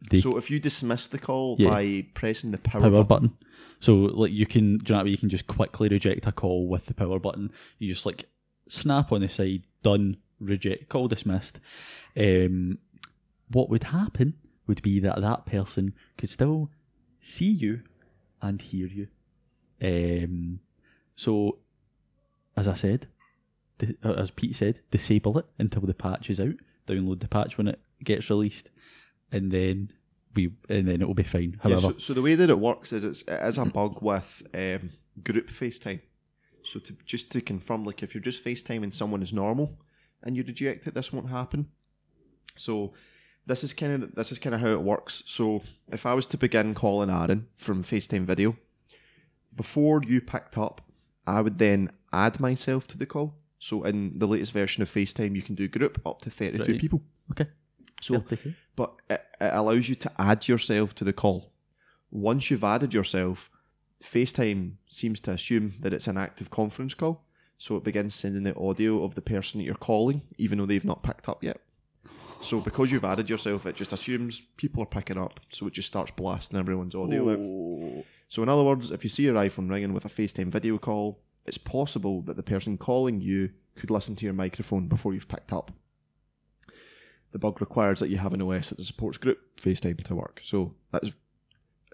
they 0.09 0.19
So 0.19 0.37
if 0.37 0.49
you 0.51 0.59
dismiss 0.59 1.07
the 1.07 1.19
call 1.19 1.55
Yeah. 1.59 1.69
by 1.69 2.05
pressing 2.13 2.51
the 2.51 2.57
power, 2.57 2.81
power 2.81 3.03
button, 3.03 3.05
button. 3.07 3.37
So 3.79 3.95
like 3.95 4.31
you 4.31 4.45
can, 4.45 4.77
do 4.77 4.93
you 4.93 4.99
know? 4.99 5.05
You 5.05 5.17
can 5.17 5.29
just 5.29 5.47
quickly 5.47 5.89
reject 5.89 6.25
a 6.27 6.31
call 6.31 6.67
with 6.67 6.85
the 6.85 6.93
power 6.93 7.19
button. 7.19 7.51
You 7.79 7.93
just 7.93 8.05
like 8.05 8.25
snap 8.67 9.11
on 9.11 9.21
the 9.21 9.29
side, 9.29 9.63
done, 9.81 10.17
reject, 10.39 10.89
call 10.89 11.07
dismissed. 11.07 11.59
Um, 12.17 12.79
what 13.49 13.69
would 13.69 13.83
happen 13.83 14.35
would 14.67 14.81
be 14.81 14.99
that 15.01 15.19
that 15.21 15.45
person 15.45 15.93
could 16.17 16.29
still 16.29 16.69
see 17.19 17.49
you 17.49 17.81
and 18.41 18.61
hear 18.61 18.87
you. 18.87 19.07
Um, 19.81 20.59
so, 21.15 21.59
as 22.55 22.67
I 22.67 22.73
said, 22.73 23.07
di- 23.77 23.95
uh, 24.03 24.13
as 24.13 24.31
Pete 24.31 24.55
said, 24.55 24.79
disable 24.91 25.37
it 25.37 25.45
until 25.59 25.81
the 25.81 25.93
patch 25.93 26.29
is 26.29 26.39
out. 26.39 26.55
Download 26.87 27.19
the 27.19 27.27
patch 27.27 27.57
when 27.57 27.67
it 27.67 27.79
gets 28.03 28.29
released, 28.29 28.69
and 29.31 29.51
then 29.51 29.91
we 30.36 30.51
and 30.69 30.88
then 30.88 31.01
it 31.01 31.07
will 31.07 31.13
be 31.13 31.23
fine. 31.23 31.51
Yeah, 31.51 31.57
However, 31.77 31.81
so, 31.93 31.97
so 31.99 32.13
the 32.13 32.21
way 32.21 32.36
that 32.36 32.49
it 32.49 32.59
works 32.59 32.91
is 32.91 33.03
it's, 33.03 33.21
it 33.23 33.39
is 33.43 33.57
a 33.57 33.65
bug 33.65 34.01
with 34.01 34.43
um, 34.53 34.89
group 35.23 35.49
FaceTime. 35.49 36.01
So 36.63 36.79
to 36.79 36.93
just 37.05 37.31
to 37.31 37.41
confirm, 37.41 37.83
like 37.86 38.03
if 38.03 38.13
you're 38.13 38.21
just 38.21 38.43
FaceTiming 38.43 38.93
someone 38.93 39.21
as 39.21 39.33
normal 39.33 39.77
and 40.23 40.36
you 40.36 40.43
reject 40.43 40.88
it, 40.88 40.93
this 40.93 41.12
won't 41.12 41.29
happen. 41.29 41.67
So 42.55 42.93
this 43.45 43.63
is 43.63 43.73
kind 43.73 44.03
of 44.03 44.15
this 44.15 44.31
is 44.31 44.39
kind 44.39 44.55
of 44.55 44.62
how 44.62 44.69
it 44.71 44.81
works. 44.81 45.23
So 45.25 45.62
if 45.91 46.05
I 46.05 46.13
was 46.13 46.25
to 46.27 46.38
begin 46.38 46.73
calling 46.73 47.09
Aaron 47.09 47.47
from 47.57 47.83
FaceTime 47.83 48.25
video, 48.25 48.55
before 49.55 50.01
you 50.05 50.21
picked 50.21 50.57
up, 50.57 50.81
I 51.27 51.41
would 51.41 51.57
then 51.57 51.91
add 52.12 52.39
myself 52.39 52.88
to 52.88 52.97
the 52.97 53.05
call. 53.05 53.36
So 53.59 53.83
in 53.83 54.19
the 54.19 54.27
latest 54.27 54.51
version 54.51 54.81
of 54.83 54.89
FaceTime, 54.89 55.36
you 55.36 55.41
can 55.41 55.55
do 55.55 55.67
group 55.67 56.01
up 56.05 56.21
to 56.21 56.29
thirty-two 56.29 56.71
Right. 56.73 56.81
people. 56.81 57.01
okay. 57.31 57.47
So 58.01 58.15
I'll 58.15 58.21
take 58.21 58.45
it. 58.45 58.53
But 58.75 58.93
it, 59.09 59.23
it 59.39 59.53
allows 59.53 59.89
you 59.89 59.95
to 59.95 60.12
add 60.19 60.47
yourself 60.47 60.95
to 60.95 61.03
the 61.03 61.13
call. 61.13 61.51
Once 62.12 62.51
you've 62.51 62.63
added 62.63 62.93
yourself, 62.93 63.49
FaceTime 64.03 64.73
seems 64.88 65.19
to 65.21 65.31
assume 65.31 65.73
that 65.79 65.93
it's 65.93 66.07
an 66.07 66.17
active 66.17 66.49
conference 66.49 66.93
call, 66.93 67.23
so 67.57 67.75
it 67.75 67.83
begins 67.83 68.13
sending 68.13 68.43
the 68.43 68.57
audio 68.57 69.03
of 69.03 69.15
the 69.15 69.21
person 69.21 69.59
that 69.59 69.65
you're 69.65 69.75
calling, 69.75 70.21
even 70.38 70.57
though 70.57 70.65
they've 70.65 70.83
not 70.86 71.03
picked 71.03 71.29
up 71.29 71.43
yet. 71.43 71.62
So 72.41 72.59
because 72.59 72.91
you've 72.91 73.05
added 73.05 73.29
yourself, 73.29 73.65
it 73.65 73.77
just 73.77 73.93
assumes 73.93 74.41
people 74.57 74.83
are 74.83 74.88
picking 74.88 75.17
up, 75.17 75.39
so 75.49 75.65
it 75.67 75.73
just 75.73 75.88
starts 75.88 76.12
blasting 76.12 76.59
everyone's 76.59 76.93
audio 76.93 77.31
out. 77.31 78.05
So 78.27 78.43
in 78.43 78.49
other 78.49 78.63
words, 78.63 78.91
if 78.91 79.03
you 79.03 79.09
see 79.09 79.23
your 79.23 79.36
iPhone 79.36 79.69
ringing 79.69 79.93
with 79.93 80.03
a 80.05 80.09
FaceTime 80.09 80.47
video 80.47 80.77
call, 80.77 81.21
it's 81.45 81.57
possible 81.57 82.21
that 82.23 82.36
the 82.36 82.43
person 82.43 82.77
calling 82.77 83.21
you 83.21 83.51
could 83.75 83.89
listen 83.89 84.15
to 84.17 84.25
your 84.25 84.33
microphone 84.33 84.88
before 84.88 85.13
you've 85.13 85.27
picked 85.27 85.53
up. 85.53 85.71
The 87.34 87.39
bug 87.39 87.60
requires 87.60 88.00
that 88.00 88.10
you 88.10 88.17
have 88.17 88.34
an 88.34 88.41
OS 88.41 88.69
that 88.69 88.84
supports 88.84 89.17
group 89.17 89.39
FaceTime 89.60 90.02
to 90.04 90.15
work. 90.15 90.39
So 90.43 90.76
that's 90.91 91.12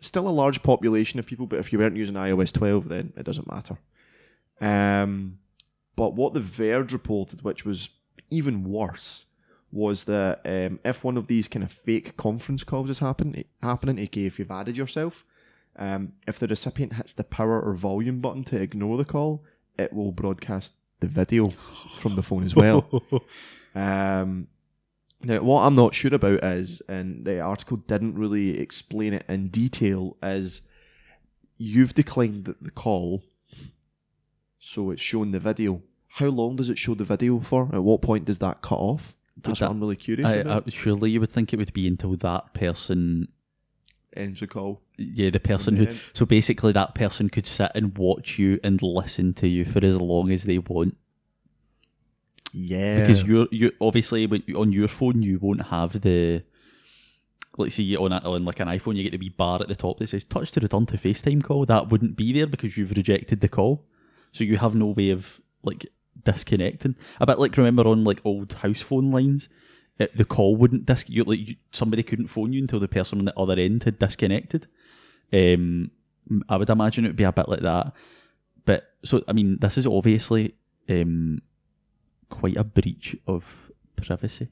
still 0.02 0.28
a 0.28 0.30
large 0.30 0.62
population 0.62 1.20
of 1.20 1.26
people, 1.26 1.48
but 1.48 1.60
if 1.60 1.74
you 1.74 1.80
weren't 1.80 1.98
using 1.98 2.16
iOS 2.16 2.54
12, 2.54 2.90
then 2.90 3.14
it 3.18 3.24
doesn't 3.24 3.52
matter. 3.52 3.78
Um, 4.62 5.40
but 5.96 6.14
what 6.14 6.34
the 6.34 6.40
Verge 6.40 6.94
reported, 6.94 7.42
which 7.42 7.66
was 7.66 7.90
even 8.30 8.64
worse, 8.64 9.26
was 9.72 10.06
that 10.06 10.42
um, 10.46 10.80
if 10.84 11.04
one 11.04 11.18
of 11.18 11.28
these 11.28 11.48
kind 11.48 11.64
of 11.64 11.72
fake 11.72 12.18
conference 12.18 12.64
calls 12.64 12.90
is 12.90 13.00
happen, 13.00 13.44
happening, 13.62 14.00
aka 14.00 14.26
if 14.26 14.40
you've 14.40 14.52
added 14.52 14.76
yourself, 14.76 15.26
um, 15.76 16.14
if 16.28 16.40
the 16.40 16.48
recipient 16.48 16.94
hits 16.94 17.14
the 17.14 17.24
power 17.24 17.62
or 17.62 17.74
volume 17.74 18.20
button 18.20 18.44
to 18.46 18.62
ignore 18.62 18.98
the 18.98 19.06
call, 19.06 19.44
it 19.78 19.94
will 19.94 20.12
broadcast 20.12 20.74
the 21.00 21.08
video 21.08 21.54
from 21.96 22.16
the 22.16 22.24
phone 22.24 22.44
as 22.44 22.56
well. 22.56 23.04
Um, 23.76 24.48
now, 25.22 25.42
what 25.42 25.64
I'm 25.64 25.76
not 25.76 25.94
sure 25.94 26.14
about 26.14 26.44
is, 26.44 26.82
and 26.88 27.26
the 27.26 27.42
article 27.42 27.78
didn't 27.78 28.16
really 28.16 28.60
explain 28.60 29.14
it 29.14 29.26
in 29.28 29.50
detail, 29.50 30.16
is 30.24 30.62
you've 31.58 31.94
declined 31.94 32.46
the, 32.46 32.56
the 32.62 32.72
call, 32.72 33.24
so 34.60 34.92
it's 34.92 35.02
showing 35.02 35.32
the 35.32 35.40
video. 35.40 35.82
How 36.08 36.28
long 36.28 36.56
does 36.56 36.70
it 36.70 36.78
show 36.78 36.96
the 36.96 37.04
video 37.04 37.40
for? 37.40 37.70
At 37.74 37.84
what 37.84 38.02
point 38.02 38.26
does 38.26 38.40
that 38.40 38.62
cut 38.62 38.80
off? 38.80 39.16
That's 39.38 39.60
that- 39.60 39.68
what 39.68 39.72
I'm 39.74 39.80
really 39.82 39.96
curious 39.96 40.30
I, 40.32 40.36
about. 40.38 40.64
I, 40.68 40.70
surely 40.70 41.12
you 41.12 41.20
would 41.20 41.32
think 41.32 41.54
it 41.54 41.58
would 41.58 41.74
be 41.74 41.88
until 41.88 42.16
that 42.18 42.54
person 42.54 43.28
Ends 44.16 44.40
the 44.40 44.48
call. 44.48 44.82
yeah, 44.98 45.30
the 45.30 45.40
person 45.40 45.76
who. 45.76 45.86
end. 45.86 46.00
So 46.14 46.26
basically, 46.26 46.72
that 46.72 46.96
person 46.96 47.30
could 47.30 47.46
sit 47.46 47.72
and 47.76 47.96
watch 47.98 48.40
you 48.40 48.60
and 48.64 48.82
listen 48.82 49.34
to 49.36 49.48
you 49.48 49.66
for 49.66 49.86
as 49.86 50.02
long 50.02 50.32
as 50.32 50.44
they 50.44 50.58
want. 50.58 50.98
Yeah. 52.54 53.02
Because 53.02 53.24
you're 53.24 53.48
you 53.52 53.72
obviously 53.80 54.26
on 54.56 54.72
your 54.72 54.88
phone 54.88 55.22
you 55.22 55.40
won't 55.40 55.68
have 55.68 56.02
the. 56.02 56.44
Let's 57.58 57.76
see 57.76 57.98
on 57.98 58.14
a, 58.14 58.18
on 58.20 58.46
like 58.46 58.62
an 58.62 58.70
iPhone, 58.70 58.96
you 58.96 59.04
get 59.04 59.12
the 59.12 59.18
wee 59.18 59.30
bar 59.30 59.60
at 59.62 59.68
the 59.68 59.76
top 59.76 60.00
that 60.00 60.08
says 60.08 60.24
"touch 60.24 60.52
to 60.52 60.62
return 60.62 60.86
to 60.88 60.98
FaceTime 60.98 61.44
call." 61.44 61.66
That 61.66 61.90
wouldn't 61.90 62.16
be 62.16 62.32
there 62.32 62.48
because 62.48 62.78
you've 62.78 62.92
rejected 62.92 63.42
the 63.42 63.50
call, 63.50 63.86
so 64.32 64.46
you 64.46 64.58
have 64.58 64.76
no 64.76 64.88
way 64.88 65.10
of 65.10 65.42
like 65.62 65.86
disconnecting. 66.24 66.96
A 67.20 67.26
bit 67.26 67.40
like 67.40 67.58
remember 67.58 67.86
on 67.88 68.04
like 68.06 68.22
old 68.24 68.54
house 68.54 68.82
phone 68.82 69.12
lines, 69.12 69.50
it, 69.98 70.16
the 70.16 70.26
call 70.26 70.56
wouldn't 70.56 70.86
dis. 70.86 71.04
You, 71.10 71.26
like 71.26 71.50
you, 71.50 71.56
somebody 71.72 72.02
couldn't 72.02 72.28
phone 72.28 72.54
you 72.54 72.62
until 72.62 72.80
the 72.80 72.88
person 72.88 73.20
on 73.20 73.26
the 73.26 73.38
other 73.38 73.60
end 73.60 73.84
had 73.84 74.00
disconnected. 74.00 74.68
Um, 75.34 75.92
I 76.48 76.56
would 76.58 76.70
imagine 76.70 77.04
it 77.04 77.10
would 77.10 77.16
be 77.18 77.24
a 77.24 77.32
bit 77.34 77.50
like 77.50 77.62
that. 77.62 77.94
But 78.64 78.94
so 79.04 79.22
I 79.28 79.34
mean, 79.34 79.58
this 79.60 79.78
is 79.78 79.86
obviously 79.86 80.56
um, 80.88 81.42
quite 82.30 82.58
a 82.58 82.64
breach 82.64 83.16
of 83.28 83.72
privacy. 83.96 84.50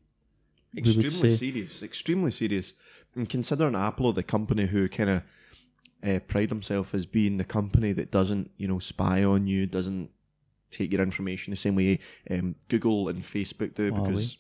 extremely 0.76 1.36
serious, 1.36 1.84
extremely 1.84 2.32
serious. 2.32 2.74
And 3.16 3.30
considering 3.30 3.76
Apple, 3.76 4.14
the 4.14 4.24
company 4.24 4.68
who 4.68 4.88
kind 4.90 5.10
of 5.10 5.24
uh, 6.04 6.20
pride 6.28 6.50
themselves 6.50 6.94
as 6.94 7.06
being 7.06 7.38
the 7.38 7.44
company 7.44 7.92
that 7.94 8.12
doesn't, 8.12 8.52
you 8.58 8.68
know, 8.68 8.80
spy 8.80 9.24
on 9.24 9.48
you, 9.48 9.66
doesn't 9.66 10.10
take 10.70 10.92
your 10.92 11.02
information 11.02 11.52
the 11.52 11.58
same 11.58 11.76
way 11.76 12.00
um, 12.30 12.56
Google 12.68 13.08
and 13.08 13.22
Facebook 13.22 13.74
do, 13.74 13.92
Huawei. 13.92 14.06
because 14.06 14.38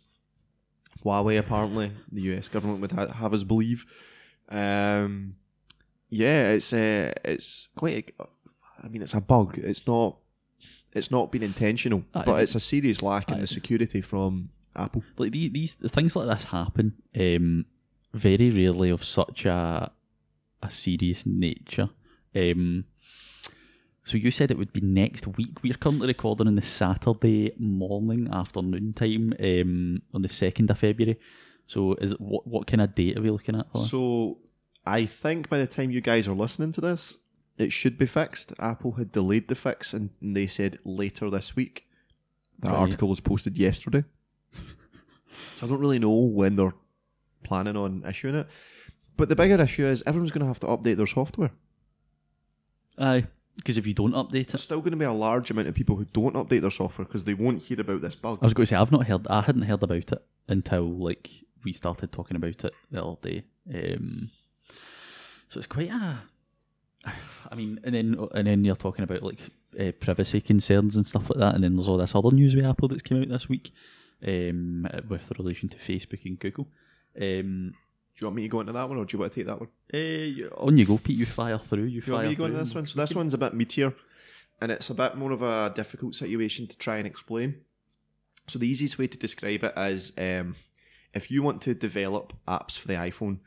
Huawei 1.03 1.39
apparently 1.39 1.91
the 2.11 2.21
US 2.33 2.49
government 2.49 2.81
would 2.81 2.91
ha- 2.91 3.07
have 3.07 3.33
us 3.33 3.43
believe. 3.43 3.85
Um, 4.49 5.35
yeah, 6.09 6.51
it's 6.51 6.71
uh, 6.73 7.13
it's 7.23 7.69
quite. 7.75 8.13
A, 8.19 8.25
I 8.83 8.87
mean, 8.89 9.01
it's 9.01 9.13
a 9.13 9.21
bug. 9.21 9.57
It's 9.57 9.87
not. 9.87 10.17
It's 10.97 11.11
not 11.11 11.31
been 11.31 11.43
intentional, 11.43 12.03
but- 12.13 12.41
it's 12.43 12.55
a 12.55 12.59
serious 12.59 13.01
lack 13.01 13.31
in 13.31 13.39
the 13.41 13.47
security 13.47 14.01
from 14.01 14.49
Apple. 14.75 15.03
like 15.17 15.31
these, 15.31 15.51
these 15.51 15.73
things 15.73 16.15
like 16.15 16.27
this 16.27 16.45
happen 16.45 16.93
um, 17.19 17.65
very 18.13 18.49
rarely 18.51 18.89
of 18.89 19.03
such 19.03 19.45
a 19.45 19.91
a 20.63 20.71
serious 20.71 21.25
nature. 21.25 21.89
Um, 22.35 22.85
so 24.03 24.17
you 24.17 24.31
said 24.31 24.51
it 24.51 24.57
would 24.57 24.73
be 24.73 24.81
next 24.81 25.27
week. 25.27 25.61
We're 25.63 25.73
currently 25.73 26.07
recording 26.07 26.47
on 26.47 26.55
the 26.55 26.61
Saturday 26.61 27.51
morning, 27.59 28.29
afternoon 28.31 28.93
time, 28.93 29.33
um, 29.39 30.01
on 30.13 30.21
the 30.21 30.29
second 30.29 30.71
of 30.71 30.79
February. 30.79 31.19
So 31.67 31.93
is 31.95 32.13
it 32.13 32.21
what 32.21 32.47
what 32.47 32.67
kind 32.67 32.81
of 32.81 32.95
date 32.95 33.17
are 33.17 33.21
we 33.21 33.29
looking 33.29 33.55
at? 33.55 33.69
For? 33.71 33.85
So 33.85 34.37
I 34.85 35.05
think 35.05 35.49
by 35.49 35.57
the 35.59 35.67
time 35.67 35.91
you 35.91 36.01
guys 36.01 36.27
are 36.27 36.33
listening 36.35 36.71
to 36.73 36.81
this, 36.81 37.17
it 37.57 37.71
should 37.71 37.97
be 37.97 38.05
fixed. 38.05 38.53
Apple 38.59 38.93
had 38.93 39.11
delayed 39.11 39.47
the 39.47 39.55
fix 39.55 39.93
and 39.93 40.11
they 40.21 40.47
said 40.47 40.77
later 40.83 41.29
this 41.29 41.55
week. 41.55 41.87
That 42.59 42.73
article 42.73 43.09
was 43.09 43.19
posted 43.19 43.57
yesterday. 43.57 44.03
So 45.55 45.65
I 45.65 45.69
don't 45.69 45.79
really 45.79 45.99
know 45.99 46.25
when 46.25 46.55
they're 46.55 46.73
planning 47.43 47.75
on 47.75 48.03
issuing 48.07 48.35
it. 48.35 48.47
But 49.15 49.29
the 49.29 49.35
bigger 49.35 49.61
issue 49.61 49.85
is 49.85 50.03
everyone's 50.05 50.31
going 50.31 50.41
to 50.41 50.47
have 50.47 50.59
to 50.61 50.67
update 50.67 50.97
their 50.97 51.07
software. 51.07 51.51
Aye, 52.97 53.25
because 53.55 53.77
if 53.77 53.85
you 53.85 53.93
don't 53.93 54.13
update 54.13 54.41
it. 54.41 54.47
There's 54.49 54.63
still 54.63 54.79
going 54.79 54.91
to 54.91 54.97
be 54.97 55.05
a 55.05 55.11
large 55.11 55.51
amount 55.51 55.67
of 55.67 55.75
people 55.75 55.95
who 55.95 56.05
don't 56.05 56.35
update 56.35 56.61
their 56.61 56.71
software 56.71 57.05
because 57.05 57.23
they 57.23 57.33
won't 57.33 57.61
hear 57.61 57.79
about 57.79 58.01
this 58.01 58.15
bug. 58.15 58.39
I 58.41 58.45
was 58.45 58.53
going 58.53 58.65
to 58.65 58.69
say 58.69 58.75
I've 58.75 58.91
not 58.91 59.07
heard. 59.07 59.27
I 59.27 59.41
hadn't 59.41 59.63
heard 59.63 59.83
about 59.83 60.11
it 60.11 60.25
until 60.47 60.83
like 60.89 61.29
we 61.63 61.73
started 61.73 62.11
talking 62.11 62.37
about 62.37 62.63
it 62.63 62.73
the 62.91 63.03
other 63.03 63.17
day. 63.21 63.43
Um, 63.73 64.31
so 65.49 65.59
it's 65.59 65.67
quite 65.67 65.89
a. 65.89 66.19
I 67.51 67.55
mean, 67.55 67.79
and 67.83 67.95
then 67.95 68.27
and 68.33 68.47
then 68.47 68.65
you're 68.65 68.75
talking 68.75 69.03
about 69.03 69.23
like 69.23 69.39
uh, 69.79 69.91
privacy 69.99 70.41
concerns 70.41 70.95
and 70.95 71.07
stuff 71.07 71.29
like 71.29 71.39
that, 71.39 71.55
and 71.55 71.63
then 71.63 71.75
there's 71.75 71.87
all 71.87 71.97
this 71.97 72.15
other 72.15 72.31
news 72.31 72.55
with 72.55 72.65
Apple 72.65 72.87
that's 72.87 73.01
came 73.01 73.21
out 73.21 73.29
this 73.29 73.47
week, 73.49 73.71
um, 74.25 74.87
with 75.09 75.31
relation 75.37 75.69
to 75.69 75.77
Facebook 75.77 76.25
and 76.25 76.39
Google. 76.39 76.67
Um, 77.19 77.73
Do 78.15 78.21
you 78.21 78.27
want 78.27 78.35
me 78.35 78.41
to 78.43 78.47
go 78.47 78.59
into 78.59 78.73
that 78.73 78.89
one 78.89 78.97
or 78.97 79.05
do 79.05 79.15
you 79.15 79.19
want 79.19 79.33
to 79.33 79.39
take 79.39 79.47
that 79.47 79.59
one? 79.59 79.69
uh, 79.93 80.63
on 80.65 80.77
you 80.77 80.85
go, 80.85 80.97
Pete. 80.97 81.17
You 81.17 81.25
fire 81.25 81.57
through. 81.57 81.85
You 81.85 82.01
Do 82.01 82.07
you 82.07 82.13
want 82.13 82.25
me 82.25 82.35
to 82.35 82.37
go 82.37 82.45
into 82.45 82.57
this 82.57 82.75
one? 82.75 82.85
So 82.85 82.99
this 82.99 83.15
one's 83.15 83.33
a 83.33 83.37
bit 83.37 83.53
meatier, 83.53 83.93
and 84.61 84.71
it's 84.71 84.89
a 84.89 84.93
bit 84.93 85.15
more 85.15 85.31
of 85.31 85.41
a 85.41 85.71
difficult 85.73 86.15
situation 86.15 86.67
to 86.67 86.77
try 86.77 86.97
and 86.97 87.07
explain. 87.07 87.61
So 88.47 88.59
the 88.59 88.67
easiest 88.67 88.97
way 88.97 89.07
to 89.07 89.17
describe 89.17 89.63
it 89.63 89.73
is 89.77 90.13
um, 90.17 90.55
if 91.13 91.29
you 91.31 91.43
want 91.43 91.61
to 91.63 91.73
develop 91.73 92.33
apps 92.47 92.77
for 92.77 92.87
the 92.87 92.95
iPhone. 92.95 93.39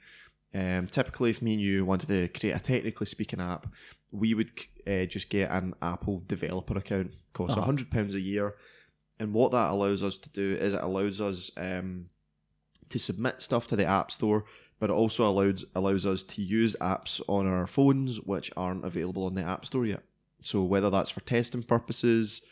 Um, 0.52 0.88
typically, 0.88 1.30
if 1.30 1.40
me 1.42 1.52
and 1.54 1.62
you 1.62 1.84
wanted 1.84 2.08
to 2.08 2.28
create 2.28 2.56
a 2.56 2.60
technically 2.60 3.06
speaking 3.06 3.40
app, 3.40 3.66
we 4.10 4.34
would 4.34 4.50
uh, 4.86 5.04
just 5.04 5.30
get 5.30 5.50
an 5.50 5.74
Apple 5.80 6.22
developer 6.26 6.76
account. 6.76 7.12
Costs 7.32 7.56
Uh-huh. 7.56 7.64
hundred 7.64 7.90
pounds 7.90 8.14
a 8.14 8.20
year, 8.20 8.54
and 9.20 9.32
what 9.32 9.52
that 9.52 9.70
allows 9.70 10.02
us 10.02 10.18
to 10.18 10.28
do 10.30 10.56
is 10.60 10.72
it 10.72 10.82
allows 10.82 11.20
us 11.20 11.50
um, 11.56 12.06
to 12.88 12.98
submit 12.98 13.40
stuff 13.40 13.68
to 13.68 13.76
the 13.76 13.84
App 13.86 14.10
Store, 14.10 14.44
but 14.80 14.90
it 14.90 14.94
also 14.94 15.24
allows 15.24 15.64
allows 15.76 16.04
us 16.06 16.24
to 16.24 16.42
use 16.42 16.74
apps 16.80 17.20
on 17.28 17.46
our 17.46 17.68
phones 17.68 18.20
which 18.20 18.50
aren't 18.56 18.84
available 18.84 19.24
on 19.26 19.34
the 19.34 19.42
App 19.42 19.64
Store 19.66 19.86
yet. 19.86 20.02
So 20.42 20.64
whether 20.64 20.90
that's 20.90 21.10
for 21.10 21.20
testing 21.20 21.62
purposes, 21.62 22.42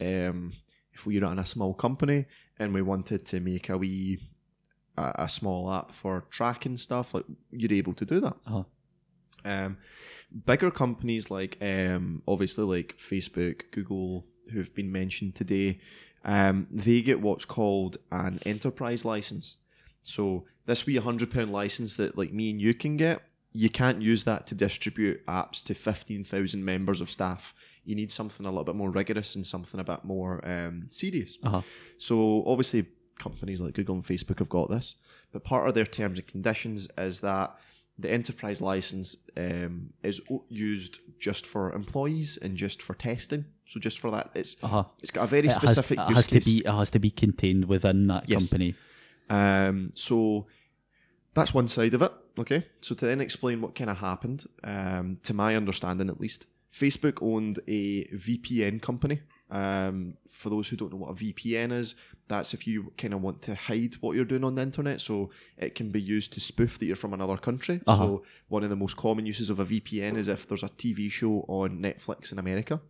um, 0.00 0.52
if 0.94 1.04
we 1.04 1.18
run 1.18 1.38
a 1.38 1.44
small 1.44 1.74
company 1.74 2.24
and 2.58 2.72
we 2.72 2.80
wanted 2.80 3.26
to 3.26 3.40
make 3.40 3.68
a 3.68 3.76
wee 3.76 4.20
a, 4.96 5.12
a 5.16 5.28
small 5.28 5.72
app 5.72 5.92
for 5.92 6.24
tracking 6.30 6.76
stuff, 6.76 7.14
like 7.14 7.24
you're 7.50 7.72
able 7.72 7.94
to 7.94 8.04
do 8.04 8.20
that. 8.20 8.36
Uh-huh. 8.46 8.64
Um, 9.44 9.78
bigger 10.46 10.70
companies 10.70 11.30
like 11.30 11.58
um, 11.60 12.22
obviously 12.28 12.64
like 12.64 12.96
Facebook, 12.98 13.70
Google, 13.72 14.24
who've 14.52 14.74
been 14.74 14.92
mentioned 14.92 15.34
today, 15.34 15.80
um, 16.24 16.66
they 16.70 17.02
get 17.02 17.20
what's 17.20 17.44
called 17.44 17.96
an 18.10 18.38
enterprise 18.46 19.04
license. 19.04 19.56
So 20.02 20.44
this 20.66 20.86
wee 20.86 20.96
hundred 20.96 21.32
pound 21.32 21.52
license 21.52 21.96
that 21.96 22.16
like 22.16 22.32
me 22.32 22.50
and 22.50 22.60
you 22.60 22.74
can 22.74 22.96
get, 22.96 23.22
you 23.52 23.68
can't 23.68 24.00
use 24.00 24.24
that 24.24 24.46
to 24.46 24.54
distribute 24.54 25.26
apps 25.26 25.62
to 25.64 25.74
fifteen 25.74 26.24
thousand 26.24 26.64
members 26.64 27.00
of 27.00 27.10
staff. 27.10 27.52
You 27.84 27.96
need 27.96 28.12
something 28.12 28.46
a 28.46 28.48
little 28.48 28.64
bit 28.64 28.76
more 28.76 28.90
rigorous 28.90 29.34
and 29.34 29.44
something 29.44 29.80
a 29.80 29.84
bit 29.84 30.04
more 30.04 30.40
um, 30.48 30.86
serious. 30.90 31.36
Uh-huh. 31.42 31.62
So 31.98 32.44
obviously, 32.46 32.86
companies 33.22 33.60
like 33.60 33.74
Google 33.74 33.94
and 33.94 34.04
Facebook 34.04 34.38
have 34.40 34.48
got 34.48 34.68
this, 34.70 34.96
but 35.32 35.44
part 35.44 35.68
of 35.68 35.74
their 35.74 35.86
terms 35.86 36.18
and 36.18 36.26
conditions 36.26 36.88
is 36.98 37.20
that 37.20 37.48
the 37.98 38.10
enterprise 38.10 38.60
license 38.60 39.16
um, 39.36 39.92
is 40.02 40.20
o- 40.30 40.44
used 40.48 40.98
just 41.20 41.46
for 41.46 41.72
employees 41.72 42.38
and 42.42 42.56
just 42.56 42.82
for 42.82 42.94
testing. 42.94 43.44
So 43.66 43.78
just 43.80 43.98
for 43.98 44.10
that, 44.10 44.30
it's 44.34 44.56
Uh-huh. 44.62 44.84
it's 45.02 45.10
got 45.10 45.24
a 45.24 45.26
very 45.26 45.46
It 45.48 45.52
has, 45.52 45.56
specific 45.62 45.98
it 45.98 46.08
use 46.08 46.16
has 46.18 46.26
to 46.28 46.40
be 46.40 46.58
it 46.60 46.74
has 46.80 46.90
to 46.90 46.98
be 46.98 47.10
contained 47.10 47.64
within 47.66 48.06
that 48.08 48.28
Yes. 48.28 48.38
company. 48.48 48.74
Um, 49.30 49.90
so 49.94 50.46
that's 51.34 51.54
one 51.54 51.68
side 51.68 51.94
of 51.94 52.02
it. 52.02 52.12
Okay. 52.38 52.66
So 52.80 52.94
to 52.94 53.06
then 53.06 53.20
explain 53.20 53.60
what 53.60 53.74
kind 53.74 53.90
of 53.90 53.98
happened, 53.98 54.46
um, 54.64 55.18
to 55.22 55.32
my 55.34 55.54
understanding 55.54 56.08
at 56.08 56.20
least, 56.20 56.46
Facebook 56.72 57.18
owned 57.22 57.58
a 57.68 58.04
VPN 58.26 58.80
company. 58.80 59.20
Um, 59.52 60.14
for 60.30 60.48
those 60.48 60.66
who 60.66 60.76
don't 60.76 60.90
know 60.90 60.96
what 60.96 61.10
a 61.10 61.14
VPN 61.14 61.72
is, 61.72 61.94
that's 62.26 62.54
if 62.54 62.66
you 62.66 62.90
kind 62.96 63.12
of 63.12 63.20
want 63.20 63.42
to 63.42 63.54
hide 63.54 63.94
what 64.00 64.16
you're 64.16 64.24
doing 64.24 64.44
on 64.44 64.54
the 64.54 64.62
internet. 64.62 65.02
So 65.02 65.30
it 65.58 65.74
can 65.74 65.90
be 65.90 66.00
used 66.00 66.32
to 66.32 66.40
spoof 66.40 66.78
that 66.78 66.86
you're 66.86 66.96
from 66.96 67.12
another 67.12 67.36
country. 67.36 67.82
Uh-huh. 67.86 68.02
So 68.02 68.22
one 68.48 68.64
of 68.64 68.70
the 68.70 68.76
most 68.76 68.96
common 68.96 69.26
uses 69.26 69.50
of 69.50 69.60
a 69.60 69.66
VPN 69.66 70.16
is 70.16 70.28
if 70.28 70.48
there's 70.48 70.62
a 70.62 70.70
TV 70.70 71.10
show 71.10 71.44
on 71.48 71.78
Netflix 71.80 72.32
in 72.32 72.38
America, 72.38 72.80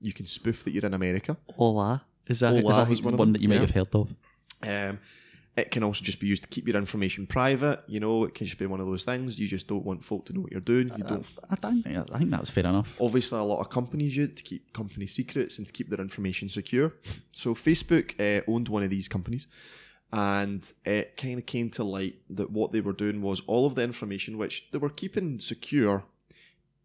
you 0.00 0.12
can 0.12 0.26
spoof 0.26 0.64
that 0.64 0.72
you're 0.72 0.84
in 0.84 0.94
America. 0.94 1.36
Hola. 1.56 2.04
Is 2.26 2.40
that, 2.40 2.54
is 2.54 2.62
Hola 2.62 2.74
that 2.74 2.88
was 2.88 3.02
one, 3.02 3.16
one 3.16 3.32
that 3.32 3.40
you 3.40 3.48
might 3.48 3.60
have 3.60 3.70
heard 3.70 3.94
of? 3.94 4.12
Um, 4.64 4.98
it 5.54 5.70
can 5.70 5.82
also 5.82 6.02
just 6.02 6.18
be 6.18 6.26
used 6.26 6.44
to 6.44 6.48
keep 6.48 6.66
your 6.66 6.76
information 6.78 7.26
private. 7.26 7.80
You 7.86 8.00
know, 8.00 8.24
it 8.24 8.34
can 8.34 8.46
just 8.46 8.58
be 8.58 8.64
one 8.64 8.80
of 8.80 8.86
those 8.86 9.04
things. 9.04 9.38
You 9.38 9.46
just 9.46 9.68
don't 9.68 9.84
want 9.84 10.02
folk 10.02 10.24
to 10.26 10.32
know 10.32 10.40
what 10.40 10.52
you're 10.52 10.62
doing. 10.62 10.90
You 10.96 11.04
don't. 11.04 11.26
I, 11.50 11.56
think, 11.56 11.86
I 11.86 12.18
think 12.18 12.30
that's 12.30 12.48
fair 12.48 12.64
enough. 12.64 12.96
Obviously, 12.98 13.38
a 13.38 13.42
lot 13.42 13.60
of 13.60 13.68
companies 13.68 14.16
use 14.16 14.30
it 14.30 14.36
to 14.36 14.42
keep 14.42 14.72
company 14.72 15.06
secrets 15.06 15.58
and 15.58 15.66
to 15.66 15.72
keep 15.72 15.90
their 15.90 16.00
information 16.00 16.48
secure. 16.48 16.94
So 17.32 17.54
Facebook 17.54 18.18
uh, 18.18 18.42
owned 18.50 18.68
one 18.68 18.82
of 18.82 18.88
these 18.88 19.08
companies, 19.08 19.46
and 20.10 20.70
it 20.86 21.18
kind 21.18 21.38
of 21.38 21.44
came 21.44 21.68
to 21.70 21.84
light 21.84 22.16
that 22.30 22.50
what 22.50 22.72
they 22.72 22.80
were 22.80 22.94
doing 22.94 23.20
was 23.20 23.42
all 23.46 23.66
of 23.66 23.74
the 23.74 23.82
information 23.82 24.38
which 24.38 24.70
they 24.72 24.78
were 24.78 24.88
keeping 24.88 25.38
secure, 25.38 26.04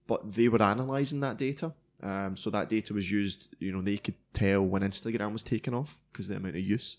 but 0.07 0.33
they 0.33 0.49
were 0.49 0.61
analysing 0.61 1.21
that 1.21 1.37
data. 1.37 1.73
Um, 2.03 2.37
so 2.37 2.49
that 2.49 2.69
data 2.69 2.93
was 2.93 3.09
used. 3.09 3.47
You 3.59 3.71
know, 3.71 3.81
they 3.81 3.97
could 3.97 4.15
tell 4.33 4.61
when 4.61 4.81
Instagram 4.81 5.31
was 5.31 5.41
taken 5.41 5.73
off 5.73 5.97
because 6.11 6.27
the 6.27 6.35
amount 6.35 6.55
of 6.55 6.61
use. 6.61 6.97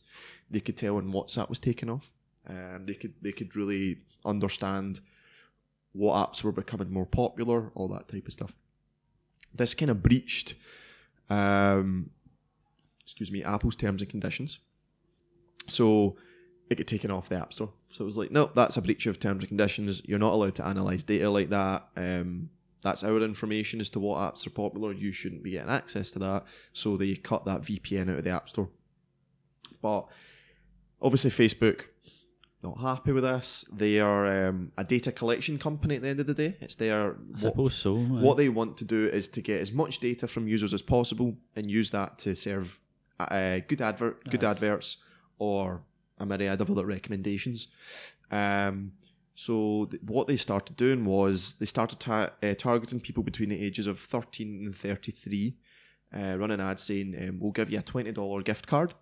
They 0.50 0.60
could 0.60 0.76
tell 0.76 0.96
when 0.96 1.12
WhatsApp 1.12 1.48
was 1.48 1.60
taken 1.60 1.90
off. 1.90 2.12
Um, 2.46 2.86
they 2.86 2.94
could 2.94 3.14
they 3.20 3.32
could 3.32 3.54
really 3.54 3.98
understand 4.24 5.00
what 5.92 6.14
apps 6.14 6.42
were 6.42 6.52
becoming 6.52 6.90
more 6.90 7.06
popular, 7.06 7.70
all 7.74 7.88
that 7.88 8.08
type 8.08 8.26
of 8.26 8.32
stuff. 8.32 8.56
This 9.54 9.74
kind 9.74 9.90
of 9.90 10.02
breached, 10.02 10.54
um, 11.28 12.10
excuse 13.02 13.32
me, 13.32 13.42
Apple's 13.42 13.76
terms 13.76 14.02
and 14.02 14.10
conditions. 14.10 14.58
So 15.68 16.16
it 16.70 16.76
got 16.76 16.86
taken 16.86 17.10
off 17.10 17.28
the 17.28 17.36
App 17.36 17.52
Store. 17.52 17.72
So 17.90 18.04
it 18.04 18.06
was 18.06 18.18
like, 18.18 18.30
no, 18.30 18.50
that's 18.54 18.76
a 18.76 18.82
breach 18.82 19.06
of 19.06 19.18
terms 19.18 19.40
and 19.40 19.48
conditions. 19.48 20.02
You're 20.04 20.18
not 20.18 20.34
allowed 20.34 20.54
to 20.56 20.66
analyze 20.66 21.02
data 21.02 21.30
like 21.30 21.50
that. 21.50 21.88
Um, 21.96 22.50
that's 22.82 23.02
our 23.02 23.20
information 23.22 23.80
as 23.80 23.90
to 23.90 24.00
what 24.00 24.18
apps 24.18 24.46
are 24.46 24.50
popular. 24.50 24.92
You 24.92 25.12
shouldn't 25.12 25.42
be 25.42 25.52
getting 25.52 25.70
access 25.70 26.10
to 26.12 26.18
that. 26.20 26.44
So 26.72 26.96
they 26.96 27.14
cut 27.16 27.44
that 27.46 27.62
VPN 27.62 28.10
out 28.10 28.18
of 28.18 28.24
the 28.24 28.30
App 28.30 28.48
Store. 28.48 28.68
But 29.80 30.06
obviously, 31.00 31.30
Facebook 31.30 31.84
not 32.62 32.78
happy 32.80 33.12
with 33.12 33.22
this. 33.22 33.64
They 33.72 34.00
are 34.00 34.48
um, 34.48 34.72
a 34.76 34.82
data 34.82 35.12
collection 35.12 35.58
company 35.58 35.94
at 35.96 36.02
the 36.02 36.08
end 36.08 36.18
of 36.20 36.26
the 36.26 36.34
day. 36.34 36.56
It's 36.60 36.74
their 36.74 37.12
I 37.42 37.48
what, 37.50 37.72
so. 37.72 37.96
aye. 37.96 38.00
what 38.00 38.36
they 38.36 38.48
want 38.48 38.76
to 38.78 38.84
do 38.84 39.06
is 39.06 39.28
to 39.28 39.40
get 39.40 39.60
as 39.60 39.70
much 39.72 40.00
data 40.00 40.26
from 40.26 40.48
users 40.48 40.74
as 40.74 40.82
possible 40.82 41.36
and 41.54 41.70
use 41.70 41.90
that 41.90 42.18
to 42.20 42.34
serve 42.34 42.80
uh, 43.20 43.60
good 43.68 43.80
advert, 43.80 44.24
good 44.28 44.42
Yes. 44.42 44.56
adverts, 44.56 44.96
or 45.38 45.82
a 46.18 46.26
myriad 46.26 46.60
of 46.60 46.68
other 46.70 46.84
recommendations. 46.84 47.68
Um, 48.30 48.92
so 49.36 49.86
th- 49.86 50.02
what 50.02 50.26
they 50.26 50.36
started 50.36 50.76
doing 50.76 51.04
was 51.04 51.54
they 51.60 51.66
started 51.66 52.00
ta- 52.00 52.30
uh, 52.42 52.54
targeting 52.54 52.98
people 53.00 53.22
between 53.22 53.50
the 53.50 53.60
ages 53.64 53.86
of 53.86 54.00
13 54.00 54.64
and 54.66 54.74
33, 54.76 55.56
uh, 56.12 56.36
running 56.38 56.60
ads 56.60 56.82
saying, 56.82 57.14
um, 57.28 57.38
"We'll 57.38 57.52
give 57.52 57.70
you 57.70 57.78
a 57.78 57.82
twenty 57.82 58.10
dollar 58.10 58.42
gift 58.42 58.66
card." 58.66 58.94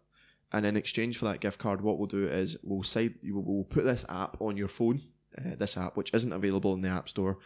And 0.52 0.64
in 0.64 0.76
exchange 0.76 1.18
for 1.18 1.24
that 1.26 1.40
gift 1.40 1.58
card, 1.58 1.80
what 1.80 1.98
we'll 1.98 2.06
do 2.06 2.26
is 2.28 2.56
we'll 2.62 2.82
side, 2.84 3.14
we'll 3.22 3.64
put 3.64 3.84
this 3.84 4.04
app 4.08 4.40
on 4.40 4.56
your 4.56 4.68
phone, 4.68 5.00
uh, 5.36 5.56
this 5.56 5.76
app 5.76 5.96
which 5.96 6.10
isn't 6.14 6.32
available 6.32 6.72
in 6.74 6.80
the 6.82 6.88
App 6.88 7.08
Store, 7.08 7.38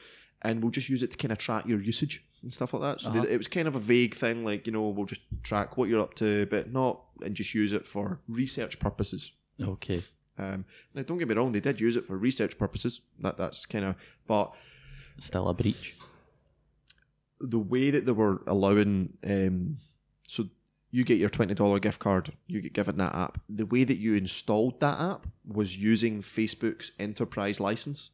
and 0.42 0.62
we'll 0.62 0.70
just 0.70 0.88
use 0.88 1.03
it 1.03 1.11
to 1.12 1.16
kind 1.16 1.32
of 1.32 1.38
track 1.38 1.66
your 1.66 1.80
usage 1.80 2.24
and 2.42 2.53
stuff 2.53 2.74
like 2.74 2.82
that. 2.82 3.01
So 3.01 3.11
Uh-huh. 3.11 3.22
they, 3.22 3.32
it 3.32 3.38
was 3.38 3.48
kind 3.48 3.66
of 3.68 3.74
a 3.74 3.78
vague 3.78 4.14
thing, 4.14 4.44
like 4.44 4.66
you 4.66 4.72
know, 4.72 4.88
we'll 4.90 5.07
just 5.07 5.22
track 5.42 5.76
what 5.78 5.88
you're 5.88 6.01
up 6.01 6.14
to, 6.14 6.46
but 6.46 6.72
not 6.72 7.03
and 7.24 7.34
just 7.34 7.55
use 7.55 7.72
it 7.72 7.86
for 7.86 8.20
research 8.28 8.78
purposes. 8.78 9.32
Okay. 9.61 10.03
Um, 10.38 10.64
now, 10.94 11.03
don't 11.03 11.18
get 11.18 11.28
me 11.28 11.34
wrong, 11.34 11.53
they 11.53 11.61
did 11.61 11.80
use 11.80 11.96
it 11.96 12.05
for 12.07 12.16
research 12.16 12.57
purposes. 12.59 13.01
That 13.20 13.36
that's 13.38 13.64
kind 13.66 13.84
of, 13.86 13.94
but 14.26 14.55
Still 15.18 15.48
a 15.48 15.55
breach. 15.55 15.94
the 17.40 17.59
way 17.59 17.90
that 17.90 18.05
they 18.07 18.12
were 18.12 18.42
allowing, 18.46 19.14
um, 19.26 19.78
so 20.26 20.44
you 20.91 21.05
get 21.05 21.18
your 21.18 21.30
twenty 21.30 21.55
dollar 21.55 21.78
gift 21.78 22.01
card, 22.01 22.32
you 22.47 22.61
get 22.61 22.72
given 22.72 22.97
that 22.99 23.14
app. 23.14 23.41
The 23.49 23.66
way 23.66 23.84
that 23.84 23.99
you 23.99 24.14
installed 24.14 24.80
that 24.80 25.01
app 25.01 25.26
was 25.47 25.76
using 25.76 26.20
Facebook's 26.20 26.93
enterprise 26.99 27.61
license. 27.61 28.11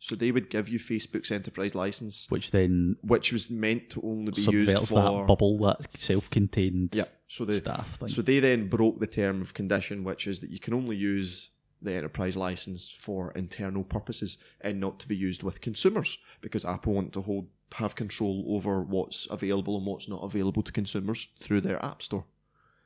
So 0.00 0.14
they 0.14 0.30
would 0.30 0.48
give 0.48 0.68
you 0.68 0.78
Facebook's 0.78 1.32
enterprise 1.32 1.74
license, 1.74 2.26
Which 2.28 2.52
then 2.52 2.96
which 3.02 3.32
was 3.32 3.50
meant 3.50 3.90
to 3.90 4.00
only 4.02 4.30
be 4.30 4.42
used 4.42 4.78
for 4.86 4.94
that 4.94 5.26
bubble, 5.26 5.58
that 5.58 6.00
self 6.00 6.30
contained 6.30 6.90
Yeah. 6.92 7.06
So 7.26 7.44
the 7.44 7.54
staff 7.54 7.96
thing. 7.96 8.08
so 8.08 8.22
they 8.22 8.38
then 8.38 8.68
broke 8.68 9.00
the 9.00 9.06
term 9.08 9.42
of 9.42 9.54
condition, 9.54 10.04
which 10.04 10.26
is 10.26 10.38
that 10.40 10.50
you 10.50 10.60
can 10.60 10.72
only 10.72 10.96
use 10.96 11.50
the 11.80 11.94
enterprise 11.94 12.36
license 12.36 12.90
for 12.90 13.32
internal 13.32 13.84
purposes 13.84 14.38
and 14.60 14.80
not 14.80 14.98
to 15.00 15.08
be 15.08 15.16
used 15.16 15.42
with 15.42 15.60
consumers 15.60 16.18
because 16.40 16.64
Apple 16.64 16.92
want 16.94 17.12
to 17.12 17.22
hold 17.22 17.46
have 17.74 17.94
control 17.94 18.44
over 18.48 18.82
what's 18.82 19.28
available 19.30 19.76
and 19.76 19.86
what's 19.86 20.08
not 20.08 20.22
available 20.24 20.62
to 20.62 20.72
consumers 20.72 21.28
through 21.40 21.60
their 21.60 21.84
app 21.84 22.02
store. 22.02 22.24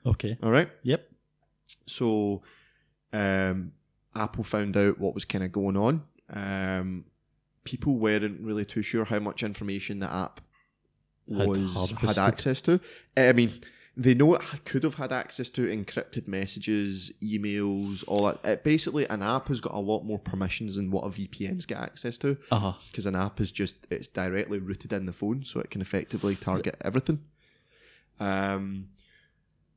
okay. 0.04 0.36
All 0.42 0.50
right. 0.50 0.68
Yep. 0.82 1.08
So 1.86 2.42
um, 3.12 3.72
Apple 4.14 4.44
found 4.44 4.76
out 4.76 4.98
what 4.98 5.14
was 5.14 5.24
kind 5.24 5.44
of 5.44 5.52
going 5.52 5.76
on. 5.76 6.02
Um, 6.30 7.04
people 7.64 7.96
weren't 7.96 8.40
really 8.40 8.64
too 8.64 8.82
sure 8.82 9.04
how 9.04 9.20
much 9.20 9.42
information 9.42 10.00
the 10.00 10.12
app 10.12 10.40
Had 11.28 11.48
was 11.48 11.74
had, 11.74 11.90
harvested. 11.98 12.22
access 12.24 12.60
to. 12.62 12.80
I 13.16 13.32
mean, 13.32 13.52
they 13.96 14.14
know 14.14 14.34
it 14.34 14.42
could 14.64 14.84
have 14.84 14.94
had 14.94 15.12
access 15.12 15.50
to 15.50 15.62
encrypted 15.66 16.26
messages, 16.26 17.12
emails, 17.22 18.02
all 18.06 18.24
that. 18.24 18.42
It, 18.44 18.64
basically, 18.64 19.06
an 19.10 19.22
app 19.22 19.48
has 19.48 19.60
got 19.60 19.74
a 19.74 19.78
lot 19.78 20.02
more 20.04 20.18
permissions 20.18 20.76
than 20.76 20.90
what 20.90 21.04
a 21.04 21.08
VPN's 21.08 21.66
got 21.66 21.82
access 21.82 22.16
to 22.18 22.38
Uh 22.50 22.58
huh. 22.58 22.72
because 22.90 23.04
an 23.06 23.14
app 23.14 23.38
is 23.40 23.52
just 23.52 23.76
it's 23.90 24.08
directly 24.08 24.58
rooted 24.58 24.92
in 24.94 25.04
the 25.06 25.12
phone, 25.12 25.44
so 25.44 25.60
it 25.60 25.70
can 25.70 25.80
effectively 25.82 26.36
target 26.36 26.76
everything. 26.82 27.20
Um, 28.18 28.88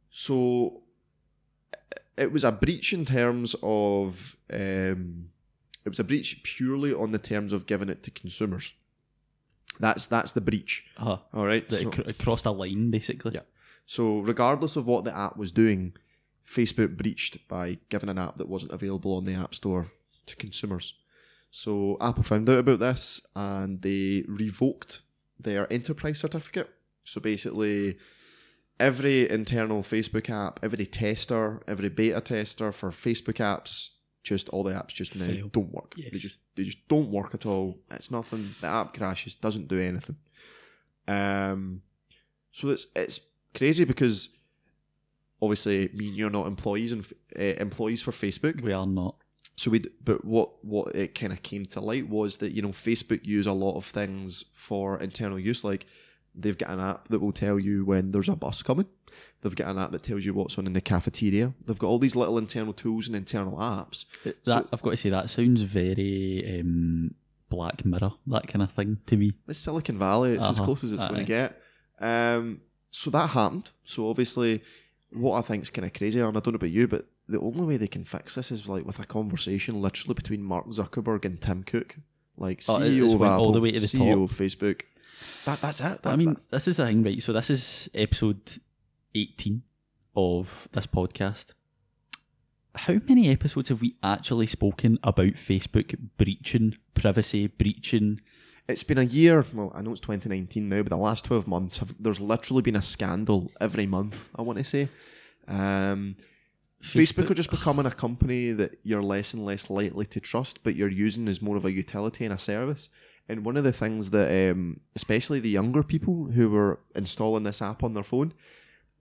so 0.09 0.83
it 2.17 2.31
was 2.31 2.43
a 2.43 2.51
breach 2.51 2.93
in 2.93 3.05
terms 3.05 3.55
of 3.61 4.37
um, 4.53 5.29
it 5.83 5.89
was 5.89 5.99
a 5.99 6.03
breach 6.03 6.41
purely 6.43 6.93
on 6.93 7.11
the 7.11 7.17
terms 7.19 7.51
of 7.51 7.65
giving 7.65 7.89
it 7.89 8.01
to 8.03 8.11
consumers. 8.11 8.71
That's 9.79 10.05
that's 10.05 10.31
the 10.31 10.39
breach. 10.41 10.85
Uh 10.97 11.03
huh. 11.03 11.17
All 11.33 11.45
right. 11.45 11.69
So- 11.69 11.77
it, 11.79 11.91
cr- 11.91 12.01
it 12.09 12.17
crossed 12.17 12.45
a 12.45 12.51
line, 12.51 12.91
basically. 12.91 13.33
Yeah. 13.35 13.41
So 13.85 14.19
regardless 14.19 14.75
of 14.75 14.87
what 14.87 15.03
the 15.03 15.15
app 15.15 15.37
was 15.37 15.51
doing, 15.51 15.93
Facebook 16.47 16.97
breached 16.97 17.47
by 17.47 17.79
giving 17.89 18.09
an 18.09 18.17
app 18.17 18.37
that 18.37 18.47
wasn't 18.47 18.71
available 18.71 19.15
on 19.15 19.25
the 19.25 19.33
App 19.33 19.55
Store 19.55 19.87
to 20.25 20.35
consumers. 20.35 20.93
So 21.51 21.97
Apple 22.01 22.23
found 22.23 22.49
out 22.49 22.59
about 22.59 22.79
this 22.79 23.21
and 23.35 23.81
they 23.81 24.23
revoked 24.27 25.01
their 25.39 25.71
enterprise 25.71 26.19
certificate. 26.19 26.69
So 27.05 27.21
basically, 27.21 27.97
every 28.79 29.29
internal 29.29 29.81
Facebook 29.81 30.29
app, 30.29 30.59
every 30.63 30.85
tester, 30.85 31.61
every 31.67 31.89
beta 31.89 32.21
tester 32.21 32.71
for 32.71 32.89
Facebook 32.89 33.37
apps, 33.37 33.91
just 34.23 34.49
all 34.49 34.63
the 34.63 34.73
apps 34.73 34.87
just 34.87 35.15
now 35.15 35.27
Fail. 35.27 35.49
don't 35.49 35.71
work. 35.71 35.93
They 35.95 36.17
just 36.17 36.37
they 36.55 36.63
just 36.63 36.87
don't 36.87 37.11
work 37.11 37.35
at 37.35 37.45
all. 37.45 37.77
It's 37.91 38.09
nothing. 38.09 38.55
The 38.59 38.67
app 38.67 38.93
crashes, 38.93 39.35
doesn't 39.35 39.67
do 39.67 39.79
anything. 39.79 40.17
Um, 41.07 41.83
so 42.51 42.69
it's 42.69 42.87
it's 42.95 43.19
crazy 43.55 43.85
because 43.85 44.29
obviously 45.41 45.89
me 45.93 46.07
and 46.09 46.17
you're 46.17 46.29
not 46.29 46.47
employees 46.47 46.91
and 46.91 47.05
uh, 47.37 47.41
employees 47.61 48.01
for 48.01 48.11
Facebook. 48.11 48.61
We 48.61 48.73
are 48.73 48.85
not. 48.87 49.15
So 49.57 49.71
we, 49.71 49.81
but 50.03 50.25
what 50.25 50.63
what 50.65 50.93
it 50.95 51.15
kind 51.15 51.31
of 51.31 51.41
came 51.43 51.65
to 51.67 51.79
light 51.81 52.09
was 52.09 52.37
that 52.37 52.51
you 52.51 52.61
know 52.61 52.69
Facebook 52.69 53.21
use 53.25 53.47
a 53.47 53.53
lot 53.53 53.75
of 53.77 53.85
things 53.85 54.45
for 54.53 54.99
internal 54.99 55.39
use. 55.39 55.63
Like 55.63 55.85
they've 56.33 56.57
got 56.57 56.71
an 56.71 56.79
app 56.81 57.07
that 57.07 57.19
will 57.19 57.31
tell 57.31 57.57
you 57.59 57.85
when 57.85 58.11
there's 58.11 58.27
a 58.29 58.35
bus 58.35 58.61
coming. 58.61 58.85
They've 59.41 59.55
got 59.55 59.67
an 59.69 59.77
app 59.77 59.91
that 59.91 60.03
tells 60.03 60.25
you 60.25 60.33
what's 60.33 60.57
on 60.57 60.67
in 60.67 60.73
the 60.73 60.81
cafeteria. 60.81 61.53
They've 61.65 61.77
got 61.77 61.87
all 61.87 61.99
these 61.99 62.15
little 62.15 62.37
internal 62.37 62.73
tools 62.73 63.07
and 63.07 63.15
internal 63.15 63.57
apps. 63.57 64.05
That, 64.23 64.35
So- 64.45 64.67
I've 64.73 64.81
got 64.81 64.91
to 64.91 64.97
say 64.97 65.09
that 65.11 65.29
sounds 65.29 65.61
very 65.61 66.59
um, 66.59 67.13
Black 67.49 67.85
Mirror, 67.85 68.11
that 68.27 68.47
kind 68.47 68.63
of 68.63 68.71
thing 68.71 68.97
to 69.05 69.15
me. 69.15 69.31
It's 69.47 69.59
Silicon 69.59 69.97
Valley. 69.99 70.33
It's 70.33 70.45
as 70.45 70.57
Uh-huh. 70.57 70.65
close 70.65 70.83
as 70.83 70.91
it's 70.91 71.03
going 71.03 71.15
to 71.15 71.23
get. 71.23 71.61
Um, 71.99 72.59
so 72.95 73.09
that 73.11 73.31
happened. 73.31 73.71
So 73.85 74.09
obviously, 74.09 74.61
what 75.11 75.37
I 75.37 75.41
think 75.41 75.63
is 75.63 75.69
kind 75.69 75.85
of 75.85 75.93
crazy, 75.93 76.19
and 76.19 76.29
I 76.37 76.39
don't 76.39 76.53
know 76.53 76.57
about 76.57 76.69
you, 76.71 76.87
but 76.87 77.07
the 77.27 77.39
only 77.39 77.61
way 77.65 77.77
they 77.77 77.87
can 77.87 78.03
fix 78.03 78.35
this 78.35 78.51
is 78.51 78.67
like 78.67 78.85
with 78.85 78.99
a 78.99 79.05
conversation, 79.05 79.81
literally 79.81 80.13
between 80.13 80.41
Mark 80.43 80.67
Zuckerberg 80.67 81.25
and 81.25 81.41
Tim 81.41 81.63
Cook, 81.63 81.97
like 82.37 82.63
Oh, 82.69 82.77
CEO 82.79 83.05
of 83.13 83.21
Apple, 83.21 83.45
all 83.45 83.51
the 83.51 83.61
way 83.61 83.71
to 83.71 83.79
the 83.79 83.87
CEO 83.87 84.13
top. 84.27 84.31
of 84.31 84.37
Facebook. 84.37 84.81
That 85.45 85.61
that's 85.61 85.81
it. 85.81 85.99
I 86.05 86.15
mean, 86.15 86.29
that- 86.29 86.51
this 86.51 86.67
is 86.67 86.77
the 86.77 86.85
thing, 86.85 87.03
right? 87.03 87.21
So 87.21 87.33
this 87.33 87.49
is 87.49 87.89
episode 87.93 88.59
18 89.13 89.63
of 90.15 90.67
this 90.71 90.87
podcast. 90.87 91.53
How 92.75 92.97
many 93.07 93.29
episodes 93.29 93.69
have 93.69 93.81
we 93.81 93.95
actually 94.03 94.47
spoken 94.47 94.99
about 95.03 95.33
Facebook 95.35 95.95
breaching 96.17 96.75
privacy, 96.93 97.47
breaching? 97.47 98.19
It's 98.67 98.83
been 98.83 98.97
a 98.97 99.03
year. 99.03 99.45
Well, 99.53 99.71
I 99.75 99.81
know 99.81 99.91
it's 99.91 100.01
2019 100.01 100.69
now, 100.69 100.81
but 100.81 100.89
the 100.89 100.97
last 100.97 101.25
12 101.25 101.47
months 101.47 101.77
have 101.77 101.93
there's 101.99 102.19
literally 102.19 102.61
been 102.61 102.75
a 102.75 102.81
scandal 102.81 103.51
every 103.61 103.85
month. 103.85 104.29
I 104.35 104.41
want 104.41 104.57
to 104.57 104.63
say. 104.63 104.89
Um, 105.47 106.15
Facebook, 106.81 107.31
are 107.31 107.35
just 107.35 107.49
becoming 107.49 107.85
a 107.85 107.91
company 107.91 108.51
that 108.51 108.77
you're 108.83 109.01
less 109.01 109.33
and 109.33 109.43
less 109.43 109.69
likely 109.69 110.05
to 110.05 110.19
trust, 110.19 110.61
but 110.63 110.75
you're 110.75 110.89
using 110.89 111.27
as 111.27 111.41
more 111.41 111.57
of 111.57 111.65
a 111.65 111.71
utility 111.71 112.25
and 112.25 112.33
a 112.33 112.37
service. 112.37 112.89
And 113.27 113.43
one 113.43 113.57
of 113.57 113.63
the 113.63 113.73
things 113.73 114.11
that, 114.11 114.51
um, 114.51 114.81
especially 114.95 115.39
the 115.39 115.49
younger 115.49 115.81
people 115.81 116.25
who 116.25 116.49
were 116.49 116.79
installing 116.95 117.43
this 117.43 117.61
app 117.61 117.83
on 117.83 117.95
their 117.95 118.03
phone, 118.03 118.33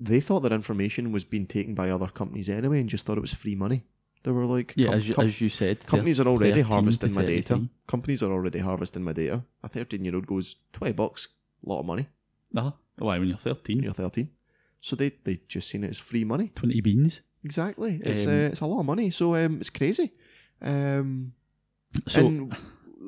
they 0.00 0.20
thought 0.20 0.40
their 0.40 0.52
information 0.52 1.12
was 1.12 1.24
being 1.24 1.46
taken 1.46 1.74
by 1.74 1.90
other 1.90 2.08
companies 2.08 2.48
anyway, 2.48 2.80
and 2.80 2.88
just 2.88 3.04
thought 3.04 3.18
it 3.18 3.22
was 3.22 3.34
free 3.34 3.54
money. 3.54 3.84
They 4.24 4.32
were 4.32 4.46
like, 4.46 4.72
Yeah, 4.76 4.86
com- 4.88 4.94
as, 4.96 5.08
you, 5.08 5.14
com- 5.14 5.26
as 5.26 5.40
you 5.40 5.48
said, 5.48 5.86
companies 5.86 6.18
are 6.18 6.26
already 6.26 6.62
harvesting 6.62 7.12
my 7.14 7.24
data. 7.24 7.68
Companies 7.86 8.22
are 8.22 8.32
already 8.32 8.58
harvesting 8.58 9.04
my 9.04 9.12
data. 9.12 9.44
A 9.62 9.68
13 9.68 10.04
year 10.04 10.14
old 10.16 10.26
goes, 10.26 10.56
20 10.72 10.92
bucks, 10.94 11.28
a 11.64 11.68
lot 11.68 11.80
of 11.80 11.86
money. 11.86 12.08
Uh-huh. 12.56 12.72
Why, 12.98 13.18
when 13.18 13.28
you're 13.28 13.36
13, 13.36 13.82
You're 13.82 13.92
13. 13.92 14.28
So 14.80 14.96
they, 14.96 15.12
they 15.24 15.40
just 15.48 15.68
seen 15.68 15.84
it 15.84 15.90
as 15.90 15.98
free 15.98 16.24
money. 16.24 16.48
20 16.48 16.80
beans. 16.80 17.20
Exactly. 17.44 18.00
It's, 18.02 18.26
Um, 18.26 18.32
uh, 18.32 18.36
it's 18.52 18.60
a 18.60 18.66
lot 18.66 18.80
of 18.80 18.86
money. 18.86 19.10
So 19.10 19.34
um, 19.34 19.58
it's 19.60 19.70
crazy. 19.70 20.12
Um, 20.62 21.32
So 22.06 22.26
and 22.26 22.56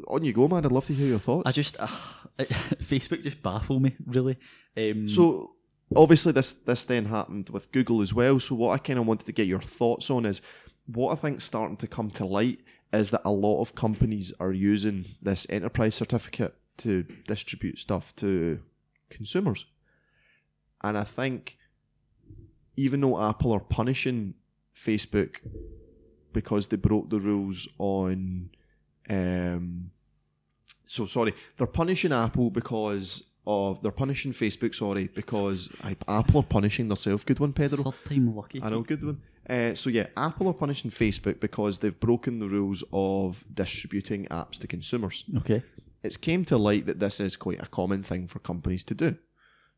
on 0.08 0.22
you 0.24 0.32
go, 0.32 0.48
man. 0.48 0.64
I'd 0.66 0.72
love 0.72 0.84
to 0.86 0.94
hear 0.94 1.06
your 1.06 1.18
thoughts. 1.18 1.48
I 1.48 1.52
just, 1.52 1.76
uh, 1.78 1.86
Facebook 2.38 3.22
just 3.22 3.42
baffle 3.42 3.80
me, 3.80 3.96
really. 4.06 4.36
Um, 4.76 5.08
So 5.08 5.52
obviously 5.94 6.32
this 6.32 6.54
this 6.54 6.84
then 6.84 7.04
happened 7.06 7.48
with 7.50 7.70
Google 7.72 8.02
as 8.02 8.12
well. 8.12 8.38
So 8.40 8.54
what 8.56 8.74
I 8.74 8.78
kind 8.78 8.98
of 8.98 9.06
wanted 9.06 9.26
to 9.26 9.32
get 9.32 9.46
your 9.46 9.60
thoughts 9.62 10.10
on 10.10 10.26
is 10.26 10.42
what 10.86 11.12
I 11.12 11.16
think's 11.16 11.44
starting 11.44 11.76
to 11.78 11.86
come 11.86 12.10
to 12.10 12.24
light 12.24 12.60
is 12.92 13.10
that 13.10 13.22
a 13.24 13.32
lot 13.32 13.60
of 13.60 13.74
companies 13.74 14.32
are 14.38 14.52
using 14.52 15.04
this 15.20 15.46
enterprise 15.50 15.94
certificate 15.94 16.54
to 16.78 17.04
distribute 17.26 17.78
stuff 17.78 18.14
to 18.16 18.60
consumers. 19.10 19.66
And 20.82 20.96
I 20.96 21.04
think 21.04 21.58
even 22.76 23.00
though 23.00 23.20
Apple 23.20 23.52
are 23.52 23.60
punishing 23.60 24.34
Facebook 24.74 25.38
because 26.32 26.66
they 26.66 26.76
broke 26.76 27.08
the 27.10 27.18
rules 27.18 27.66
on 27.78 28.50
um 29.08 29.90
so 30.88 31.06
sorry, 31.06 31.34
they're 31.56 31.66
punishing 31.66 32.12
Apple 32.12 32.50
because 32.50 33.24
of 33.46 33.82
they're 33.82 33.92
punishing 33.92 34.32
Facebook, 34.32 34.74
sorry, 34.74 35.08
because 35.14 35.70
I, 35.82 35.96
Apple 36.08 36.40
are 36.40 36.44
punishing 36.44 36.88
themselves. 36.88 37.24
Good 37.24 37.40
one, 37.40 37.52
Pedro. 37.52 37.84
third 37.84 38.04
time 38.04 38.34
lucky. 38.36 38.62
I 38.62 38.70
know, 38.70 38.82
good 38.82 39.02
one. 39.02 39.20
Uh, 39.48 39.74
so 39.74 39.90
yeah, 39.90 40.06
Apple 40.16 40.48
are 40.48 40.54
punishing 40.54 40.90
Facebook 40.90 41.40
because 41.40 41.78
they've 41.78 41.98
broken 41.98 42.38
the 42.38 42.48
rules 42.48 42.82
of 42.92 43.44
distributing 43.52 44.26
apps 44.26 44.58
to 44.58 44.66
consumers. 44.66 45.24
Okay. 45.38 45.62
It's 46.02 46.16
came 46.16 46.44
to 46.46 46.56
light 46.56 46.86
that 46.86 46.98
this 47.00 47.20
is 47.20 47.36
quite 47.36 47.60
a 47.62 47.66
common 47.66 48.02
thing 48.02 48.26
for 48.26 48.38
companies 48.40 48.84
to 48.84 48.94
do. 48.94 49.16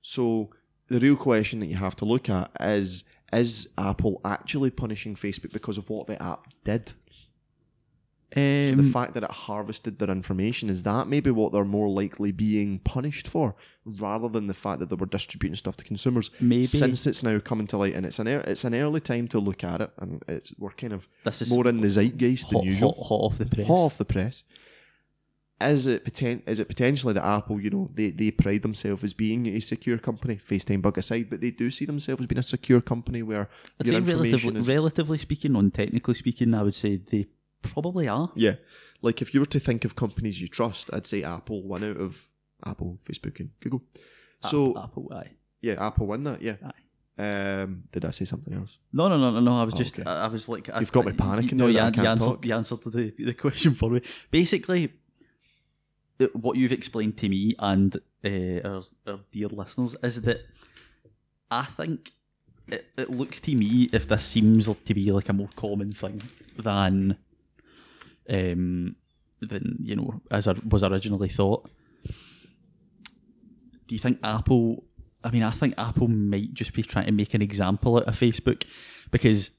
So 0.02 0.50
the 0.88 1.00
real 1.00 1.16
question 1.16 1.60
that 1.60 1.66
you 1.66 1.76
have 1.76 1.96
to 1.96 2.04
look 2.04 2.28
at 2.30 2.50
is: 2.60 3.04
Is 3.32 3.68
Apple 3.76 4.20
actually 4.24 4.70
punishing 4.70 5.14
Facebook 5.14 5.52
because 5.52 5.78
of 5.78 5.88
what 5.90 6.06
the 6.06 6.22
app 6.22 6.46
did? 6.64 6.92
So 8.34 8.40
Um, 8.40 8.76
the 8.76 8.90
fact 8.92 9.14
that 9.14 9.22
it 9.22 9.30
harvested 9.30 9.98
their 9.98 10.10
information 10.10 10.68
is 10.68 10.82
that 10.82 11.08
maybe 11.08 11.30
what 11.30 11.50
they're 11.52 11.64
more 11.64 11.88
likely 11.88 12.30
being 12.30 12.78
punished 12.80 13.26
for, 13.26 13.56
rather 13.86 14.28
than 14.28 14.48
the 14.48 14.54
fact 14.54 14.80
that 14.80 14.90
they 14.90 14.96
were 14.96 15.06
distributing 15.06 15.56
stuff 15.56 15.78
to 15.78 15.84
consumers. 15.84 16.30
Maybe. 16.38 16.64
since 16.64 17.06
it's 17.06 17.22
now 17.22 17.38
coming 17.38 17.66
to 17.68 17.78
light, 17.78 17.94
and 17.94 18.04
it's 18.04 18.18
an 18.18 18.28
ear 18.28 18.40
it's 18.40 18.64
an 18.64 18.74
early 18.74 19.00
time 19.00 19.28
to 19.28 19.38
look 19.38 19.64
at 19.64 19.80
it, 19.80 19.90
and 19.98 20.22
it's 20.28 20.52
we're 20.58 20.72
kind 20.72 20.92
of 20.92 21.08
this 21.24 21.40
is 21.40 21.50
more 21.50 21.66
in 21.66 21.80
the 21.80 21.88
zeitgeist 21.88 22.44
hot, 22.44 22.52
than 22.52 22.62
usual, 22.64 22.92
hot, 22.98 23.06
hot 23.06 23.20
off 23.20 23.38
the 23.38 23.46
press. 23.46 23.66
hot 23.66 23.74
off 23.74 23.98
the 23.98 24.04
press. 24.04 24.44
Is 25.60 25.88
it 25.88 26.04
poten- 26.04 26.46
is 26.46 26.60
it 26.60 26.68
potentially 26.68 27.14
that 27.14 27.24
Apple, 27.24 27.60
you 27.60 27.70
know, 27.70 27.90
they, 27.92 28.10
they 28.10 28.30
pride 28.30 28.62
themselves 28.62 29.02
as 29.02 29.12
being 29.12 29.48
a 29.48 29.58
secure 29.58 29.98
company, 29.98 30.36
FaceTime 30.36 30.82
bug 30.82 30.98
aside, 30.98 31.28
but 31.30 31.40
they 31.40 31.50
do 31.50 31.70
see 31.72 31.84
themselves 31.84 32.20
as 32.20 32.26
being 32.26 32.38
a 32.38 32.44
secure 32.44 32.80
company 32.80 33.24
where 33.24 33.48
I'd 33.80 33.86
your 33.86 33.94
say 33.94 33.96
information 33.96 34.50
relatively, 34.50 34.60
is 34.60 34.68
relatively 34.68 35.18
speaking, 35.18 35.52
non 35.54 35.72
technically 35.72 36.14
speaking, 36.14 36.54
I 36.54 36.62
would 36.62 36.76
say 36.76 36.96
they 36.96 37.26
probably 37.62 38.08
are. 38.08 38.30
Yeah. 38.34 38.54
Like 39.02 39.22
if 39.22 39.32
you 39.34 39.40
were 39.40 39.46
to 39.46 39.60
think 39.60 39.84
of 39.84 39.94
companies 39.96 40.40
you 40.40 40.48
trust, 40.48 40.90
I'd 40.92 41.06
say 41.06 41.22
Apple, 41.22 41.62
one 41.62 41.84
out 41.84 41.96
of 41.98 42.28
Apple, 42.66 42.98
Facebook, 43.04 43.38
and 43.40 43.50
Google. 43.60 43.82
So 44.50 44.74
A- 44.76 44.84
Apple, 44.84 45.10
aye. 45.14 45.30
yeah, 45.60 45.84
Apple 45.86 46.06
won 46.06 46.24
that. 46.24 46.42
Yeah. 46.42 46.56
Aye. 46.64 46.72
Um, 47.20 47.84
did 47.90 48.04
I 48.04 48.10
say 48.12 48.24
something 48.24 48.54
else? 48.54 48.78
No, 48.92 49.08
no, 49.08 49.18
no, 49.18 49.30
no, 49.32 49.40
no. 49.40 49.60
I 49.60 49.64
was 49.64 49.74
Oh, 49.74 49.78
just, 49.78 49.98
okay. 49.98 50.08
I, 50.08 50.26
I 50.26 50.28
was 50.28 50.48
like, 50.48 50.70
I, 50.72 50.78
You've 50.80 50.92
got 50.92 51.04
me 51.04 51.12
panicking 51.12 51.54
No, 51.54 51.66
you, 51.66 51.72
that 51.74 51.82
I 51.82 51.86
an- 51.88 51.94
you 52.04 52.06
answered, 52.10 52.44
you 52.44 52.54
answered 52.54 52.82
to 52.82 52.90
the, 52.90 53.10
the 53.18 53.34
question 53.34 53.74
for 53.74 53.90
me. 53.90 54.02
Basically, 54.30 54.92
it- 56.20 56.34
what 56.36 56.56
you've 56.56 56.72
explained 56.72 57.16
to 57.18 57.28
me 57.28 57.54
and 57.58 57.96
uh, 58.24 58.68
our, 58.68 58.82
our 59.06 59.20
dear 59.32 59.48
listeners 59.48 59.96
is 60.02 60.20
that 60.22 60.42
I 61.50 61.64
think 61.64 62.12
it, 62.68 62.86
it 62.96 63.10
looks 63.10 63.40
to 63.40 63.54
me 63.54 63.88
if 63.92 64.06
this 64.08 64.24
seems 64.24 64.66
to 64.72 64.94
be 64.94 65.10
like 65.10 65.28
a 65.28 65.32
more 65.32 65.50
common 65.56 65.90
thing 65.92 66.22
than, 66.56 67.16
um, 68.28 68.96
than 69.40 69.76
you 69.82 69.96
know, 69.96 70.20
as 70.30 70.46
was 70.68 70.82
originally 70.82 71.28
thought. 71.28 71.68
Do 73.86 73.94
you 73.94 73.98
think 73.98 74.18
Apple? 74.22 74.84
I 75.24 75.30
mean, 75.30 75.42
I 75.42 75.50
think 75.50 75.74
Apple 75.76 76.08
might 76.08 76.54
just 76.54 76.72
be 76.72 76.82
trying 76.82 77.06
to 77.06 77.12
make 77.12 77.34
an 77.34 77.42
example 77.42 77.96
out 77.96 78.04
of 78.04 78.18
Facebook 78.18 78.64
because 79.10 79.50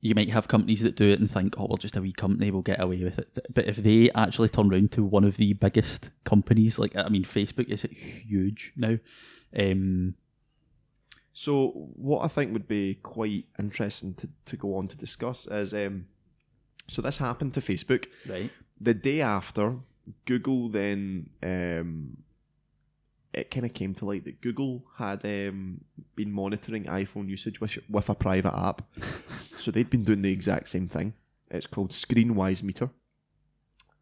you 0.00 0.14
might 0.14 0.30
have 0.30 0.48
companies 0.48 0.82
that 0.82 0.96
do 0.96 1.10
it 1.10 1.20
and 1.20 1.30
think, 1.30 1.58
oh, 1.58 1.66
we're 1.70 1.76
just 1.76 1.96
a 1.96 2.02
wee 2.02 2.12
company, 2.12 2.50
we'll 2.50 2.62
get 2.62 2.80
away 2.80 3.04
with 3.04 3.18
it. 3.18 3.38
But 3.54 3.66
if 3.66 3.76
they 3.76 4.10
actually 4.14 4.48
turn 4.48 4.72
around 4.72 4.90
to 4.92 5.04
one 5.04 5.24
of 5.24 5.36
the 5.36 5.52
biggest 5.52 6.10
companies, 6.24 6.78
like, 6.78 6.96
I 6.96 7.08
mean, 7.08 7.24
Facebook 7.24 7.68
is 7.68 7.82
huge 7.82 8.72
now. 8.76 8.98
Um, 9.56 10.14
So 11.32 11.68
what 11.94 12.24
I 12.24 12.28
think 12.28 12.52
would 12.52 12.68
be 12.68 12.96
quite 12.96 13.46
interesting 13.58 14.14
to, 14.14 14.28
to 14.46 14.56
go 14.56 14.74
on 14.76 14.88
to 14.88 14.96
discuss 14.96 15.46
is 15.46 15.72
um, 15.72 16.06
so 16.88 17.02
this 17.02 17.18
happened 17.18 17.54
to 17.54 17.60
Facebook. 17.60 18.06
right. 18.28 18.50
The 18.80 18.94
day 18.94 19.20
after, 19.20 19.76
Google 20.24 20.68
then 20.68 21.30
um, 21.42 22.16
it 23.32 23.50
kind 23.50 23.64
of 23.64 23.72
came 23.72 23.94
to 23.94 24.04
light 24.04 24.24
that 24.24 24.40
Google 24.40 24.84
had 24.96 25.24
um, 25.24 25.80
been 26.14 26.32
monitoring 26.32 26.84
iPhone 26.84 27.28
usage 27.28 27.60
with, 27.60 27.78
with 27.88 28.08
a 28.08 28.14
private 28.14 28.54
app. 28.54 28.82
so 29.56 29.70
they'd 29.70 29.88
been 29.88 30.04
doing 30.04 30.22
the 30.22 30.32
exact 30.32 30.68
same 30.68 30.86
thing. 30.86 31.14
It's 31.50 31.66
called 31.66 31.90
ScreenWise 31.90 32.62
Meter, 32.62 32.90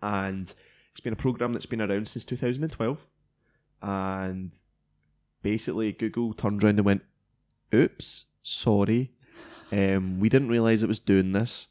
and 0.03 0.53
it's 0.91 1.01
been 1.01 1.13
a 1.13 1.17
program 1.17 1.53
that's 1.53 1.67
been 1.67 1.81
around 1.81 2.09
since 2.09 2.25
2012. 2.25 3.07
And 3.83 4.53
basically, 5.43 5.93
Google 5.93 6.33
turned 6.33 6.63
around 6.63 6.79
and 6.79 6.85
went, 6.85 7.03
"Oops, 7.75 8.27
sorry, 8.43 9.13
um, 9.73 10.21
we 10.21 10.29
didn't 10.29 10.49
realize 10.49 10.83
it 10.83 10.89
was 10.89 11.01
doing 11.01 11.33
this." 11.33 11.69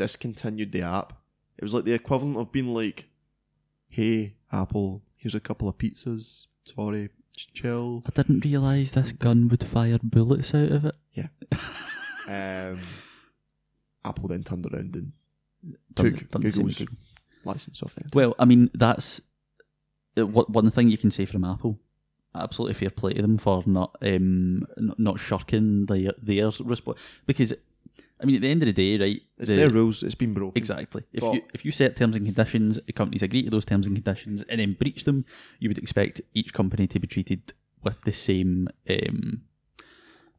Discontinued 0.00 0.72
the 0.72 0.80
app. 0.80 1.12
It 1.58 1.62
was 1.62 1.74
like 1.74 1.84
the 1.84 1.92
equivalent 1.92 2.38
of 2.38 2.50
being 2.50 2.72
like, 2.72 3.10
"Hey, 3.90 4.36
Apple, 4.50 5.02
here's 5.18 5.34
a 5.34 5.40
couple 5.40 5.68
of 5.68 5.76
pizzas. 5.76 6.46
Sorry, 6.64 7.10
chill." 7.36 8.02
I 8.06 8.10
didn't 8.10 8.42
realise 8.42 8.92
this 8.92 9.12
gun 9.12 9.48
would 9.48 9.62
fire 9.62 9.98
bullets 10.02 10.54
out 10.54 10.72
of 10.72 10.86
it. 10.86 10.94
Yeah. 11.12 11.28
um, 12.72 12.78
Apple 14.02 14.28
then 14.28 14.42
turned 14.42 14.64
around 14.64 14.96
and 14.96 15.12
Done- 15.92 16.14
took 16.14 16.30
done 16.30 16.40
Google's 16.40 16.82
license 17.44 17.82
off 17.82 17.94
them. 17.94 18.08
Well, 18.14 18.34
I 18.38 18.46
mean, 18.46 18.70
that's 18.72 19.20
uh, 20.16 20.26
what 20.26 20.48
one 20.48 20.70
thing 20.70 20.88
you 20.88 20.96
can 20.96 21.10
say 21.10 21.26
from 21.26 21.44
Apple. 21.44 21.78
Absolutely 22.34 22.72
fair 22.72 22.88
play 22.88 23.12
to 23.12 23.20
them 23.20 23.36
for 23.36 23.62
not 23.66 23.98
um, 24.00 24.60
not, 24.78 24.98
not 24.98 25.20
shirking 25.20 25.84
their 25.84 26.12
their 26.22 26.50
response 26.60 26.98
because 27.26 27.52
I 28.22 28.26
mean, 28.26 28.36
at 28.36 28.42
the 28.42 28.48
end 28.50 28.62
of 28.62 28.66
the 28.66 28.72
day, 28.72 28.98
right? 29.04 29.20
It's 29.38 29.48
the- 29.48 29.56
their 29.56 29.70
rules. 29.70 30.02
It's 30.02 30.14
been 30.14 30.34
broken. 30.34 30.58
Exactly. 30.58 31.02
If 31.12 31.20
But- 31.22 31.34
you 31.34 31.42
if 31.54 31.64
you 31.64 31.72
set 31.72 31.96
terms 31.96 32.16
and 32.16 32.24
conditions, 32.26 32.78
the 32.86 32.92
companies 32.92 33.22
agree 33.22 33.42
to 33.42 33.50
those 33.50 33.64
terms 33.64 33.86
and 33.86 33.94
conditions, 33.96 34.42
and 34.44 34.60
then 34.60 34.74
breach 34.74 35.04
them, 35.04 35.24
you 35.58 35.68
would 35.70 35.78
expect 35.78 36.20
each 36.34 36.52
company 36.52 36.86
to 36.88 36.98
be 37.00 37.06
treated 37.06 37.52
with 37.82 38.02
the 38.02 38.12
same 38.12 38.68
um, 38.88 39.42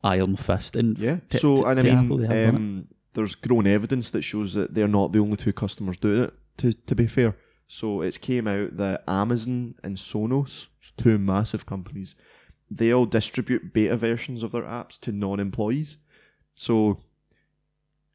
iron 0.03 0.35
fist. 0.35 0.75
And 0.75 0.97
Yeah. 0.97 1.19
t- 1.29 1.37
so, 1.39 1.61
t- 1.63 1.69
and 1.69 1.79
I 1.79 1.83
mean, 1.83 1.93
Apple, 1.97 2.17
they 2.17 2.27
have 2.27 2.53
done 2.53 2.55
it. 2.55 2.57
um, 2.57 2.87
there's 3.13 3.35
growing 3.35 3.67
evidence 3.67 4.09
that 4.11 4.21
shows 4.23 4.53
that 4.53 4.73
they're 4.73 4.87
not 4.87 5.11
the 5.11 5.19
only 5.19 5.37
two 5.37 5.53
customers 5.53 5.97
doing 5.97 6.23
it. 6.23 6.33
To 6.57 6.73
to 6.73 6.95
be 6.95 7.07
fair, 7.07 7.35
so 7.67 8.01
it's 8.01 8.17
came 8.17 8.45
out 8.47 8.77
that 8.77 9.03
Amazon 9.07 9.75
and 9.83 9.97
Sonos, 9.97 10.67
two 10.97 11.17
massive 11.17 11.65
companies, 11.65 12.15
they 12.69 12.91
all 12.93 13.05
distribute 13.05 13.73
beta 13.73 13.97
versions 13.97 14.43
of 14.43 14.51
their 14.51 14.63
apps 14.63 14.99
to 14.99 15.11
non-employees. 15.11 15.97
So, 16.55 17.01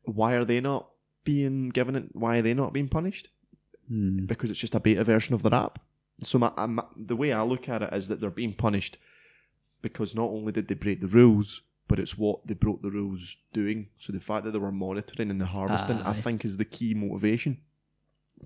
why 0.07 0.35
are 0.35 0.45
they 0.45 0.61
not 0.61 0.89
being 1.25 1.69
given 1.71 1.97
it? 1.97 2.05
Why 2.13 2.39
are 2.39 2.43
they 2.43 2.55
not 2.55 2.73
being 2.73 2.89
punished? 2.89 3.29
Hmm. 3.89 4.27
because 4.27 4.51
it's 4.51 4.59
just 4.59 4.75
a 4.75 4.81
beta 4.81 5.05
version 5.05 5.35
of 5.35 5.45
their 5.45 5.55
app. 5.55 5.79
So 6.23 6.39
my, 6.39 6.51
my, 6.67 6.83
the 6.97 7.15
way 7.15 7.33
I 7.33 7.43
look 7.43 7.69
at 7.69 7.83
it 7.83 7.93
is 7.93 8.09
that 8.09 8.21
they're 8.21 8.31
being 8.31 8.55
punished 8.55 8.99
because 9.81 10.15
not 10.15 10.31
only 10.31 10.51
did 10.51 10.67
they 10.67 10.75
break 10.75 11.01
the 11.01 11.07
rules, 11.07 11.63
but 11.87 12.01
it's 12.01 12.19
what 12.19 12.45
they 12.47 12.55
broke 12.55 12.83
the 12.83 12.91
rules 12.91 13.37
doing. 13.53 13.89
So 13.99 14.13
the 14.13 14.19
fact 14.19 14.45
that 14.45 14.51
they 14.51 14.59
were 14.59 14.73
monitoring 14.73 15.31
and 15.31 15.41
harvesting, 15.43 16.03
I 16.03 16.15
think, 16.15 16.45
is 16.45 16.57
the 16.57 16.65
key 16.65 16.95
motivation. 16.95 17.59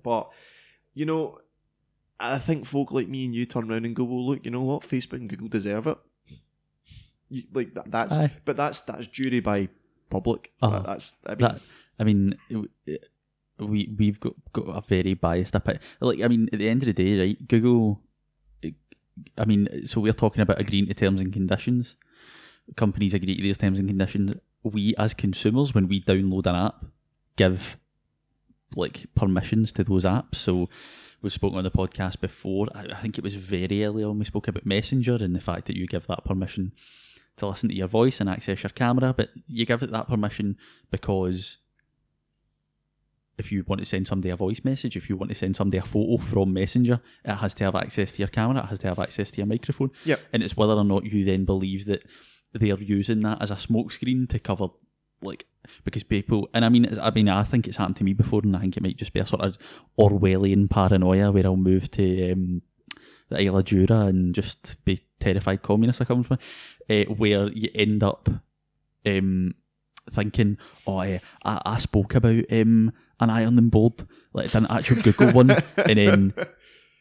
But 0.03 0.29
you 0.93 1.05
know, 1.05 1.39
I 2.19 2.37
think 2.37 2.65
folk 2.65 2.91
like 2.91 3.07
me 3.07 3.25
and 3.25 3.33
you 3.33 3.45
turn 3.45 3.71
around 3.71 3.85
and 3.85 3.95
go, 3.95 4.03
"Well, 4.03 4.27
look, 4.27 4.45
you 4.45 4.51
know 4.51 4.61
what? 4.61 4.83
Facebook 4.83 5.13
and 5.13 5.29
Google 5.29 5.47
deserve 5.47 5.87
it." 5.87 5.97
You, 7.29 7.43
like 7.53 7.73
that, 7.73 7.89
that's, 7.89 8.17
Aye. 8.17 8.31
but 8.45 8.57
that's 8.57 8.81
that's 8.81 9.07
jury 9.07 9.39
by 9.39 9.69
public. 10.11 10.51
Uh-huh. 10.61 10.79
That- 10.79 10.85
that's 10.85 11.13
I 11.25 11.29
mean, 11.35 11.39
that 11.39 11.61
I 11.99 12.03
mean, 12.03 12.35
it- 12.49 12.69
it- 12.85 13.09
we 13.59 13.93
we've 13.97 14.19
got, 14.19 14.33
got 14.53 14.63
a 14.69 14.81
very 14.87 15.13
biased 15.13 15.53
opinion. 15.55 15.81
Like, 15.99 16.21
I 16.21 16.27
mean, 16.27 16.49
at 16.51 16.59
the 16.59 16.67
end 16.69 16.81
of 16.83 16.87
the 16.87 16.93
day, 16.93 17.19
right? 17.19 17.47
Google. 17.47 18.01
I 19.37 19.45
mean, 19.45 19.67
so 19.85 20.01
we're 20.01 20.13
talking 20.13 20.41
about 20.41 20.59
agreeing 20.59 20.87
to 20.87 20.93
terms 20.95 21.21
and 21.21 21.31
conditions. 21.31 21.95
Companies 22.75 23.13
agree 23.13 23.35
to 23.35 23.41
these 23.43 23.57
terms 23.57 23.77
and 23.77 23.87
conditions. 23.87 24.33
We, 24.63 24.95
as 24.97 25.13
consumers, 25.13 25.75
when 25.75 25.87
we 25.87 26.01
download 26.01 26.47
an 26.47 26.55
app, 26.55 26.85
give 27.35 27.77
like 28.75 29.05
permissions 29.15 29.71
to 29.73 29.83
those 29.83 30.05
apps. 30.05 30.35
So 30.35 30.69
we've 31.21 31.31
spoken 31.33 31.57
on 31.59 31.65
the 31.65 31.71
podcast 31.71 32.19
before. 32.19 32.67
I, 32.73 32.85
I 32.93 33.01
think 33.01 33.17
it 33.17 33.23
was 33.23 33.35
very 33.35 33.83
early 33.85 34.03
on. 34.03 34.17
We 34.17 34.25
spoke 34.25 34.47
about 34.47 34.65
Messenger 34.65 35.15
and 35.15 35.35
the 35.35 35.41
fact 35.41 35.65
that 35.67 35.75
you 35.75 35.85
give 35.87 36.07
that 36.07 36.25
permission 36.25 36.71
to 37.37 37.47
listen 37.47 37.69
to 37.69 37.75
your 37.75 37.87
voice 37.87 38.19
and 38.19 38.29
access 38.29 38.63
your 38.63 38.69
camera, 38.69 39.13
but 39.15 39.29
you 39.47 39.65
give 39.65 39.83
it 39.83 39.91
that 39.91 40.07
permission 40.07 40.57
because 40.89 41.57
if 43.37 43.51
you 43.51 43.63
want 43.65 43.79
to 43.79 43.85
send 43.85 44.07
somebody 44.07 44.29
a 44.29 44.35
voice 44.35 44.61
message, 44.63 44.95
if 44.95 45.09
you 45.09 45.15
want 45.15 45.29
to 45.29 45.35
send 45.35 45.55
somebody 45.55 45.77
a 45.77 45.81
photo 45.81 46.17
from 46.17 46.53
Messenger, 46.53 47.01
it 47.25 47.35
has 47.35 47.53
to 47.55 47.63
have 47.63 47.75
access 47.75 48.11
to 48.11 48.19
your 48.19 48.27
camera, 48.27 48.63
it 48.63 48.67
has 48.67 48.79
to 48.79 48.87
have 48.87 48.99
access 48.99 49.31
to 49.31 49.37
your 49.37 49.47
microphone. 49.47 49.91
Yep. 50.05 50.19
And 50.33 50.43
it's 50.43 50.55
whether 50.55 50.73
or 50.73 50.83
not 50.83 51.05
you 51.05 51.25
then 51.25 51.45
believe 51.45 51.85
that 51.85 52.03
they're 52.53 52.79
using 52.79 53.21
that 53.21 53.41
as 53.41 53.51
a 53.51 53.55
smokescreen 53.55 54.29
to 54.29 54.39
cover 54.39 54.67
like 55.21 55.45
because 55.83 56.03
people 56.03 56.49
and 56.53 56.65
I 56.65 56.69
mean 56.69 56.97
I 56.99 57.11
mean 57.11 57.29
I 57.29 57.43
think 57.43 57.67
it's 57.67 57.77
happened 57.77 57.97
to 57.97 58.03
me 58.03 58.13
before 58.13 58.41
and 58.43 58.55
I 58.55 58.59
think 58.59 58.77
it 58.77 58.83
might 58.83 58.97
just 58.97 59.13
be 59.13 59.19
a 59.19 59.25
sort 59.25 59.41
of 59.41 59.57
Orwellian 59.97 60.69
paranoia 60.69 61.31
where 61.31 61.45
I'll 61.45 61.55
move 61.55 61.91
to 61.91 62.31
um, 62.31 62.61
the 63.31 63.47
Isle 63.47 63.61
Jura 63.61 64.05
and 64.05 64.35
just 64.35 64.83
be 64.85 65.01
terrified 65.19 65.61
communist 65.61 66.01
or 66.01 66.05
coming 66.05 66.23
from 66.23 66.37
uh, 66.89 67.03
where 67.05 67.47
you 67.49 67.69
end 67.73 68.03
up 68.03 68.29
um, 69.05 69.55
thinking, 70.09 70.57
oh, 70.85 70.99
eh, 70.99 71.19
I, 71.43 71.61
I 71.65 71.77
spoke 71.77 72.15
about 72.15 72.43
um, 72.51 72.93
an 73.19 73.29
ironing 73.29 73.69
board, 73.69 74.03
like 74.33 74.45
I 74.55 74.59
didn't 74.59 74.71
actually 74.71 75.01
Google 75.01 75.31
one, 75.31 75.51
and 75.51 75.97
then 75.97 76.33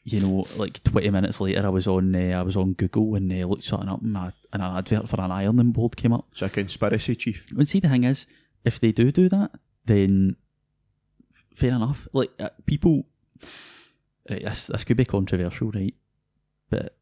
you 0.04 0.20
know, 0.20 0.46
like 0.56 0.82
twenty 0.82 1.10
minutes 1.10 1.40
later, 1.40 1.64
I 1.64 1.68
was 1.70 1.86
on 1.86 2.14
uh, 2.14 2.38
I 2.38 2.42
was 2.42 2.56
on 2.56 2.74
Google 2.74 3.14
and 3.14 3.32
uh, 3.32 3.46
looked 3.46 3.64
something 3.64 3.88
up, 3.88 4.02
and, 4.02 4.16
I, 4.16 4.32
and 4.52 4.62
an 4.62 4.76
advert 4.76 5.08
for 5.08 5.20
an 5.20 5.30
ironing 5.30 5.72
board 5.72 5.96
came 5.96 6.12
up. 6.12 6.26
it's 6.32 6.42
a 6.42 6.48
conspiracy, 6.48 7.14
chief. 7.16 7.50
And 7.56 7.68
see, 7.68 7.80
the 7.80 7.88
thing 7.88 8.04
is, 8.04 8.26
if 8.64 8.80
they 8.80 8.92
do 8.92 9.12
do 9.12 9.28
that, 9.28 9.52
then 9.86 10.36
fair 11.54 11.72
enough. 11.72 12.08
Like 12.12 12.30
uh, 12.38 12.50
people, 12.66 13.06
right, 14.28 14.42
this 14.42 14.68
this 14.68 14.84
could 14.84 14.96
be 14.96 15.04
controversial, 15.04 15.70
right? 15.70 15.94
But 16.70 16.96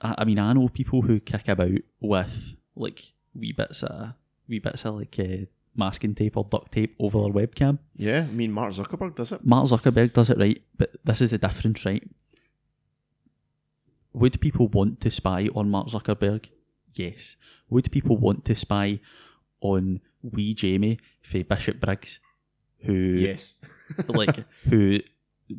I, 0.00 0.14
I 0.18 0.24
mean, 0.24 0.38
I 0.38 0.52
know 0.52 0.68
people 0.68 1.02
who 1.02 1.20
kick 1.20 1.48
about 1.48 1.78
with 2.00 2.56
like 2.76 3.12
wee 3.34 3.52
bits 3.52 3.82
of 3.82 4.14
wee 4.48 4.58
bits 4.58 4.84
of 4.84 4.96
like 4.96 5.16
uh, 5.18 5.46
masking 5.74 6.14
tape 6.14 6.36
or 6.36 6.44
duct 6.44 6.72
tape 6.72 6.94
over 6.98 7.20
their 7.20 7.32
webcam. 7.32 7.78
Yeah, 7.96 8.26
I 8.28 8.32
mean 8.32 8.52
Mark 8.52 8.72
Zuckerberg 8.72 9.14
does 9.14 9.32
it. 9.32 9.44
Mark 9.44 9.68
Zuckerberg 9.68 10.12
does 10.12 10.30
it 10.30 10.38
right, 10.38 10.62
but 10.76 10.90
this 11.04 11.20
is 11.20 11.30
the 11.30 11.38
difference, 11.38 11.84
right? 11.84 12.02
Would 14.12 14.40
people 14.40 14.68
want 14.68 15.00
to 15.00 15.10
spy 15.10 15.48
on 15.54 15.70
Mark 15.70 15.88
Zuckerberg? 15.88 16.46
Yes. 16.94 17.36
Would 17.70 17.90
people 17.90 18.18
want 18.18 18.44
to 18.44 18.54
spy 18.54 19.00
on 19.62 20.00
wee 20.22 20.52
Jamie 20.54 20.98
for 21.22 21.42
Bishopbriggs, 21.42 22.18
who 22.80 22.92
yes, 22.92 23.54
like 24.08 24.44
who 24.64 25.00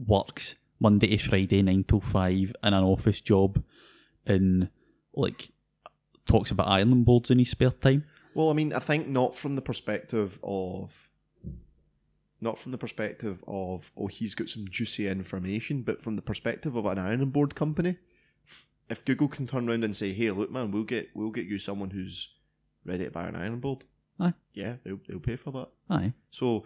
works 0.05 0.55
Monday 0.83 1.15
to 1.15 1.17
Friday 1.29 1.61
nine 1.63 1.83
till 1.85 2.01
five 2.01 2.53
in 2.61 2.73
an 2.73 2.83
office 2.83 3.21
job, 3.21 3.63
and 4.27 4.69
like 5.15 5.49
talks 6.27 6.51
about 6.51 6.67
ironing 6.67 7.03
boards 7.05 7.31
in 7.31 7.39
his 7.39 7.49
spare 7.49 7.71
time? 7.71 8.03
Well, 8.35 8.49
I 8.49 8.53
mean, 8.53 8.73
I 8.73 8.79
think 8.79 9.07
not 9.07 9.35
from 9.35 9.55
the 9.55 9.61
perspective 9.61 10.39
of, 10.43 11.09
not 12.41 12.59
from 12.59 12.71
the 12.73 12.77
perspective 12.77 13.43
of, 13.47 13.91
oh, 13.95 14.07
he's 14.07 14.35
got 14.35 14.49
some 14.49 14.67
juicy 14.69 15.07
information, 15.07 15.83
but 15.83 16.01
from 16.01 16.15
the 16.15 16.21
perspective 16.21 16.75
of 16.75 16.85
an 16.85 16.97
ironing 16.99 17.29
board 17.29 17.55
company. 17.55 17.97
If 18.89 19.05
Google 19.05 19.29
can 19.29 19.47
turn 19.47 19.69
around 19.69 19.83
and 19.85 19.95
say, 19.95 20.11
"Hey, 20.13 20.29
look, 20.31 20.51
man, 20.51 20.71
we'll 20.71 20.83
get 20.83 21.09
we'll 21.15 21.31
get 21.31 21.45
you 21.45 21.57
someone 21.59 21.91
who's 21.91 22.27
ready 22.85 23.05
to 23.05 23.11
buy 23.11 23.27
an 23.27 23.35
ironing 23.35 23.61
board," 23.61 23.85
Aye. 24.19 24.33
yeah, 24.53 24.75
they'll 24.83 24.99
they'll 25.07 25.19
pay 25.21 25.37
for 25.37 25.51
that. 25.51 25.69
Aye, 25.89 26.13
So 26.29 26.65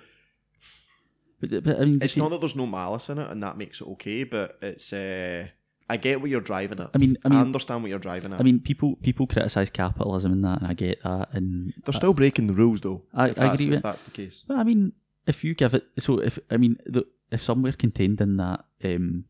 but, 1.39 1.63
but 1.63 1.79
I 1.79 1.85
mean, 1.85 1.99
it's 2.01 2.17
not 2.17 2.29
that 2.31 2.39
there's 2.39 2.55
no 2.55 2.65
malice 2.65 3.09
in 3.09 3.17
it, 3.19 3.29
and 3.29 3.41
that 3.43 3.57
makes 3.57 3.81
it 3.81 3.87
okay. 3.87 4.23
But 4.23 4.57
it's, 4.61 4.91
uh, 4.93 5.47
I 5.89 5.97
get 5.97 6.19
what 6.21 6.29
you're 6.29 6.41
driving 6.41 6.79
at. 6.79 6.89
I 6.93 6.97
mean, 6.97 7.17
I 7.25 7.35
I 7.37 7.41
understand 7.41 7.81
what 7.83 7.89
you're 7.89 7.99
driving 7.99 8.33
at. 8.33 8.39
I 8.39 8.43
mean, 8.43 8.59
people 8.59 8.95
people 8.97 9.27
criticize 9.27 9.69
capitalism 9.69 10.31
and 10.31 10.43
that, 10.43 10.61
and 10.61 10.67
I 10.67 10.73
get 10.73 11.01
that. 11.03 11.29
And 11.33 11.73
they're 11.85 11.93
still 11.93 12.13
breaking 12.13 12.47
the 12.47 12.53
rules, 12.53 12.81
though. 12.81 13.03
I- 13.13 13.33
I 13.37 13.53
agree 13.53 13.73
If 13.75 13.83
that's 13.83 14.01
the 14.01 14.11
case. 14.11 14.43
Well, 14.47 14.59
I 14.59 14.63
mean, 14.63 14.93
if 15.27 15.43
you 15.43 15.53
give 15.55 15.73
it, 15.73 15.85
so 15.99 16.19
if 16.19 16.39
I 16.49 16.57
mean, 16.57 16.77
the, 16.85 17.05
if 17.31 17.41
somewhere 17.43 17.73
contained 17.73 18.19
in 18.21 18.37
that 18.37 18.65
um, 18.83 19.25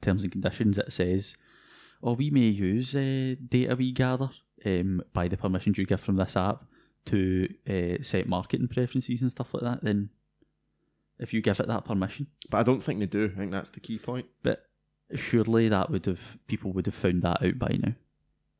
terms 0.00 0.22
and 0.22 0.32
conditions 0.32 0.78
it 0.78 0.92
says, 0.92 1.36
"Oh, 2.02 2.14
we 2.14 2.30
may 2.30 2.48
use 2.48 2.94
uh, 2.94 3.34
data 3.48 3.76
we 3.76 3.92
gather 3.92 4.30
um, 4.64 5.02
by 5.12 5.28
the 5.28 5.36
permissions 5.36 5.78
you 5.78 5.86
give 5.86 6.00
from 6.00 6.16
this 6.16 6.36
app 6.36 6.64
to 7.06 7.48
uh, 7.68 8.02
set 8.02 8.28
marketing 8.28 8.68
preferences 8.68 9.22
and 9.22 9.30
stuff 9.30 9.54
like 9.54 9.62
that," 9.62 9.82
then 9.84 10.10
if 11.18 11.32
you 11.34 11.40
give 11.42 11.60
it 11.60 11.66
that 11.68 11.84
permission, 11.84 12.26
But 12.50 12.58
I 12.58 12.62
don't 12.62 12.82
think 12.82 13.00
they 13.00 13.06
do. 13.06 13.32
I 13.34 13.38
think 13.38 13.52
that's 13.52 13.70
the 13.70 13.80
key 13.80 13.98
point. 13.98 14.26
but 14.42 14.62
surely 15.14 15.68
that 15.68 15.90
would 15.90 16.04
have 16.06 16.20
people 16.48 16.72
would 16.72 16.86
have 16.86 16.94
found 16.94 17.22
that 17.22 17.42
out 17.42 17.58
by 17.58 17.78
now. 17.80 17.92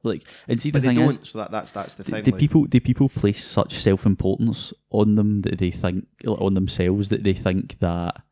Like, 0.03 0.23
and 0.47 0.61
see 0.61 0.71
the 0.71 0.79
But 0.79 0.83
they 0.83 0.89
thing 0.95 0.99
don't. 1.07 1.23
is, 1.23 1.29
so 1.31 1.39
that, 1.39 1.51
that's 1.51 1.73
that's 1.73 1.95
the 1.95 2.05
do, 2.05 2.13
thing. 2.13 2.23
do 2.23 2.31
like- 2.31 2.41
people 2.41 2.65
do 2.65 2.81
people 2.81 3.09
place 3.09 3.45
such 3.45 3.75
self 3.79 4.07
importance 4.07 4.73
on 4.91 5.17
them 5.17 5.43
that 5.43 5.59
they 5.59 5.71
think 5.73 6.07
on 6.27 6.55
themselves 6.55 7.09
that 7.09 7.25
they 7.25 7.33
think 7.35 7.79
that 7.81 8.23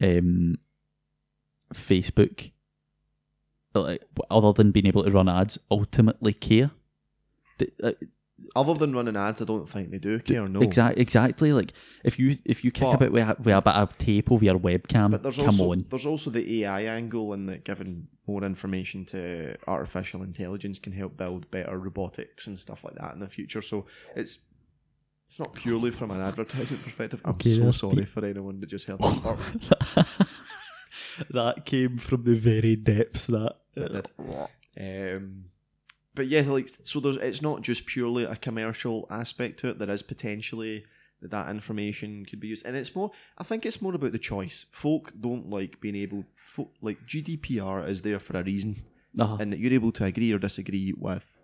um, 0.00 0.56
Facebook, 1.74 2.50
like, 3.74 4.02
other 4.30 4.52
than 4.52 4.70
being 4.72 4.86
able 4.86 5.04
to 5.04 5.10
run 5.10 5.28
ads, 5.28 5.58
ultimately 5.70 6.32
care? 6.32 6.70
Do- 7.58 7.66
uh, 7.82 7.92
other 8.56 8.74
than 8.74 8.94
running 8.94 9.16
ads, 9.16 9.40
I 9.40 9.44
don't 9.44 9.68
think 9.68 9.90
they 9.90 9.98
do 9.98 10.18
care. 10.20 10.48
No. 10.48 10.60
exactly, 10.60 11.00
exactly. 11.02 11.52
Like 11.52 11.72
if 12.04 12.18
you 12.18 12.36
if 12.44 12.64
you 12.64 12.70
kick 12.70 12.82
But- 12.82 12.94
about 12.96 13.12
with 13.12 13.22
a, 13.28 13.36
with 13.38 13.54
a 13.54 13.62
bit 13.62 13.74
of 13.74 13.96
tape 13.98 14.30
over 14.32 14.44
your 14.44 14.58
webcam, 14.58 15.10
But 15.12 15.22
there's 15.22 15.36
come 15.36 15.46
also 15.46 15.72
on. 15.72 15.84
there's 15.88 16.06
also 16.06 16.30
the 16.30 16.62
AI 16.64 16.82
angle, 16.82 17.32
and 17.32 17.48
that 17.48 17.64
giving 17.64 18.08
more 18.26 18.42
information 18.44 19.04
to 19.06 19.56
artificial 19.66 20.22
intelligence 20.22 20.78
can 20.78 20.92
help 20.92 21.16
build 21.16 21.50
better 21.50 21.78
robotics 21.78 22.46
and 22.46 22.58
stuff 22.58 22.84
like 22.84 22.94
that 22.96 23.12
in 23.14 23.20
the 23.20 23.28
future. 23.28 23.62
So 23.62 23.86
it's 24.16 24.38
it's 25.28 25.38
not 25.38 25.52
purely 25.54 25.90
from 25.92 26.10
an 26.10 26.20
advertising 26.20 26.78
perspective. 26.78 27.20
I'm 27.24 27.34
Okay, 27.34 27.50
so 27.54 27.70
sorry 27.70 27.96
pe- 27.96 28.04
for 28.04 28.24
anyone 28.24 28.58
that 28.60 28.68
just 28.68 28.86
heard 28.86 28.98
that 28.98 30.06
that 31.30 31.64
came 31.64 31.98
from 31.98 32.22
the 32.24 32.36
very 32.36 32.76
depths. 32.76 33.26
That. 33.26 34.08
Um, 34.78 35.44
but 36.14 36.26
yeah, 36.26 36.42
like 36.42 36.68
so, 36.82 37.00
there's 37.00 37.16
it's 37.16 37.42
not 37.42 37.62
just 37.62 37.86
purely 37.86 38.24
a 38.24 38.36
commercial 38.36 39.06
aspect 39.10 39.60
to 39.60 39.68
it. 39.68 39.78
There 39.78 39.90
is 39.90 40.02
potentially 40.02 40.84
that 41.22 41.30
that 41.30 41.50
information 41.50 42.24
could 42.26 42.40
be 42.40 42.48
used, 42.48 42.66
and 42.66 42.76
it's 42.76 42.94
more. 42.94 43.10
I 43.38 43.44
think 43.44 43.64
it's 43.64 43.80
more 43.82 43.94
about 43.94 44.12
the 44.12 44.18
choice. 44.18 44.66
Folk 44.70 45.12
don't 45.20 45.48
like 45.48 45.80
being 45.80 45.96
able. 45.96 46.24
Folk, 46.46 46.72
like 46.80 47.06
GDPR 47.06 47.88
is 47.88 48.02
there 48.02 48.18
for 48.18 48.36
a 48.38 48.42
reason, 48.42 48.82
uh, 49.18 49.36
and 49.38 49.52
that 49.52 49.60
you're 49.60 49.72
able 49.72 49.92
to 49.92 50.04
agree 50.04 50.32
or 50.32 50.38
disagree 50.38 50.92
with 50.96 51.40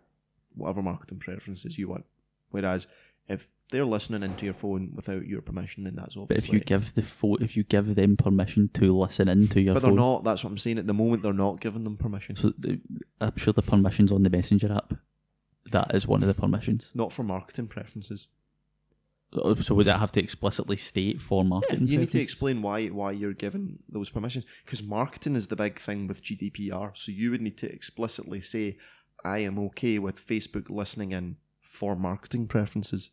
whatever 0.55 0.83
marketing 0.83 1.19
preferences 1.19 1.79
you 1.79 1.89
want. 1.89 2.05
Whereas 2.51 2.87
if 3.29 3.49
they're 3.71 3.85
listening 3.85 4.23
into 4.23 4.45
your 4.45 4.55
phone 4.55 4.93
without 4.95 5.27
your 5.27 5.43
permission, 5.43 5.85
then 5.85 5.97
that's 5.97 6.17
obviously. 6.17 6.35
But 6.35 6.45
if 6.45 6.53
you 6.53 6.61
give 6.61 6.95
the 6.95 7.03
pho- 7.03 7.37
if 7.41 7.57
you 7.57 7.65
give 7.65 7.95
them 7.95 8.17
permission 8.17 8.71
to 8.75 8.97
listen 8.97 9.29
into 9.29 9.61
your 9.61 9.75
but 9.75 9.83
phone, 9.83 9.91
they're 9.91 10.01
not. 10.01 10.25
That's 10.25 10.45
what 10.45 10.51
I'm 10.51 10.59
saying. 10.59 10.79
At 10.79 10.87
the 10.87 10.95
moment, 10.95 11.23
they're 11.23 11.33
not 11.33 11.61
giving 11.61 11.85
them 11.85 11.97
permission. 11.97 12.37
So 12.37 12.53
I'm 13.21 13.37
sure 13.37 13.53
the 13.53 13.63
permissions 13.63 14.13
on 14.13 14.23
the 14.23 14.31
messenger 14.31 14.73
app. 14.73 14.95
That 15.73 15.95
is 15.95 16.07
one 16.07 16.23
of 16.23 16.29
the 16.29 16.35
permissions. 16.35 16.93
Not 16.95 17.13
for 17.13 17.25
marketing 17.25 17.67
preferences. 17.67 18.29
Oh, 19.33 19.55
so 19.57 19.75
would 19.75 19.87
that 19.87 19.99
have 19.99 20.13
to 20.13 20.23
explicitly 20.23 20.77
state 20.77 21.21
for 21.21 21.45
marketing? 21.45 21.89
Yeah, 21.89 21.93
you 21.95 21.99
need 21.99 22.13
to 22.13 22.21
explain 22.21 22.63
why 22.63 22.87
why 22.87 23.11
you're 23.11 23.33
given 23.33 23.81
those 23.89 24.11
permissions 24.11 24.45
because 24.65 24.83
marketing 24.83 25.35
is 25.35 25.49
the 25.49 25.57
big 25.57 25.81
thing 25.81 26.07
with 26.07 26.23
GDPR. 26.23 26.97
So 26.97 27.11
you 27.11 27.33
would 27.33 27.43
need 27.43 27.59
to 27.59 27.73
explicitly 27.73 28.41
say, 28.41 28.79
"I 29.25 29.39
am 29.39 29.59
okay 29.59 29.99
with 29.99 30.25
Facebook 30.25 30.71
listening 30.71 31.11
in 31.11 31.37
for 31.61 31.97
marketing 31.97 32.47
preferences." 32.47 33.11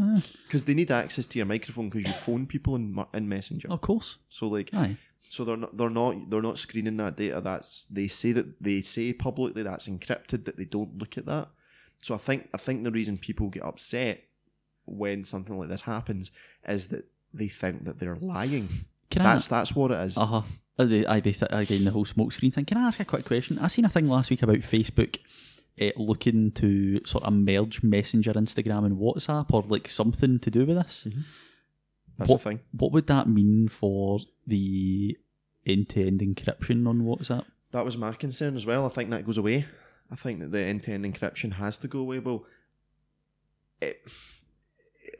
Ah, 0.00 0.22
Because 0.46 0.64
they 0.64 0.74
need 0.74 0.90
access 0.90 1.26
to 1.26 1.38
your 1.38 1.46
microphone 1.46 1.88
because 1.90 2.06
you 2.06 2.12
phone 2.14 2.46
people 2.46 2.76
in 2.76 2.92
Mar- 2.92 3.08
in 3.14 3.28
Messenger. 3.28 3.68
of 3.70 3.80
course. 3.80 4.16
So 4.28 4.48
like, 4.48 4.70
Aye. 4.72 4.96
so 5.28 5.44
they're 5.44 5.56
not 5.56 5.76
they're 5.76 5.90
not 5.90 6.30
they're 6.30 6.42
not 6.42 6.58
screening 6.58 6.96
that 6.96 7.16
data. 7.16 7.40
That's 7.42 7.86
they 7.90 8.08
say 8.08 8.32
that 8.32 8.62
they 8.62 8.80
say 8.82 9.12
publicly 9.12 9.62
that's 9.62 9.88
encrypted 9.88 10.44
that 10.46 10.56
they 10.56 10.64
don't 10.64 10.96
look 10.98 11.18
at 11.18 11.26
that. 11.26 11.48
So 12.00 12.14
I 12.14 12.18
think 12.18 12.48
I 12.54 12.56
think 12.58 12.84
the 12.84 12.90
reason 12.90 13.18
people 13.18 13.48
get 13.50 13.64
upset 13.64 14.24
when 14.86 15.24
something 15.24 15.56
like 15.58 15.68
this 15.68 15.82
happens 15.82 16.32
is 16.66 16.88
that 16.88 17.04
they 17.34 17.48
think 17.48 17.84
that 17.84 17.98
they're 17.98 18.16
lying. 18.16 18.68
Can 19.10 19.22
That's 19.22 19.46
that's 19.46 19.74
what 19.76 19.90
it 19.90 19.98
is. 19.98 20.16
Uh 20.16 20.26
huh. 20.26 20.42
I 20.78 20.84
again 20.84 21.84
the 21.84 21.90
whole 21.92 22.06
smoke 22.06 22.32
screen 22.32 22.50
thing. 22.50 22.64
Can 22.64 22.78
I 22.78 22.88
ask 22.88 22.98
a 22.98 23.04
quick 23.04 23.26
question? 23.26 23.58
I 23.58 23.68
seen 23.68 23.84
a 23.84 23.90
thing 23.90 24.08
last 24.08 24.30
week 24.30 24.42
about 24.42 24.56
Facebook. 24.56 25.18
Uh, 25.80 25.86
looking 25.96 26.52
to 26.52 27.00
sort 27.06 27.24
of 27.24 27.32
merge 27.32 27.82
Messenger, 27.82 28.34
Instagram, 28.34 28.84
and 28.84 28.98
WhatsApp, 28.98 29.46
or 29.54 29.62
like 29.62 29.88
something 29.88 30.38
to 30.38 30.50
do 30.50 30.66
with 30.66 30.76
this. 30.76 31.08
That's 32.18 32.30
what, 32.30 32.42
the 32.42 32.50
thing. 32.50 32.60
What 32.72 32.92
would 32.92 33.06
that 33.06 33.26
mean 33.26 33.68
for 33.68 34.20
the 34.46 35.16
end-to-end 35.64 36.20
encryption 36.20 36.86
on 36.86 37.00
WhatsApp? 37.00 37.46
That 37.70 37.86
was 37.86 37.96
my 37.96 38.12
concern 38.12 38.54
as 38.54 38.66
well. 38.66 38.84
I 38.84 38.90
think 38.90 39.08
that 39.10 39.24
goes 39.24 39.38
away. 39.38 39.64
I 40.10 40.14
think 40.14 40.40
that 40.40 40.52
the 40.52 40.62
end-to-end 40.62 41.06
encryption 41.06 41.54
has 41.54 41.78
to 41.78 41.88
go 41.88 42.00
away. 42.00 42.18
Well, 42.18 42.44
it, 43.80 44.06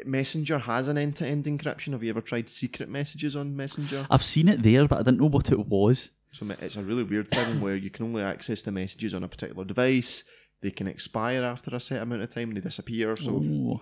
Messenger 0.04 0.58
has 0.58 0.86
an 0.86 0.98
end-to-end 0.98 1.46
encryption. 1.46 1.92
Have 1.92 2.02
you 2.02 2.10
ever 2.10 2.20
tried 2.20 2.50
secret 2.50 2.90
messages 2.90 3.34
on 3.34 3.56
Messenger? 3.56 4.06
I've 4.10 4.22
seen 4.22 4.48
it 4.48 4.62
there, 4.62 4.86
but 4.86 4.98
I 4.98 5.02
didn't 5.02 5.20
know 5.20 5.30
what 5.30 5.50
it 5.50 5.66
was. 5.66 6.10
So 6.30 6.46
it's 6.60 6.76
a 6.76 6.82
really 6.82 7.04
weird 7.04 7.30
thing 7.30 7.62
where 7.62 7.74
you 7.74 7.88
can 7.88 8.04
only 8.04 8.22
access 8.22 8.60
the 8.60 8.70
messages 8.70 9.14
on 9.14 9.24
a 9.24 9.28
particular 9.28 9.64
device. 9.64 10.24
They 10.62 10.70
can 10.70 10.86
expire 10.88 11.42
after 11.42 11.74
a 11.76 11.80
set 11.80 12.00
amount 12.02 12.22
of 12.22 12.30
time. 12.30 12.48
and 12.48 12.56
They 12.56 12.60
disappear. 12.62 13.14
So 13.16 13.32
Oh, 13.44 13.80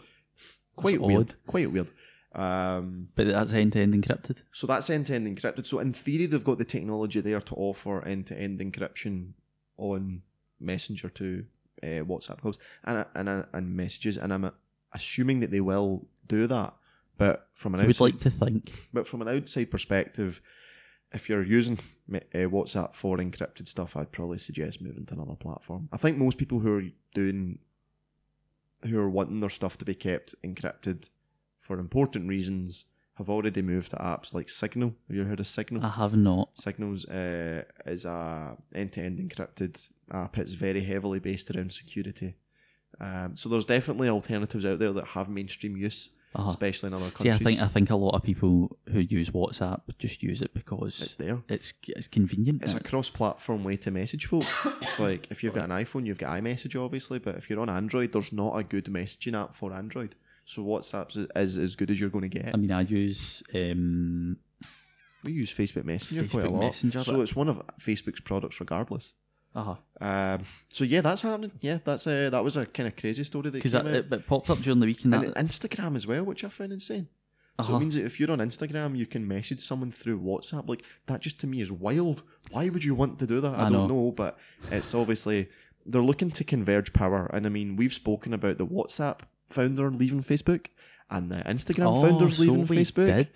quite 0.74 1.00
weird. 1.00 1.20
odd. 1.30 1.34
Quite 1.46 1.70
weird. 1.70 1.90
Um, 2.32 3.08
but 3.16 3.26
that's 3.26 3.52
end-to-end 3.52 3.92
encrypted. 3.94 4.42
So 4.52 4.66
that's 4.66 4.88
end 4.88 5.06
to 5.06 5.14
end 5.14 5.26
encrypted. 5.26 5.66
So 5.66 5.80
in 5.80 5.92
theory, 5.92 6.26
they've 6.26 6.44
got 6.44 6.58
the 6.58 6.64
technology 6.64 7.20
there 7.20 7.40
to 7.40 7.54
offer 7.56 8.04
end 8.06 8.26
to 8.28 8.38
end 8.38 8.60
encryption 8.60 9.32
on 9.76 10.22
Messenger 10.60 11.08
to 11.10 11.44
uh, 11.82 11.86
WhatsApp 12.04 12.40
calls 12.40 12.58
and 12.84 13.04
and 13.14 13.28
uh, 13.28 13.42
and 13.52 13.74
messages. 13.76 14.16
And 14.16 14.32
I'm 14.32 14.50
assuming 14.94 15.40
that 15.40 15.50
they 15.50 15.60
will 15.60 16.06
do 16.28 16.46
that. 16.46 16.74
But 17.18 17.48
from 17.52 17.74
an 17.74 17.80
I 17.80 17.86
would 17.86 18.00
like 18.00 18.20
to 18.20 18.30
think. 18.30 18.70
but 18.92 19.06
from 19.08 19.22
an 19.22 19.28
outside 19.28 19.70
perspective, 19.70 20.40
if 21.12 21.28
you're 21.28 21.42
using 21.42 21.78
uh, 22.14 22.18
WhatsApp 22.34 22.94
for 22.94 23.18
encrypted 23.18 23.66
stuff, 23.66 23.96
I'd 23.96 24.12
probably 24.12 24.38
suggest 24.38 24.80
moving 24.80 25.06
to 25.06 25.14
another 25.14 25.34
platform. 25.34 25.88
I 25.92 25.96
think 25.96 26.16
most 26.16 26.38
people 26.38 26.60
who 26.60 26.78
are 26.78 26.84
doing, 27.14 27.58
who 28.88 28.98
are 28.98 29.10
wanting 29.10 29.40
their 29.40 29.50
stuff 29.50 29.76
to 29.78 29.84
be 29.84 29.94
kept 29.94 30.34
encrypted 30.44 31.10
for 31.58 31.78
important 31.78 32.28
reasons, 32.28 32.84
have 33.14 33.28
already 33.28 33.60
moved 33.60 33.90
to 33.90 33.96
apps 33.96 34.32
like 34.32 34.48
Signal. 34.48 34.94
Have 35.08 35.16
you 35.16 35.24
heard 35.24 35.40
of 35.40 35.46
Signal? 35.46 35.84
I 35.84 35.90
have 35.90 36.16
not. 36.16 36.50
Signal's 36.54 37.04
uh, 37.06 37.64
is 37.84 38.04
a 38.04 38.56
end-to-end 38.74 39.18
encrypted 39.18 39.86
app. 40.10 40.38
It's 40.38 40.52
very 40.52 40.82
heavily 40.82 41.18
based 41.18 41.50
around 41.50 41.72
security. 41.72 42.34
Um, 42.98 43.36
so 43.36 43.48
there's 43.48 43.64
definitely 43.64 44.08
alternatives 44.08 44.64
out 44.64 44.78
there 44.78 44.92
that 44.92 45.08
have 45.08 45.28
mainstream 45.28 45.76
use, 45.76 46.10
Uh-huh. 46.32 46.48
especially 46.48 46.86
in 46.86 46.94
other 46.94 47.10
countries. 47.10 47.38
See. 47.38 47.44
I 47.44 47.44
think 47.44 47.60
I 47.60 47.66
think 47.66 47.90
a 47.90 47.96
lot 47.96 48.14
of 48.14 48.22
people 48.22 48.78
who 48.92 49.00
use 49.00 49.30
WhatsApp 49.30 49.80
just 49.98 50.22
use 50.22 50.42
it 50.42 50.54
because 50.54 51.00
it's 51.02 51.14
there. 51.16 51.42
it's 51.48 51.74
it's 51.88 52.06
convenient. 52.06 52.62
It's 52.62 52.74
a 52.74 52.80
cross-platform 52.80 53.64
way 53.64 53.76
to 53.78 53.90
message 53.90 54.26
folk. 54.26 54.46
It's 54.80 55.00
like 55.08 55.26
if 55.30 55.42
you've 55.42 55.54
got 55.54 55.64
an 55.64 55.70
iPhone, 55.70 56.06
you've 56.06 56.18
got 56.18 56.36
iMessage, 56.40 56.80
obviously, 56.80 57.18
but 57.18 57.34
if 57.34 57.50
you're 57.50 57.58
on 57.58 57.68
Android, 57.68 58.12
there's 58.12 58.32
not 58.32 58.56
a 58.56 58.62
good 58.62 58.84
messaging 58.84 59.40
app 59.40 59.54
for 59.54 59.72
Android. 59.72 60.14
So 60.44 60.62
WhatsApp 60.62 61.28
is, 61.36 61.58
as 61.58 61.76
good 61.76 61.90
as 61.90 62.00
you're 62.00 62.10
going 62.10 62.28
to 62.30 62.38
get. 62.38 62.54
I 62.54 62.56
mean, 62.56 62.72
I 62.72 62.82
use 62.82 63.42
um, 63.52 64.36
we 65.24 65.32
use 65.32 65.52
Facebook 65.52 65.84
Messenger 65.84 66.28
quite 66.28 66.46
a 66.46 66.50
lot, 66.50 66.60
Messenger, 66.60 67.00
so 67.00 67.20
it's 67.22 67.36
one 67.36 67.48
of 67.48 67.60
Facebook's 67.78 68.20
products, 68.20 68.60
regardless. 68.60 69.14
Uh 69.54 69.74
Um, 70.00 70.42
so 70.70 70.84
yeah, 70.84 71.00
that's 71.00 71.22
happening. 71.22 71.52
Yeah, 71.60 71.78
that's 71.84 72.06
a, 72.06 72.28
that 72.30 72.42
was 72.44 72.56
a 72.56 72.66
kind 72.66 72.86
of 72.86 72.96
crazy 72.96 73.24
story 73.24 73.50
that 73.50 73.52
because 73.52 73.72
came 73.72 73.86
it, 73.86 74.12
it 74.12 74.26
popped 74.26 74.48
up 74.50 74.58
during 74.60 74.80
the 74.80 74.86
weekend. 74.86 75.14
and 75.14 75.24
that 75.28 75.36
Instagram 75.36 75.96
as 75.96 76.06
well, 76.06 76.24
which 76.24 76.44
I 76.44 76.48
found 76.48 76.72
insane. 76.72 77.08
So 77.60 77.64
Uh-huh. 77.64 77.76
it 77.76 77.80
means 77.80 77.94
that 77.96 78.04
if 78.04 78.18
you're 78.18 78.30
on 78.30 78.38
Instagram, 78.38 78.96
you 78.96 79.06
can 79.06 79.26
message 79.28 79.60
someone 79.60 79.90
through 79.90 80.18
WhatsApp. 80.20 80.68
Like 80.68 80.82
that, 81.06 81.20
just 81.20 81.38
to 81.40 81.46
me 81.46 81.60
is 81.60 81.70
wild. 81.70 82.22
Why 82.50 82.68
would 82.70 82.84
you 82.84 82.94
want 82.94 83.18
to 83.18 83.26
do 83.26 83.40
that? 83.40 83.54
I, 83.54 83.66
I 83.66 83.70
don't 83.70 83.88
know. 83.88 83.88
know, 83.88 84.12
but 84.12 84.38
it's 84.70 84.94
obviously 84.94 85.48
they're 85.84 86.00
looking 86.02 86.30
to 86.30 86.44
converge 86.44 86.92
power. 86.92 87.28
And 87.34 87.44
I 87.44 87.48
mean, 87.50 87.76
we've 87.76 87.92
spoken 87.92 88.32
about 88.32 88.56
the 88.58 88.66
WhatsApp 88.66 89.20
founder 89.48 89.90
leaving 89.90 90.22
Facebook 90.22 90.66
and 91.10 91.30
the 91.30 91.36
Instagram 91.36 91.96
oh, 91.96 92.02
founders 92.02 92.36
so 92.36 92.42
leaving 92.42 92.64
we 92.66 92.76
Facebook. 92.78 93.06
Did. 93.06 93.28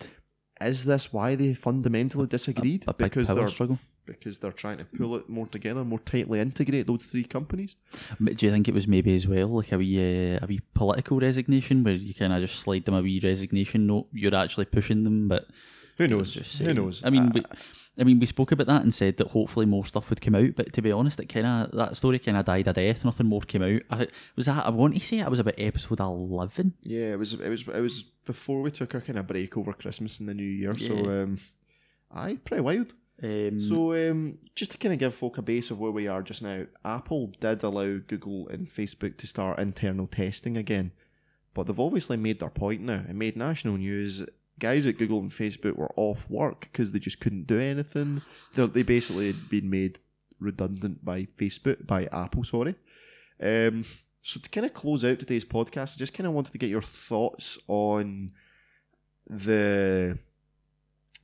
Is 0.61 0.84
this 0.84 1.12
why 1.12 1.34
they 1.34 1.52
fundamentally 1.55 2.26
disagreed? 2.26 2.84
A 2.86 2.94
big 2.94 3.11
because 3.11 3.28
they're 3.28 3.48
struggle. 3.48 3.78
because 4.07 4.38
they're 4.38 4.52
trying 4.52 4.78
to 4.78 4.84
pull 4.84 5.16
it 5.16 5.28
more 5.28 5.46
together, 5.48 5.84
more 5.84 5.98
tightly 5.98 6.38
integrate 6.40 6.86
those 6.86 7.05
three 7.07 7.24
companies. 7.24 7.76
But 8.20 8.36
do 8.36 8.46
you 8.46 8.52
think 8.52 8.68
it 8.68 8.74
was 8.74 8.86
maybe 8.86 9.16
as 9.16 9.26
well 9.26 9.48
like 9.48 9.72
a 9.72 9.78
wee 9.78 9.98
uh, 10.36 10.44
a 10.44 10.46
wee 10.46 10.61
political 10.74 11.18
resignation 11.18 11.82
where 11.82 11.94
you 11.94 12.14
kind 12.14 12.32
of 12.32 12.40
just 12.40 12.61
slide 12.61 12.84
them 12.84 12.94
a 12.94 13.02
wee 13.02 13.20
resignation 13.22 13.86
note? 13.86 14.07
You're 14.12 14.34
actually 14.34 14.66
pushing 14.66 15.05
them, 15.05 15.28
but 15.28 15.46
Who 15.98 16.07
knows? 16.09 16.32
Just 16.34 16.59
Who 16.61 16.72
knows? 16.74 17.02
I 17.05 17.11
mean, 17.11 17.28
Uh, 17.28 17.30
we, 17.34 17.42
I 17.99 18.03
mean, 18.05 18.18
we 18.18 18.26
spoke 18.26 18.51
about 18.51 18.66
that 18.66 18.82
and 18.82 18.92
said 18.92 19.16
that 19.18 19.28
hopefully 19.28 19.66
more 19.66 19.84
stuff 19.86 20.11
would 20.11 20.20
come 20.20 20.34
out. 20.34 20.57
But 20.57 20.72
to 20.72 20.82
be 20.82 20.90
honest, 20.90 21.20
it 21.20 21.26
kind 21.26 21.47
of 21.47 21.70
that 21.72 21.97
story 21.97 22.18
kind 22.18 22.36
of 22.36 22.45
died 22.45 22.66
a 22.66 22.72
death. 22.72 23.05
Nothing 23.05 23.26
more 23.28 23.40
came 23.42 23.62
out. 23.62 23.82
I, 23.90 24.09
was 24.34 24.47
that 24.47 24.66
I 24.66 24.70
want 24.70 24.95
to 24.95 25.01
say 25.01 25.20
it 25.20 25.30
was 25.30 25.38
about 25.38 25.55
episode 25.59 26.01
eleven. 26.01 26.74
Yeah, 26.82 27.12
it 27.12 27.18
was 27.18 27.34
it 27.34 27.49
was 27.49 27.62
it 27.68 27.80
was 27.80 28.03
before 28.26 28.62
we 28.62 28.70
took 28.70 28.95
our 28.95 29.01
kind 29.01 29.18
of 29.18 29.26
break 29.26 29.57
over 29.57 29.72
Christmas 29.72 30.18
and 30.18 30.28
the 30.28 30.34
New 30.34 30.42
Year. 30.42 30.76
So 30.76 30.95
Yeah. 30.95 31.22
um, 31.22 31.38
aye, 32.11 32.38
pretty 32.45 32.62
wild. 32.62 32.95
Um, 33.22 33.61
So 33.61 34.11
um, 34.11 34.38
just 34.57 34.72
to 34.72 34.78
kind 34.78 34.92
of 34.92 34.99
give 34.99 35.14
folk 35.14 35.38
a 35.38 35.42
base 35.42 35.70
of 35.70 35.78
where 35.78 35.92
we 35.92 36.09
are 36.09 36.20
just 36.22 36.42
now, 36.42 36.64
Apple 36.84 37.32
did 37.40 37.62
allow 37.62 37.99
Google 38.09 38.49
and 38.49 38.66
Facebook 38.68 39.16
to 39.18 39.26
start 39.28 39.61
internal 39.61 40.09
testing 40.09 40.57
again, 40.57 40.90
but 41.55 41.68
they've 41.68 41.78
obviously 41.78 42.16
made 42.16 42.40
their 42.40 42.51
point 42.51 42.80
now. 42.80 43.05
It 43.09 43.14
made 43.14 43.36
national 43.36 43.76
news. 43.76 44.24
Guys 44.59 44.86
at 44.86 44.98
Google 44.98 45.18
and 45.18 45.30
Facebook 45.30 45.76
were 45.76 45.92
off 45.96 46.28
work 46.30 46.61
because 46.61 46.92
they 46.92 46.98
just 46.98 47.20
couldn't 47.20 47.46
do 47.46 47.59
anything. 47.59 48.22
They're, 48.55 48.66
they 48.66 48.82
basically 48.82 49.26
had 49.26 49.48
been 49.48 49.68
made 49.68 49.98
redundant 50.38 51.05
by 51.05 51.26
Facebook, 51.36 51.86
by 51.86 52.07
Apple, 52.12 52.44
sorry. 52.44 52.76
Um, 53.42 53.84
so 54.22 54.40
to 54.40 54.48
kind 54.48 54.64
of 54.64 54.74
close 54.74 55.05
out 55.05 55.18
today's 55.18 55.44
podcast, 55.44 55.96
I 55.96 55.98
just 55.98 56.14
kind 56.14 56.26
of 56.26 56.32
wanted 56.32 56.52
to 56.52 56.59
get 56.59 56.70
your 56.70 56.82
thoughts 56.82 57.59
on 57.68 58.32
the. 59.28 60.18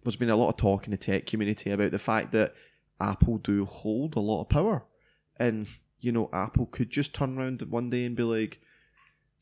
There's 0.02 0.16
been 0.16 0.30
a 0.30 0.36
lot 0.36 0.48
of 0.48 0.56
talk 0.56 0.86
in 0.86 0.92
the 0.92 0.96
tech 0.96 1.26
community 1.26 1.70
about 1.70 1.92
the 1.92 1.98
fact 1.98 2.32
that 2.32 2.54
Apple 3.00 3.38
do 3.38 3.64
hold 3.64 4.16
a 4.16 4.20
lot 4.20 4.42
of 4.42 4.48
power, 4.48 4.84
and 5.38 5.66
you 6.00 6.12
know 6.12 6.28
Apple 6.32 6.66
could 6.66 6.90
just 6.90 7.14
turn 7.14 7.38
around 7.38 7.62
one 7.62 7.90
day 7.90 8.04
and 8.04 8.16
be 8.16 8.22
like, 8.22 8.60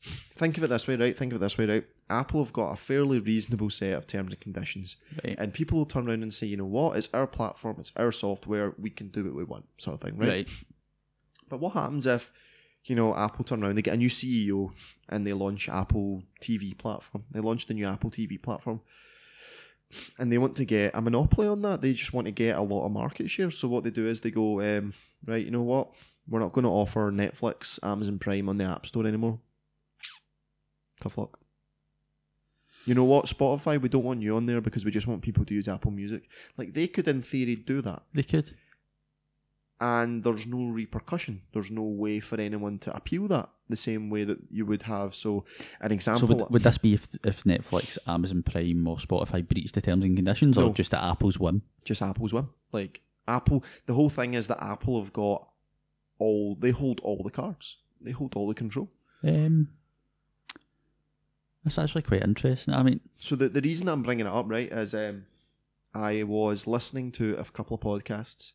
"Think 0.01 0.57
of 0.57 0.63
it 0.63 0.67
this 0.67 0.87
way, 0.87 0.95
right? 0.95 1.17
Think 1.17 1.33
of 1.33 1.37
it 1.37 1.39
this 1.39 1.57
way, 1.57 1.65
right? 1.65 1.85
Apple 2.09 2.43
have 2.43 2.53
got 2.53 2.71
a 2.71 2.75
fairly 2.75 3.19
reasonable 3.19 3.69
set 3.69 3.93
of 3.93 4.07
terms 4.07 4.33
and 4.33 4.41
conditions, 4.41 4.97
right, 5.23 5.35
and 5.37 5.53
people 5.53 5.77
will 5.77 5.85
turn 5.85 6.07
around 6.07 6.23
and 6.23 6.33
say, 6.33 6.47
you 6.47 6.57
know 6.57 6.65
what? 6.65 6.97
It's 6.97 7.09
our 7.13 7.27
platform, 7.27 7.77
it's 7.79 7.91
our 7.95 8.11
software, 8.11 8.73
we 8.79 8.89
can 8.89 9.09
do 9.09 9.25
what 9.25 9.35
we 9.35 9.43
want, 9.43 9.65
sort 9.77 9.95
of 9.95 10.01
thing, 10.01 10.17
right? 10.17 10.29
right. 10.29 10.49
But 11.49 11.59
what 11.59 11.73
happens 11.73 12.05
if, 12.05 12.31
you 12.85 12.95
know, 12.95 13.15
Apple 13.15 13.43
turn 13.43 13.63
around, 13.63 13.75
they 13.75 13.81
get 13.81 13.95
a 13.95 13.97
new 13.97 14.09
CEO 14.09 14.71
and 15.09 15.25
they 15.25 15.33
launch 15.33 15.67
Apple 15.67 16.23
TV 16.41 16.77
platform. 16.77 17.25
They 17.31 17.39
launch 17.39 17.65
the 17.65 17.73
new 17.73 17.87
Apple 17.87 18.11
TV 18.11 18.41
platform. 18.41 18.81
And 20.19 20.31
they 20.31 20.37
want 20.37 20.55
to 20.57 20.65
get 20.65 20.91
a 20.93 21.01
monopoly 21.01 21.47
on 21.47 21.63
that. 21.63 21.81
They 21.81 21.93
just 21.93 22.13
want 22.13 22.25
to 22.25 22.31
get 22.31 22.55
a 22.55 22.61
lot 22.61 22.85
of 22.85 22.91
market 22.91 23.29
share. 23.29 23.49
So 23.49 23.67
what 23.67 23.83
they 23.83 23.89
do 23.89 24.05
is 24.05 24.21
they 24.21 24.29
go, 24.29 24.61
um, 24.61 24.93
right, 25.25 25.43
you 25.43 25.49
know 25.49 25.63
what? 25.63 25.89
We're 26.27 26.39
not 26.39 26.53
going 26.53 26.65
to 26.65 26.69
offer 26.69 27.11
Netflix, 27.11 27.79
Amazon 27.81 28.19
Prime 28.19 28.47
on 28.49 28.57
the 28.57 28.65
App 28.65 28.85
Store 28.85 29.07
anymore. 29.07 29.39
Tough 31.01 31.17
luck. 31.17 31.39
You 32.85 32.95
know 32.95 33.03
what, 33.03 33.25
Spotify, 33.25 33.79
we 33.79 33.89
don't 33.89 34.03
want 34.03 34.21
you 34.21 34.35
on 34.35 34.45
there 34.45 34.61
because 34.61 34.83
we 34.85 34.91
just 34.91 35.05
want 35.05 35.21
people 35.21 35.45
to 35.45 35.53
use 35.53 35.67
Apple 35.67 35.91
Music. 35.91 36.27
Like 36.57 36.73
they 36.73 36.87
could 36.87 37.07
in 37.07 37.21
theory 37.21 37.55
do 37.55 37.81
that. 37.81 38.03
They 38.13 38.23
could. 38.23 38.55
and 39.81 40.23
there's 40.23 40.45
no 40.47 40.65
repercussion. 40.67 41.41
There's 41.53 41.71
no 41.71 41.83
way 41.83 42.19
for 42.19 42.39
anyone 42.39 42.79
to 42.79 42.95
appeal 42.95 43.27
that 43.29 43.49
the 43.69 43.75
same 43.77 44.09
way 44.09 44.23
that 44.23 44.39
you 44.49 44.65
would 44.65 44.83
have. 44.83 45.13
So, 45.13 45.45
an 45.79 45.89
So 45.91 45.93
example. 45.93 46.27
would, 46.35 46.49
would 46.49 46.63
this 46.63 46.77
be 46.79 46.95
if, 46.95 47.07
if 47.23 47.43
Netflix, 47.43 47.97
Amazon 48.07 48.41
Prime, 48.43 48.87
or 48.87 48.97
Spotify 48.97 49.47
breached 49.47 49.75
the 49.75 49.81
terms 49.81 50.03
and 50.05 50.15
conditions, 50.15 50.57
or 50.57 50.61
No. 50.67 50.73
just 50.73 50.93
at 50.93 51.03
Apple's 51.03 51.37
whim? 51.39 51.61
just 51.85 52.01
Apple's 52.01 52.33
one. 52.33 52.49
Like 52.73 53.01
Apple, 53.27 53.63
the 53.85 53.93
whole 53.93 54.09
thing 54.09 54.33
is 54.33 54.47
that 54.47 54.61
Apple 54.63 54.99
have 55.03 55.13
got 55.13 55.47
all. 56.17 56.55
They 56.55 56.71
hold 56.71 56.99
all 57.01 57.21
the 57.23 57.29
cards. 57.31 57.77
They 58.01 58.11
hold 58.11 58.35
all 58.35 58.47
the 58.47 58.55
control. 58.55 58.89
Um, 59.23 59.69
that's 61.75 61.89
actually 61.89 62.01
quite 62.03 62.23
interesting. 62.23 62.73
I 62.73 62.83
mean, 62.83 62.99
So 63.17 63.35
the 63.35 63.49
the 63.49 63.61
reason 63.61 63.87
I'm 63.87 64.03
bringing 64.03 64.25
it 64.25 64.31
up, 64.31 64.45
right, 64.49 64.71
is 64.71 64.93
um, 64.93 65.25
I 65.93 66.23
was 66.23 66.67
listening 66.67 67.11
to 67.13 67.35
a 67.37 67.43
couple 67.45 67.75
of 67.75 67.81
podcasts, 67.81 68.53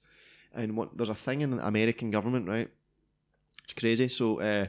and 0.54 0.76
what, 0.76 0.96
there's 0.96 1.08
a 1.08 1.14
thing 1.14 1.40
in 1.40 1.50
the 1.50 1.66
American 1.66 2.10
government, 2.10 2.48
right? 2.48 2.68
It's 3.62 3.72
crazy. 3.72 4.08
So, 4.08 4.40
uh, 4.40 4.66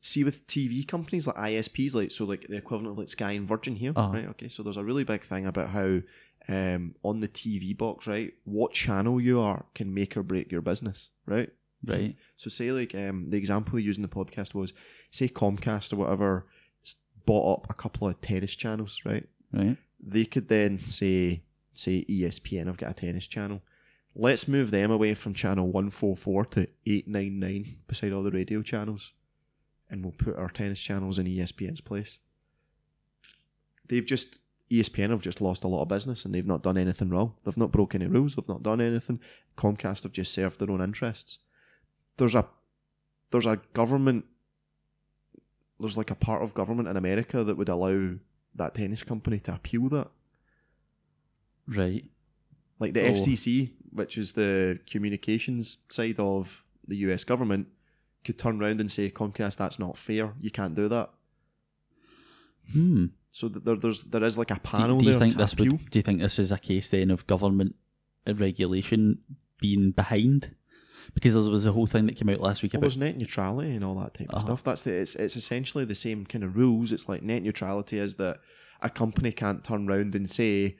see 0.00 0.24
with 0.24 0.46
TV 0.46 0.86
companies 0.86 1.26
like 1.26 1.36
ISPs, 1.36 1.94
like 1.94 2.12
so, 2.12 2.24
like 2.24 2.46
the 2.48 2.56
equivalent 2.56 2.92
of 2.92 2.98
like 2.98 3.08
Sky 3.08 3.32
and 3.32 3.48
Virgin 3.48 3.76
here, 3.76 3.92
Uh-huh. 3.96 4.12
right? 4.12 4.28
Okay, 4.28 4.48
so 4.48 4.62
there's 4.62 4.76
a 4.76 4.84
really 4.84 5.04
big 5.04 5.22
thing 5.24 5.46
about 5.46 5.70
how 5.70 6.00
um, 6.48 6.94
on 7.02 7.20
the 7.20 7.28
TV 7.28 7.76
box, 7.76 8.06
right, 8.06 8.32
what 8.44 8.72
channel 8.72 9.20
you 9.20 9.40
are 9.40 9.64
can 9.74 9.92
make 9.92 10.16
or 10.16 10.22
break 10.22 10.52
your 10.52 10.62
business, 10.62 11.10
right? 11.26 11.50
right? 11.84 12.16
So 12.36 12.50
say 12.50 12.72
like 12.72 12.94
um, 12.94 13.30
the 13.30 13.36
example 13.36 13.78
in 13.78 14.02
the 14.02 14.08
podcast 14.08 14.54
was 14.54 14.72
say 15.10 15.28
Comcast 15.28 15.92
or 15.92 15.96
whatever 15.96 16.46
bought 17.26 17.58
up 17.58 17.70
a 17.70 17.74
couple 17.74 18.08
of 18.08 18.20
tennis 18.20 18.56
channels, 18.56 19.02
right? 19.04 19.28
Right. 19.52 19.76
They 20.00 20.24
could 20.24 20.48
then 20.48 20.78
say 20.78 21.42
say 21.74 22.04
ESPN, 22.08 22.68
I've 22.68 22.78
got 22.78 22.92
a 22.92 22.94
tennis 22.94 23.26
channel. 23.26 23.60
Let's 24.14 24.48
move 24.48 24.70
them 24.70 24.90
away 24.90 25.12
from 25.12 25.34
channel 25.34 25.66
one 25.70 25.90
four 25.90 26.16
four 26.16 26.44
to 26.46 26.68
eight 26.86 27.06
nine 27.06 27.38
nine 27.38 27.76
beside 27.86 28.12
all 28.12 28.22
the 28.22 28.30
radio 28.30 28.62
channels, 28.62 29.12
and 29.90 30.02
we'll 30.02 30.12
put 30.12 30.36
our 30.36 30.48
tennis 30.48 30.80
channels 30.80 31.18
in 31.18 31.26
ESPN's 31.26 31.82
place. 31.82 32.18
They've 33.88 34.06
just 34.06 34.38
ESPN 34.70 35.10
have 35.10 35.20
just 35.20 35.40
lost 35.40 35.64
a 35.64 35.68
lot 35.68 35.82
of 35.82 35.88
business 35.88 36.24
and 36.24 36.34
they've 36.34 36.46
not 36.46 36.62
done 36.62 36.76
anything 36.76 37.10
wrong. 37.10 37.34
They've 37.44 37.56
not 37.56 37.70
broken 37.70 38.02
any 38.02 38.10
rules. 38.10 38.34
They've 38.34 38.48
not 38.48 38.62
done 38.62 38.80
anything. 38.80 39.20
Comcast 39.56 40.02
have 40.02 40.12
just 40.12 40.32
served 40.32 40.58
their 40.58 40.70
own 40.70 40.80
interests. 40.80 41.38
There's 42.16 42.34
a 42.34 42.46
there's 43.30 43.46
a 43.46 43.60
government 43.74 44.24
there's 45.80 45.96
like 45.96 46.10
a 46.10 46.14
part 46.14 46.42
of 46.42 46.54
government 46.54 46.88
in 46.88 46.96
America 46.96 47.44
that 47.44 47.56
would 47.56 47.68
allow 47.68 48.14
that 48.54 48.74
tennis 48.74 49.02
company 49.02 49.38
to 49.40 49.54
appeal 49.54 49.88
that. 49.90 50.08
Right. 51.66 52.04
Like 52.78 52.94
the 52.94 53.02
Oh. 53.06 53.12
FCC, 53.12 53.72
which 53.90 54.16
is 54.18 54.32
the 54.32 54.78
communications 54.90 55.78
side 55.90 56.18
of 56.18 56.64
the 56.86 56.96
US 56.98 57.24
government, 57.24 57.68
could 58.24 58.38
turn 58.38 58.60
around 58.60 58.80
and 58.80 58.90
say, 58.90 59.10
Comcast, 59.10 59.56
that's 59.56 59.78
not 59.78 59.96
fair. 59.96 60.34
You 60.40 60.50
can't 60.50 60.74
do 60.74 60.88
that. 60.88 61.10
Hmm. 62.72 63.06
So 63.30 63.48
there, 63.48 63.76
there's 63.76 64.02
there 64.04 64.24
is 64.24 64.38
like 64.38 64.50
a 64.50 64.54
Do, 64.54 64.60
panel 64.60 64.98
do 64.98 65.04
you 65.04 65.10
there 65.12 65.20
think 65.20 65.34
this 65.36 65.52
appeal. 65.52 65.72
would? 65.72 65.90
Do 65.90 65.98
you 65.98 66.02
think 66.02 66.20
this 66.20 66.38
is 66.38 66.50
a 66.52 66.58
case 66.58 66.88
then 66.88 67.10
of 67.10 67.26
government 67.26 67.74
regulation 68.26 69.18
being 69.60 69.90
behind? 69.92 70.54
Because 71.14 71.34
there 71.34 71.50
was 71.50 71.64
a 71.66 71.72
whole 71.72 71.86
thing 71.86 72.06
that 72.06 72.16
came 72.16 72.28
out 72.28 72.40
last 72.40 72.62
week 72.62 72.72
Well, 72.72 72.78
about 72.78 72.82
there's 72.82 72.96
net 72.96 73.16
neutrality 73.16 73.74
and 73.74 73.84
all 73.84 73.94
that 74.00 74.14
type 74.14 74.28
of 74.28 74.34
Uh-huh. 74.36 74.46
stuff. 74.46 74.64
That's 74.64 74.82
the 74.82 74.92
it's 74.94 75.14
it's 75.16 75.36
essentially 75.36 75.84
the 75.84 75.94
same 75.94 76.26
kind 76.26 76.44
of 76.44 76.56
rules. 76.56 76.92
It's 76.92 77.08
like 77.08 77.22
net 77.22 77.42
neutrality 77.42 77.98
is 77.98 78.16
that 78.16 78.38
a 78.82 78.90
company 78.90 79.32
can't 79.32 79.64
turn 79.64 79.88
around 79.88 80.14
and 80.14 80.30
say, 80.30 80.76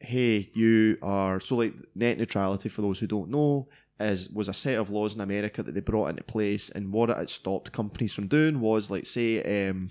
"Hey, 0.00 0.50
you 0.54 0.98
are." 1.02 1.40
So 1.40 1.56
like 1.56 1.74
net 1.94 2.18
neutrality 2.18 2.68
for 2.68 2.82
those 2.82 2.98
who 2.98 3.06
don't 3.06 3.30
know 3.30 3.68
is 3.98 4.28
was 4.28 4.48
a 4.48 4.52
set 4.52 4.78
of 4.78 4.90
laws 4.90 5.14
in 5.14 5.20
America 5.20 5.62
that 5.62 5.72
they 5.72 5.80
brought 5.80 6.08
into 6.10 6.22
place, 6.24 6.68
and 6.70 6.92
what 6.92 7.10
it 7.10 7.16
had 7.16 7.30
stopped 7.30 7.72
companies 7.72 8.12
from 8.12 8.26
doing 8.28 8.60
was 8.60 8.90
like 8.90 9.06
say, 9.06 9.68
um, 9.68 9.90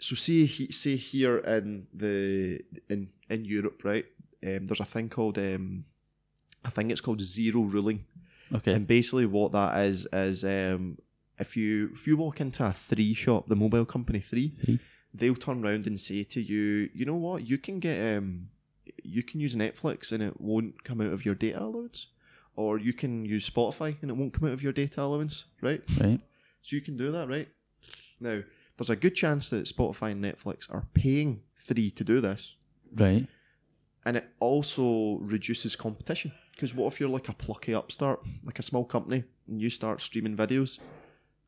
so 0.00 0.14
see 0.14 0.46
say 0.70 0.96
here 0.96 1.38
in 1.38 1.86
the 1.92 2.60
in 2.88 3.10
in 3.28 3.44
Europe, 3.44 3.82
right? 3.84 4.06
Um, 4.46 4.66
there's 4.66 4.80
a 4.80 4.84
thing 4.84 5.08
called 5.08 5.36
um, 5.38 5.84
I 6.68 6.70
think 6.70 6.90
it's 6.92 7.00
called 7.06 7.20
zero 7.22 7.60
rating. 7.62 8.04
okay. 8.58 8.72
And 8.74 8.86
basically, 8.86 9.26
what 9.26 9.52
that 9.52 9.70
is 9.86 10.06
is 10.12 10.44
um, 10.44 10.98
if 11.38 11.56
you 11.56 11.90
if 11.94 12.06
you 12.06 12.16
walk 12.24 12.40
into 12.40 12.64
a 12.64 12.72
three 12.72 13.14
shop, 13.14 13.48
the 13.48 13.56
mobile 13.64 13.84
company 13.86 14.20
three, 14.20 14.48
Three. 14.50 14.78
they'll 15.18 15.34
turn 15.46 15.64
around 15.64 15.86
and 15.86 15.98
say 15.98 16.24
to 16.34 16.40
you, 16.40 16.90
you 16.98 17.04
know 17.06 17.14
what, 17.26 17.38
you 17.50 17.58
can 17.58 17.80
get 17.80 17.98
um, 18.16 18.48
you 19.02 19.22
can 19.22 19.40
use 19.40 19.56
Netflix 19.56 20.12
and 20.12 20.22
it 20.22 20.40
won't 20.40 20.84
come 20.84 21.00
out 21.00 21.12
of 21.12 21.24
your 21.24 21.34
data 21.34 21.58
allowance, 21.62 22.06
or 22.56 22.78
you 22.78 22.92
can 22.92 23.24
use 23.24 23.48
Spotify 23.48 23.96
and 24.02 24.10
it 24.10 24.16
won't 24.16 24.32
come 24.34 24.46
out 24.48 24.52
of 24.54 24.62
your 24.62 24.72
data 24.72 25.00
allowance, 25.02 25.44
right? 25.62 25.82
Right. 26.00 26.20
So 26.62 26.76
you 26.76 26.82
can 26.82 26.96
do 26.96 27.10
that, 27.12 27.28
right? 27.28 27.48
Now, 28.20 28.42
there's 28.76 28.90
a 28.90 28.96
good 29.04 29.14
chance 29.14 29.50
that 29.50 29.64
Spotify 29.66 30.12
and 30.12 30.22
Netflix 30.24 30.70
are 30.70 30.84
paying 30.94 31.42
three 31.56 31.90
to 31.92 32.04
do 32.04 32.20
this, 32.20 32.56
Right. 32.94 33.26
and 34.04 34.16
it 34.16 34.26
also 34.40 35.18
reduces 35.18 35.76
competition. 35.76 36.32
Because 36.58 36.74
what 36.74 36.92
if 36.92 36.98
you're 36.98 37.08
like 37.08 37.28
a 37.28 37.32
plucky 37.34 37.72
upstart, 37.72 38.18
like 38.44 38.58
a 38.58 38.64
small 38.64 38.84
company, 38.84 39.22
and 39.46 39.62
you 39.62 39.70
start 39.70 40.00
streaming 40.00 40.36
videos? 40.36 40.80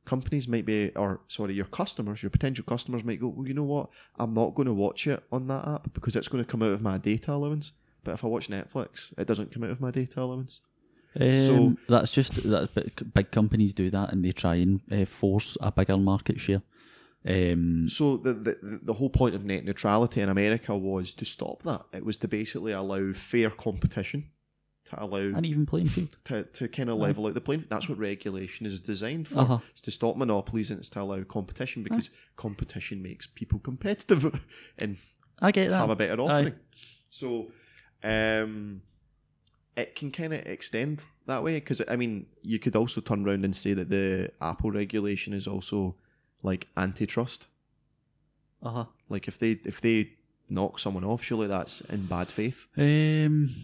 Companies 0.05 0.47
might 0.47 0.65
be, 0.65 0.91
or 0.95 1.21
sorry, 1.27 1.53
your 1.55 1.65
customers, 1.65 2.23
your 2.23 2.31
potential 2.31 2.65
customers 2.65 3.03
might 3.03 3.19
go, 3.21 3.27
well, 3.27 3.49
you 3.49 3.53
know 3.53 3.65
what? 3.65 3.91
I'm 4.21 4.31
not 4.33 4.55
going 4.55 4.67
to 4.67 4.73
watch 4.73 5.09
it 5.09 5.21
on 5.33 5.49
that 5.49 5.67
app 5.67 5.93
because 5.95 6.15
it's 6.15 6.29
going 6.29 6.45
to 6.45 6.49
come 6.49 6.63
out 6.63 6.71
of 6.71 6.81
my 6.81 6.97
data 6.97 7.33
allowance. 7.33 7.73
But 8.05 8.13
if 8.13 8.23
I 8.25 8.29
watch 8.29 8.49
Netflix, 8.49 9.13
it 9.19 9.27
doesn't 9.27 9.51
come 9.53 9.65
out 9.65 9.71
of 9.71 9.81
my 9.81 9.91
data 9.91 10.23
allowance. 10.23 10.61
Um, 11.21 11.37
So- 11.39 11.77
that's 11.89 12.13
just 12.13 12.35
that 12.45 13.13
big, 13.13 13.33
companies 13.33 13.75
do 13.75 13.91
that 13.91 14.13
and 14.13 14.25
they 14.25 14.31
try 14.31 14.55
and 14.55 14.81
uh, 14.93 15.07
force 15.07 15.57
a 15.61 15.73
bigger 15.73 15.97
market 15.97 16.39
share. 16.39 16.63
Um, 17.27 17.89
So 17.89 18.17
the, 18.17 18.33
the 18.33 18.81
the 18.85 18.93
whole 18.95 19.11
point 19.11 19.35
of 19.35 19.45
net 19.45 19.65
neutrality 19.65 20.21
in 20.21 20.29
America 20.29 20.77
was 20.79 21.15
to 21.15 21.25
stop 21.25 21.65
that. 21.65 21.83
It 21.93 22.05
was 22.05 22.17
to 22.19 22.29
basically 22.29 22.71
allow 22.73 23.13
fair 23.13 23.51
competition, 23.51 24.31
to 24.87 25.03
allow 25.03 25.19
an 25.19 25.45
even 25.45 25.67
playing 25.67 25.89
field. 25.89 26.17
to, 26.25 26.45
to 26.45 26.69
kind 26.69 26.89
of 26.91 26.97
level 26.97 27.27
out 27.27 27.35
the 27.35 27.41
playing. 27.41 27.61
Field. 27.61 27.71
That's 27.71 27.89
what 27.89 27.99
regulation 27.99 28.67
is 28.67 28.81
designed 28.81 29.29
for. 29.29 29.41
Uh-huh. 29.41 29.59
It's 29.73 29.83
to 29.83 29.91
stop 29.91 30.17
monopolies 30.17 30.71
and 30.71 30.79
it's 30.79 30.89
to 30.91 31.03
allow 31.03 31.23
competition 31.23 31.83
because 31.83 32.11
competition 32.37 33.03
makes 33.03 33.27
people 33.27 33.59
competitive 33.59 34.41
and 34.79 34.97
I 35.41 35.53
get 35.53 35.71
that. 35.71 35.79
have 35.79 35.91
a 35.91 35.97
better 35.97 36.21
Aye. 36.21 36.25
offering. 36.25 36.55
So, 37.09 37.53
um, 38.03 38.83
it 39.77 39.95
can 39.95 40.11
kind 40.11 40.33
of 40.33 40.41
extend 40.47 41.05
that 41.27 41.43
way 41.43 41.55
because 41.55 41.81
I 41.89 41.97
mean, 41.97 42.27
you 42.43 42.59
could 42.59 42.77
also 42.77 43.01
turn 43.01 43.27
around 43.27 43.45
and 43.45 43.55
say 43.55 43.73
that 43.73 43.89
the 43.89 44.33
Apple 44.41 44.71
regulation 44.71 45.33
is 45.33 45.47
also 45.47 45.97
like 46.43 46.69
antitrust. 46.77 47.47
Uh-huh. 48.63 48.85
Like 49.09 49.29
if 49.29 49.39
they 49.39 49.53
if 49.65 49.81
they 49.81 50.13
knock 50.49 50.79
someone 50.79 51.05
off, 51.05 51.23
surely 51.23 51.47
that's 51.47 51.81
in 51.83 52.07
bad 52.07 52.31
faith. 52.31 52.67
Um, 52.77 53.55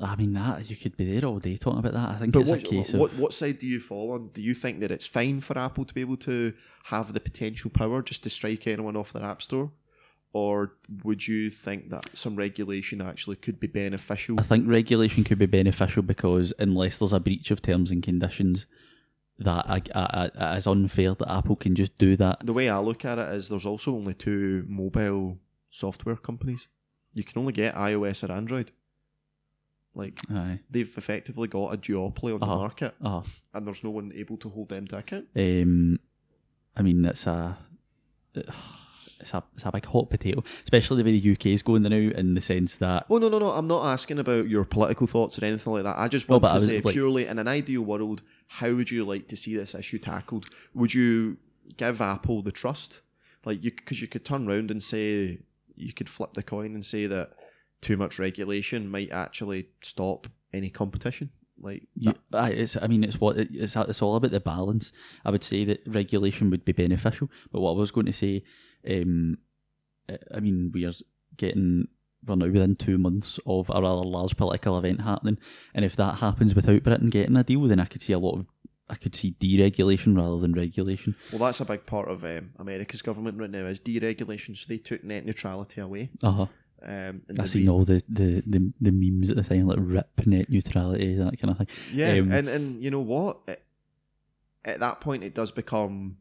I 0.00 0.16
mean 0.16 0.32
that 0.32 0.68
you 0.68 0.76
could 0.76 0.96
be 0.96 1.04
there 1.04 1.28
all 1.28 1.38
day 1.38 1.56
talking 1.56 1.78
about 1.78 1.92
that. 1.92 2.08
I 2.08 2.14
think 2.16 2.32
But 2.32 2.40
it's 2.40 2.50
what, 2.50 2.58
a 2.60 2.62
case 2.62 2.92
what 2.92 3.12
of 3.12 3.18
what 3.18 3.32
side 3.32 3.58
do 3.58 3.66
you 3.66 3.80
fall 3.80 4.12
on? 4.12 4.28
Do 4.28 4.42
you 4.42 4.54
think 4.54 4.80
that 4.80 4.90
it's 4.90 5.06
fine 5.06 5.40
for 5.40 5.56
Apple 5.56 5.84
to 5.84 5.94
be 5.94 6.00
able 6.00 6.16
to 6.18 6.52
have 6.84 7.12
the 7.12 7.20
potential 7.20 7.70
power 7.70 8.02
just 8.02 8.22
to 8.24 8.30
strike 8.30 8.66
anyone 8.66 8.96
off 8.96 9.12
their 9.12 9.24
app 9.24 9.40
store? 9.40 9.70
Or 10.32 10.72
would 11.04 11.28
you 11.28 11.48
think 11.48 11.90
that 11.90 12.10
some 12.14 12.34
regulation 12.34 13.00
actually 13.00 13.36
could 13.36 13.60
be 13.60 13.68
beneficial? 13.68 14.40
I 14.40 14.42
think 14.42 14.68
regulation 14.68 15.22
could 15.22 15.38
be 15.38 15.46
beneficial 15.46 16.02
because 16.02 16.52
unless 16.58 16.98
there's 16.98 17.12
a 17.12 17.20
breach 17.20 17.52
of 17.52 17.62
terms 17.62 17.92
and 17.92 18.02
conditions, 18.02 18.66
that 19.38 19.64
I, 19.68 19.82
I, 19.94 20.30
I, 20.36 20.60
unfair 20.66 21.14
that 21.14 21.30
Apple 21.30 21.56
can 21.56 21.74
just 21.74 21.96
do 21.98 22.16
that. 22.16 22.44
the 22.44 22.52
way 22.52 22.68
I 22.68 22.78
look 22.78 23.04
at 23.04 23.18
it 23.18 23.28
is 23.34 23.48
there's 23.48 23.66
also 23.66 23.92
only 23.92 24.14
two 24.14 24.64
mobile 24.68 25.38
software 25.70 26.16
companies. 26.16 26.68
You 27.12 27.24
can 27.24 27.38
only 27.40 27.52
get 27.52 27.74
iOS 27.74 28.28
or 28.28 28.32
Android. 28.32 28.70
Like 29.94 30.18
Aye. 30.30 30.58
they've 30.70 30.92
effectively 30.96 31.46
got 31.48 31.72
a 31.74 31.78
duopoly 31.78 32.34
on 32.34 32.40
the 32.40 32.46
Uh-huh. 32.46 32.56
market 32.56 32.94
Uh, 33.00 33.22
and 33.52 33.66
there's 33.66 33.84
no 33.84 33.90
one 33.90 34.12
able 34.14 34.36
to 34.38 34.48
hold 34.48 34.68
them 34.70 34.86
to 34.88 34.98
account. 34.98 35.26
um, 35.36 35.98
I 36.76 36.82
mean 36.82 37.04
it's 37.04 37.26
a 37.26 37.56
it's 38.34 39.32
a 39.32 39.42
it's 39.54 39.64
a 39.64 39.72
big 39.72 39.86
hot 39.86 40.10
potato, 40.10 40.42
especially 40.64 41.02
the 41.02 41.10
way 41.10 41.18
the 41.18 41.32
UK 41.32 41.46
is 41.46 41.62
going 41.62 41.82
now 41.82 41.90
in 41.96 42.34
the 42.34 42.40
sense 42.40 42.76
that 42.76 43.06
Oh 43.08 43.18
no 43.18 43.28
no 43.28 43.38
no! 43.38 43.50
I'm 43.50 43.68
not 43.68 43.86
asking 43.86 44.18
about 44.18 44.48
your 44.48 44.64
political 44.64 45.06
thoughts 45.06 45.38
or 45.38 45.44
anything 45.44 45.72
like 45.72 45.84
that. 45.84 45.98
I 45.98 46.08
just 46.08 46.28
want 46.28 46.42
but 46.42 46.54
to 46.54 46.60
say 46.60 46.80
like- 46.80 46.92
purely 46.94 47.26
in 47.26 47.38
an 47.38 47.48
ideal 47.48 47.82
world, 47.82 48.22
how 48.48 48.74
would 48.74 48.90
you 48.90 49.04
like 49.04 49.28
to 49.28 49.36
see 49.36 49.54
this 49.56 49.74
issue 49.74 49.98
tackled? 49.98 50.46
Would 50.74 50.92
you 50.94 51.36
give 51.76 52.00
Apple 52.00 52.42
the 52.42 52.52
trust, 52.52 53.00
like 53.44 53.62
you, 53.64 53.70
because 53.70 54.02
you 54.02 54.08
could 54.08 54.24
turn 54.24 54.48
around 54.48 54.70
and 54.70 54.82
say 54.82 55.38
you 55.76 55.92
could 55.92 56.08
flip 56.08 56.34
the 56.34 56.42
coin 56.42 56.74
and 56.74 56.84
say 56.84 57.06
that 57.06 57.32
too 57.84 57.96
much 57.96 58.18
regulation 58.18 58.88
might 58.88 59.10
actually 59.12 59.68
stop 59.82 60.26
any 60.52 60.70
competition. 60.70 61.30
Like 61.60 61.86
aye, 62.32 62.50
it's 62.50 62.76
I 62.80 62.86
mean 62.88 63.04
it's 63.04 63.20
what 63.20 63.36
it's 63.38 63.76
it's 63.76 64.02
all 64.02 64.16
about 64.16 64.32
the 64.32 64.40
balance. 64.40 64.90
I 65.24 65.30
would 65.30 65.44
say 65.44 65.64
that 65.66 65.82
regulation 65.86 66.50
would 66.50 66.64
be 66.64 66.72
beneficial, 66.72 67.30
but 67.52 67.60
what 67.60 67.72
I 67.74 67.78
was 67.78 67.92
going 67.92 68.06
to 68.06 68.12
say, 68.12 68.42
um, 68.90 69.38
I- 70.34 70.40
mean 70.40 70.70
we 70.74 70.84
are 70.86 70.92
getting 71.36 71.88
run 72.26 72.42
out 72.42 72.52
within 72.52 72.74
two 72.74 72.98
months 72.98 73.38
of 73.46 73.70
a 73.70 73.80
rather 73.82 74.04
large 74.04 74.36
political 74.36 74.78
event 74.78 75.02
happening. 75.02 75.38
And 75.74 75.84
if 75.84 75.94
that 75.96 76.16
happens 76.16 76.54
without 76.54 76.82
Britain 76.82 77.10
getting 77.10 77.36
a 77.36 77.44
deal, 77.44 77.62
then 77.62 77.80
I 77.80 77.84
could 77.84 78.02
see 78.02 78.14
a 78.14 78.18
lot 78.18 78.38
of 78.38 78.46
I 78.88 78.96
could 78.96 79.14
see 79.14 79.34
deregulation 79.40 80.14
rather 80.16 80.38
than 80.40 80.52
regulation. 80.52 81.14
Well, 81.32 81.38
that's 81.40 81.60
a 81.60 81.64
big 81.64 81.86
part 81.86 82.08
of 82.08 82.22
um, 82.24 82.50
America's 82.58 83.00
government 83.00 83.38
right 83.38 83.50
now 83.50 83.64
is 83.66 83.80
deregulation. 83.80 84.56
So 84.56 84.66
they 84.68 84.76
took 84.78 85.02
net 85.04 85.24
neutrality 85.24 85.80
away. 85.80 86.10
Uh 86.22 86.32
huh. 86.32 86.46
Um, 86.86 87.22
I 87.40 87.46
seen 87.46 87.68
all 87.68 87.84
the, 87.84 88.02
the, 88.08 88.42
the, 88.46 88.72
the 88.80 88.92
memes 88.92 89.30
at 89.30 89.36
the 89.36 89.42
time, 89.42 89.66
like 89.66 89.78
rip 89.80 90.26
net 90.26 90.50
neutrality, 90.50 91.14
that 91.14 91.38
kind 91.40 91.50
of 91.52 91.58
thing. 91.58 91.68
Yeah, 91.94 92.18
Um, 92.18 92.30
and 92.30 92.48
and 92.48 92.82
you 92.84 92.90
know 92.90 93.00
what? 93.00 93.38
It- 93.48 93.62
at 94.66 94.80
that 94.80 95.00
point, 95.00 95.22
it 95.22 95.34
does 95.34 95.50
become 95.50 96.16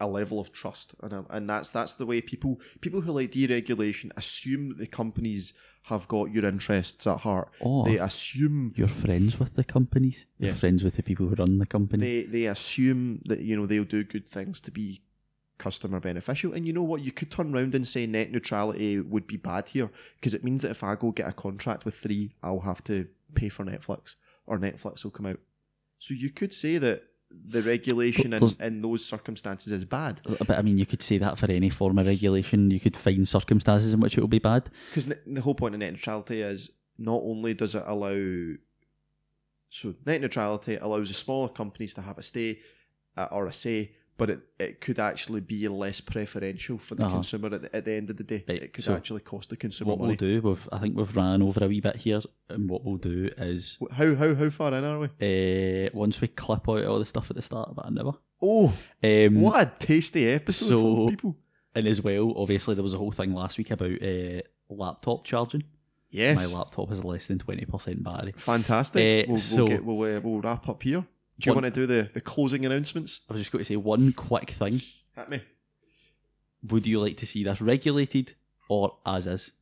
a 0.00 0.06
level 0.06 0.38
of 0.40 0.52
trust, 0.52 0.94
and 1.02 1.12
uh, 1.12 1.22
and 1.30 1.48
that's 1.50 1.70
that's 1.70 1.94
the 1.94 2.06
way 2.06 2.20
people 2.20 2.60
people 2.80 3.00
who 3.00 3.12
like 3.12 3.32
deregulation 3.32 4.10
assume 4.16 4.68
that 4.70 4.78
the 4.78 4.86
companies 4.86 5.52
have 5.86 6.06
got 6.06 6.30
your 6.32 6.44
interests 6.46 7.06
at 7.08 7.18
heart. 7.18 7.48
Or 7.60 7.84
They 7.84 7.98
assume 7.98 8.72
you're 8.76 8.86
friends 8.88 9.40
with 9.40 9.54
the 9.54 9.64
companies. 9.64 10.26
You're 10.38 10.50
Yes. 10.50 10.60
friends 10.60 10.84
with 10.84 10.94
the 10.94 11.02
people 11.02 11.26
who 11.28 11.34
run 11.34 11.58
the 11.58 11.66
company. 11.66 12.02
they 12.06 12.22
they 12.26 12.46
assume 12.46 13.20
that 13.26 13.40
you 13.40 13.56
know 13.56 13.66
they'll 13.66 13.84
do 13.84 14.04
good 14.04 14.28
things 14.28 14.60
to 14.62 14.70
be 14.70 15.02
customer 15.62 16.00
beneficial. 16.00 16.52
And 16.52 16.66
you 16.66 16.72
know 16.72 16.82
what? 16.82 17.02
You 17.02 17.12
could 17.12 17.30
turn 17.30 17.54
around 17.54 17.74
and 17.74 17.86
say 17.86 18.06
net 18.06 18.32
neutrality 18.32 19.00
would 19.00 19.26
be 19.26 19.36
bad 19.36 19.68
here 19.68 19.90
because 20.16 20.34
it 20.34 20.44
means 20.44 20.62
that 20.62 20.72
if 20.72 20.82
I 20.82 20.96
go 20.96 21.12
get 21.12 21.28
a 21.28 21.32
contract 21.32 21.84
with 21.84 21.94
three, 21.94 22.34
I'll 22.42 22.60
have 22.60 22.82
to 22.84 23.06
pay 23.34 23.48
for 23.48 23.64
Netflix 23.64 24.16
or 24.46 24.58
Netflix 24.58 25.04
will 25.04 25.12
come 25.12 25.26
out. 25.26 25.40
So 25.98 26.14
you 26.14 26.30
could 26.30 26.52
say 26.52 26.78
that 26.78 27.04
the 27.48 27.62
regulation 27.62 28.34
in, 28.34 28.42
in 28.60 28.82
those 28.82 29.02
circumstances 29.04 29.72
is 29.72 29.86
bad 29.86 30.20
But 30.46 30.58
I 30.58 30.62
mean, 30.62 30.76
you 30.76 30.84
could 30.84 31.02
say 31.02 31.16
that 31.18 31.38
for 31.38 31.50
any 31.50 31.70
form 31.70 31.98
of 31.98 32.06
regulation. 32.06 32.70
You 32.70 32.80
could 32.80 32.96
find 32.96 33.26
circumstances 33.26 33.94
in 33.94 34.00
which 34.00 34.18
it 34.18 34.20
will 34.20 34.28
be 34.28 34.38
bad. 34.38 34.68
because 34.90 35.06
the 35.06 35.40
whole 35.40 35.54
point 35.54 35.74
of 35.74 35.80
net 35.80 35.92
neutrality 35.92 36.42
is 36.42 36.72
not 36.98 37.22
only 37.24 37.54
does 37.54 37.74
it 37.74 37.84
allow 37.86 38.18
so 39.70 39.94
net 40.04 40.20
neutrality 40.20 40.76
allows 40.76 41.08
the 41.08 41.14
smaller 41.14 41.48
companies 41.48 41.94
to 41.94 42.02
have 42.02 42.18
a 42.18 42.22
stay 42.22 42.58
uh, 43.16 43.28
or 43.30 43.46
a 43.46 43.52
say 43.52 43.92
but 44.18 44.30
it, 44.30 44.40
it 44.58 44.80
could 44.80 44.98
actually 44.98 45.40
be 45.40 45.66
less 45.68 46.00
preferential 46.00 46.78
for 46.78 46.94
the 46.94 47.04
Uh-huh. 47.04 47.14
consumer 47.16 47.54
at 47.54 47.62
the, 47.62 47.76
at 47.76 47.84
the 47.84 47.92
end 47.92 48.10
of 48.10 48.16
the 48.16 48.24
day 48.24 48.44
Right, 48.48 48.62
it 48.62 48.72
could 48.72 48.84
so 48.84 48.94
actually 48.94 49.20
cost 49.20 49.50
the 49.50 49.56
consumer 49.56 49.90
What 49.90 49.98
money 50.00 50.08
we'll 50.10 50.16
do, 50.40 50.40
we've, 50.48 50.68
I 50.70 50.78
think 50.78 50.96
we've 50.96 51.16
ran 51.16 51.42
over 51.42 51.64
a 51.64 51.68
wee 51.68 51.80
bit 51.80 51.96
here, 51.96 52.20
and 52.48 52.68
what 52.68 52.84
we'll 52.84 52.98
do 52.98 53.30
is 53.38 53.78
how, 53.90 54.14
how, 54.14 54.34
how 54.34 54.50
far 54.50 54.74
in 54.74 54.84
are 54.84 54.98
we 55.00 55.86
uh, 55.86 55.90
once 55.94 56.20
we 56.20 56.28
clip 56.28 56.68
out 56.68 56.84
all 56.84 56.98
the 56.98 57.06
stuff 57.06 57.30
at 57.30 57.36
the 57.36 57.42
start, 57.42 57.74
but 57.74 57.86
I 57.86 57.90
never. 57.90 58.12
oh 58.40 58.72
Um, 59.02 59.40
what 59.40 59.60
a 59.60 59.72
tasty 59.86 60.28
episode 60.28 60.68
so- 60.68 60.96
for 60.96 61.10
people 61.10 61.36
And 61.74 61.86
as 61.88 62.02
well, 62.02 62.34
obviously, 62.36 62.74
there 62.74 62.84
was 62.84 62.94
a 62.94 62.98
whole 62.98 63.12
thing 63.12 63.32
last 63.32 63.56
week 63.58 63.70
about 63.70 64.02
uh, 64.02 64.42
laptop 64.68 65.24
charging. 65.24 65.64
yes 66.10 66.36
My 66.36 66.58
laptop 66.58 66.90
has 66.90 67.02
less 67.02 67.26
than 67.28 67.38
20% 67.38 68.02
battery. 68.02 68.32
fantastic 68.36 69.02
Eh, 69.02 69.24
we'll, 69.28 69.38
so- 69.38 69.56
we'll, 69.56 69.66
get, 69.68 69.84
we'll, 69.84 70.16
uh, 70.16 70.20
we'll 70.20 70.40
wrap 70.42 70.68
up 70.68 70.82
here 70.82 71.04
do 71.38 71.48
you 71.48 71.54
One- 71.54 71.62
want 71.64 71.74
to 71.74 71.80
do 71.80 71.86
the, 71.86 72.10
the 72.12 72.20
closing 72.20 72.64
announcements 72.66 73.20
I 73.28 73.32
was 73.34 73.40
just 73.42 73.52
going 73.52 73.60
to 73.64 73.68
say 73.68 73.76
one 73.76 74.12
quick 74.12 74.50
thing. 74.50 74.80
at 75.16 75.28
me 75.30 75.40
Would 76.68 76.86
you 76.86 77.00
like 77.00 77.16
to 77.18 77.26
see 77.26 77.42
this 77.44 77.60
regulated 77.60 78.34
or 78.68 78.96
as 79.06 79.26
is? 79.26 79.52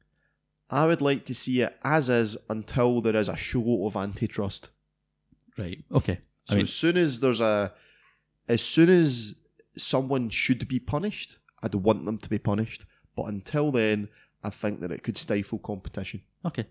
I 0.69 0.87
would 0.87 1.01
like 1.01 1.25
to 1.27 1.35
see 1.35 1.63
it 1.63 1.77
as 1.83 2.09
is 2.09 2.37
until 2.49 3.01
there 3.01 3.17
is 3.17 3.29
a 3.29 3.37
show 3.37 3.87
of 3.87 3.97
antitrust. 3.97 4.71
Right. 5.59 5.83
Okay. 5.91 6.19
So 6.45 6.53
I 6.55 6.57
mean, 6.57 6.63
as 6.63 6.73
soon 6.73 6.97
as 6.97 7.21
there's 7.21 7.41
a, 7.41 7.73
as 8.49 8.63
soon 8.63 8.89
as 8.89 9.35
someone 9.77 10.29
should 10.31 10.69
be 10.69 10.79
punished, 10.79 11.39
I'd 11.63 11.75
want 11.75 12.05
them 12.05 12.19
to 12.19 12.29
be 12.29 12.39
punished. 12.39 12.85
But 13.17 13.25
until 13.27 13.73
then, 13.73 14.09
I 14.45 14.51
think 14.51 14.81
that 14.81 14.93
it 14.93 15.03
could 15.03 15.19
stifle 15.19 15.59
competition. 15.59 16.23
okay. 16.47 16.67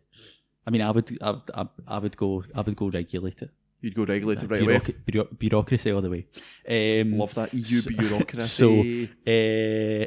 I 0.67 0.71
mean, 0.71 0.81
I 0.81 0.91
would, 0.91 1.17
I, 1.21 1.35
I, 1.55 1.67
I 1.87 1.97
would 1.99 2.15
go, 2.15 2.43
I 2.53 2.61
would 2.61 2.75
go 2.75 2.89
regulate 2.89 3.41
it. 3.41 3.49
You'd 3.81 3.95
go 3.95 4.03
regulated 4.05 4.51
right 4.51 4.61
away. 4.61 4.79
Bureauc- 4.79 5.37
bureaucracy 5.39 5.91
all 5.91 6.01
the 6.01 6.09
way. 6.09 6.25
Um, 6.67 7.17
Love 7.17 7.33
that 7.35 7.53
EU 7.53 7.79
so- 7.81 7.89
bureaucracy. 7.91 9.09
So 9.25 9.31
uh, 9.31 10.05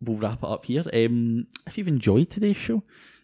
we'll 0.00 0.18
wrap 0.18 0.42
it 0.42 0.48
up 0.48 0.64
here. 0.66 0.84
Um, 0.92 1.46
if 1.66 1.78
you've 1.78 1.88
enjoyed 1.88 2.30
today's 2.30 2.56
show, 2.56 2.82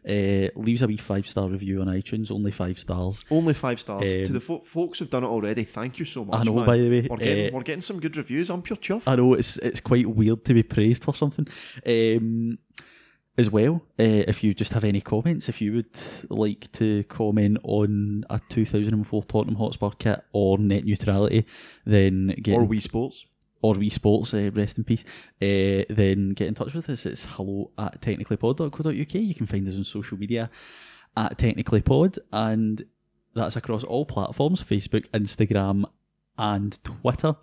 uh, 0.09 0.49
leaves 0.57 0.81
a 0.83 0.87
wee 0.87 0.97
five 0.97 1.27
star 1.27 1.49
review 1.49 1.81
on 1.81 1.89
iTunes. 1.89 2.31
Only 2.31 2.53
five 2.53 2.79
stars. 2.79 3.25
Only 3.31 3.53
five 3.55 3.81
stars 3.81 4.09
to 4.11 4.27
um, 4.27 4.33
the 4.33 4.41
fo- 4.41 4.61
folks 4.61 4.99
who've 4.99 5.11
done 5.11 5.25
it 5.25 5.29
already. 5.29 5.65
Thank 5.65 5.99
you 5.99 6.05
so 6.05 6.25
much. 6.25 6.41
I 6.41 6.45
know, 6.45 6.55
man. 6.55 6.67
by 6.67 6.79
the 6.79 6.89
way. 6.89 7.07
We're 7.11 7.17
getting, 7.17 7.53
uh, 7.53 7.57
we're 7.57 7.63
getting 7.65 7.83
some 7.83 8.01
good 8.01 8.17
reviews. 8.17 8.49
I'm 8.49 8.63
pure 8.63 8.77
chuffed. 8.79 9.03
I 9.07 9.17
know 9.17 9.35
it's 9.35 9.57
it's 9.59 9.81
quite 9.81 10.07
weird 10.07 10.45
to 10.47 10.55
be 10.55 10.63
praised 10.63 11.05
for 11.05 11.15
something. 11.15 11.47
Um, 11.85 12.59
as 13.41 13.51
well, 13.51 13.83
uh, 13.99 14.25
if 14.29 14.45
you 14.45 14.53
just 14.53 14.73
have 14.73 14.85
any 14.85 15.01
comments, 15.01 15.49
if 15.49 15.61
you 15.61 15.73
would 15.73 15.97
like 16.29 16.71
to 16.73 17.03
comment 17.05 17.57
on 17.63 18.25
a 18.29 18.39
2004 18.51 19.25
Tottenham 19.25 19.57
Hotspur 19.57 19.91
kit 19.99 20.21
or 20.33 20.59
net 20.59 20.85
neutrality, 20.85 21.47
then 21.87 22.35
get 22.43 22.55
or 22.55 22.67
Wii 22.67 22.83
Sports. 22.83 23.27
or 23.63 23.75
Wii 23.75 23.91
Sports, 23.91 24.35
uh, 24.35 24.51
rest 24.53 24.77
in 24.79 24.85
peace, 24.85 25.05
uh, 25.41 25.85
then 25.89 26.31
get 26.31 26.49
in 26.49 26.55
touch 26.55 26.75
with 26.75 26.89
us. 26.91 27.07
It's 27.07 27.25
hello 27.25 27.71
at 27.79 28.01
technicallypod.co.uk. 28.03 29.15
You 29.15 29.35
can 29.35 29.47
find 29.47 29.67
us 29.67 29.75
on 29.75 29.85
social 29.85 30.19
media 30.19 30.51
at 31.17 31.39
technicallypod, 31.39 32.19
and 32.33 32.85
that's 33.35 33.57
across 33.57 33.85
all 33.85 34.05
platforms 34.05 34.63
Facebook, 34.63 35.09
Instagram, 35.11 35.85
and 36.37 36.79
Twitter. 36.85 37.37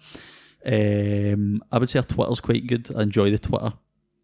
Um, 0.66 1.64
I 1.72 1.78
would 1.80 1.90
say 1.90 2.00
our 2.00 2.06
Twitter's 2.06 2.40
quite 2.40 2.68
good. 2.68 2.90
I 2.96 3.02
enjoy 3.02 3.32
the 3.32 3.40
Twitter. 3.40 3.74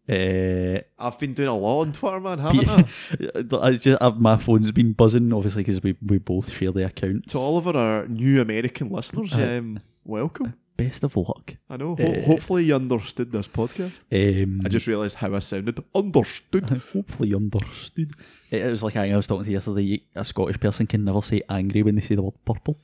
Uh, 0.08 0.80
I've 0.98 1.18
been 1.18 1.32
doing 1.32 1.48
a 1.48 1.56
lot 1.56 1.80
on 1.80 1.92
Twitter, 1.92 2.20
man, 2.20 2.38
haven't 2.38 2.68
I? 2.68 3.58
I 3.68 3.70
just, 3.72 4.02
I've, 4.02 4.20
my 4.20 4.36
phone's 4.36 4.70
been 4.70 4.92
buzzing, 4.92 5.32
obviously, 5.32 5.62
because 5.62 5.82
we, 5.82 5.96
we 6.04 6.18
both 6.18 6.50
share 6.52 6.72
the 6.72 6.84
account. 6.86 7.28
to 7.28 7.38
all 7.38 7.56
of 7.56 7.66
our 7.74 8.06
new 8.08 8.40
American 8.40 8.90
listeners, 8.90 9.32
Uh, 9.32 9.56
um, 9.58 9.80
welcome. 10.04 10.54
Best 10.76 11.04
of 11.04 11.16
luck. 11.16 11.54
I 11.70 11.76
know. 11.76 11.94
Ho- 11.94 12.02
uh, 12.04 12.22
hopefully, 12.22 12.64
you 12.64 12.74
understood 12.74 13.30
this 13.30 13.46
podcast. 13.46 14.00
Um, 14.12 14.60
I 14.64 14.68
just 14.68 14.88
realised 14.88 15.16
how 15.16 15.32
I 15.34 15.38
sounded. 15.38 15.82
Understood. 15.94 16.68
hopefully 16.92 17.32
understood. 17.32 18.10
It, 18.50 18.62
it 18.62 18.70
was 18.72 18.82
like 18.82 18.96
I 18.96 19.14
was 19.16 19.26
talking 19.28 19.44
to 19.44 19.50
yesterday. 19.52 20.02
A 20.16 20.24
Scottish 20.24 20.58
person 20.58 20.86
can 20.88 21.04
never 21.04 21.22
say 21.22 21.42
angry 21.48 21.84
when 21.84 21.94
they 21.94 22.00
say 22.02 22.16
the 22.16 22.22
word 22.22 22.34
purple. 22.44 22.76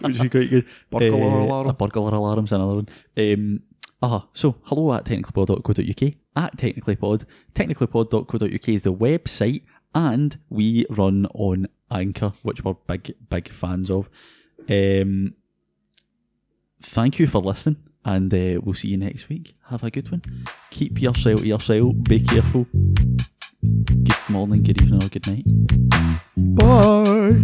Which 0.00 0.14
is 0.20 0.28
quite 0.30 0.48
good. 0.50 0.66
Burglar 0.90 1.24
Uh, 1.40 1.44
alarm. 1.44 1.68
A 1.68 1.72
burglar 1.72 2.14
alarm's 2.14 2.52
another 2.52 2.76
one. 2.76 2.88
Um, 3.16 3.60
uh-huh. 4.02 4.22
So 4.32 4.56
hello 4.64 4.92
at 4.94 5.04
technicallypod.co.uk, 5.04 6.14
at 6.36 6.56
technicallypod. 6.56 7.24
Technicallypod.co.uk 7.54 8.68
is 8.68 8.82
the 8.82 8.92
website, 8.92 9.62
and 9.94 10.36
we 10.50 10.84
run 10.90 11.26
on 11.34 11.68
Anchor, 11.90 12.32
which 12.42 12.64
we're 12.64 12.74
big, 12.88 13.14
big 13.30 13.48
fans 13.48 13.88
of. 13.90 14.10
Um, 14.68 15.34
thank 16.82 17.20
you 17.20 17.28
for 17.28 17.40
listening, 17.40 17.76
and 18.04 18.34
uh, 18.34 18.60
we'll 18.62 18.74
see 18.74 18.88
you 18.88 18.96
next 18.96 19.28
week. 19.28 19.54
Have 19.68 19.84
a 19.84 19.90
good 19.90 20.10
one. 20.10 20.22
Keep 20.70 21.00
yourself 21.00 21.42
to 21.42 21.46
yourself. 21.46 21.94
Be 22.02 22.18
careful. 22.20 22.66
Good 23.62 24.28
morning, 24.28 24.64
good 24.64 24.82
evening, 24.82 25.04
or 25.04 25.08
good 25.08 25.28
night. 25.28 25.46
Bye. 26.56 27.38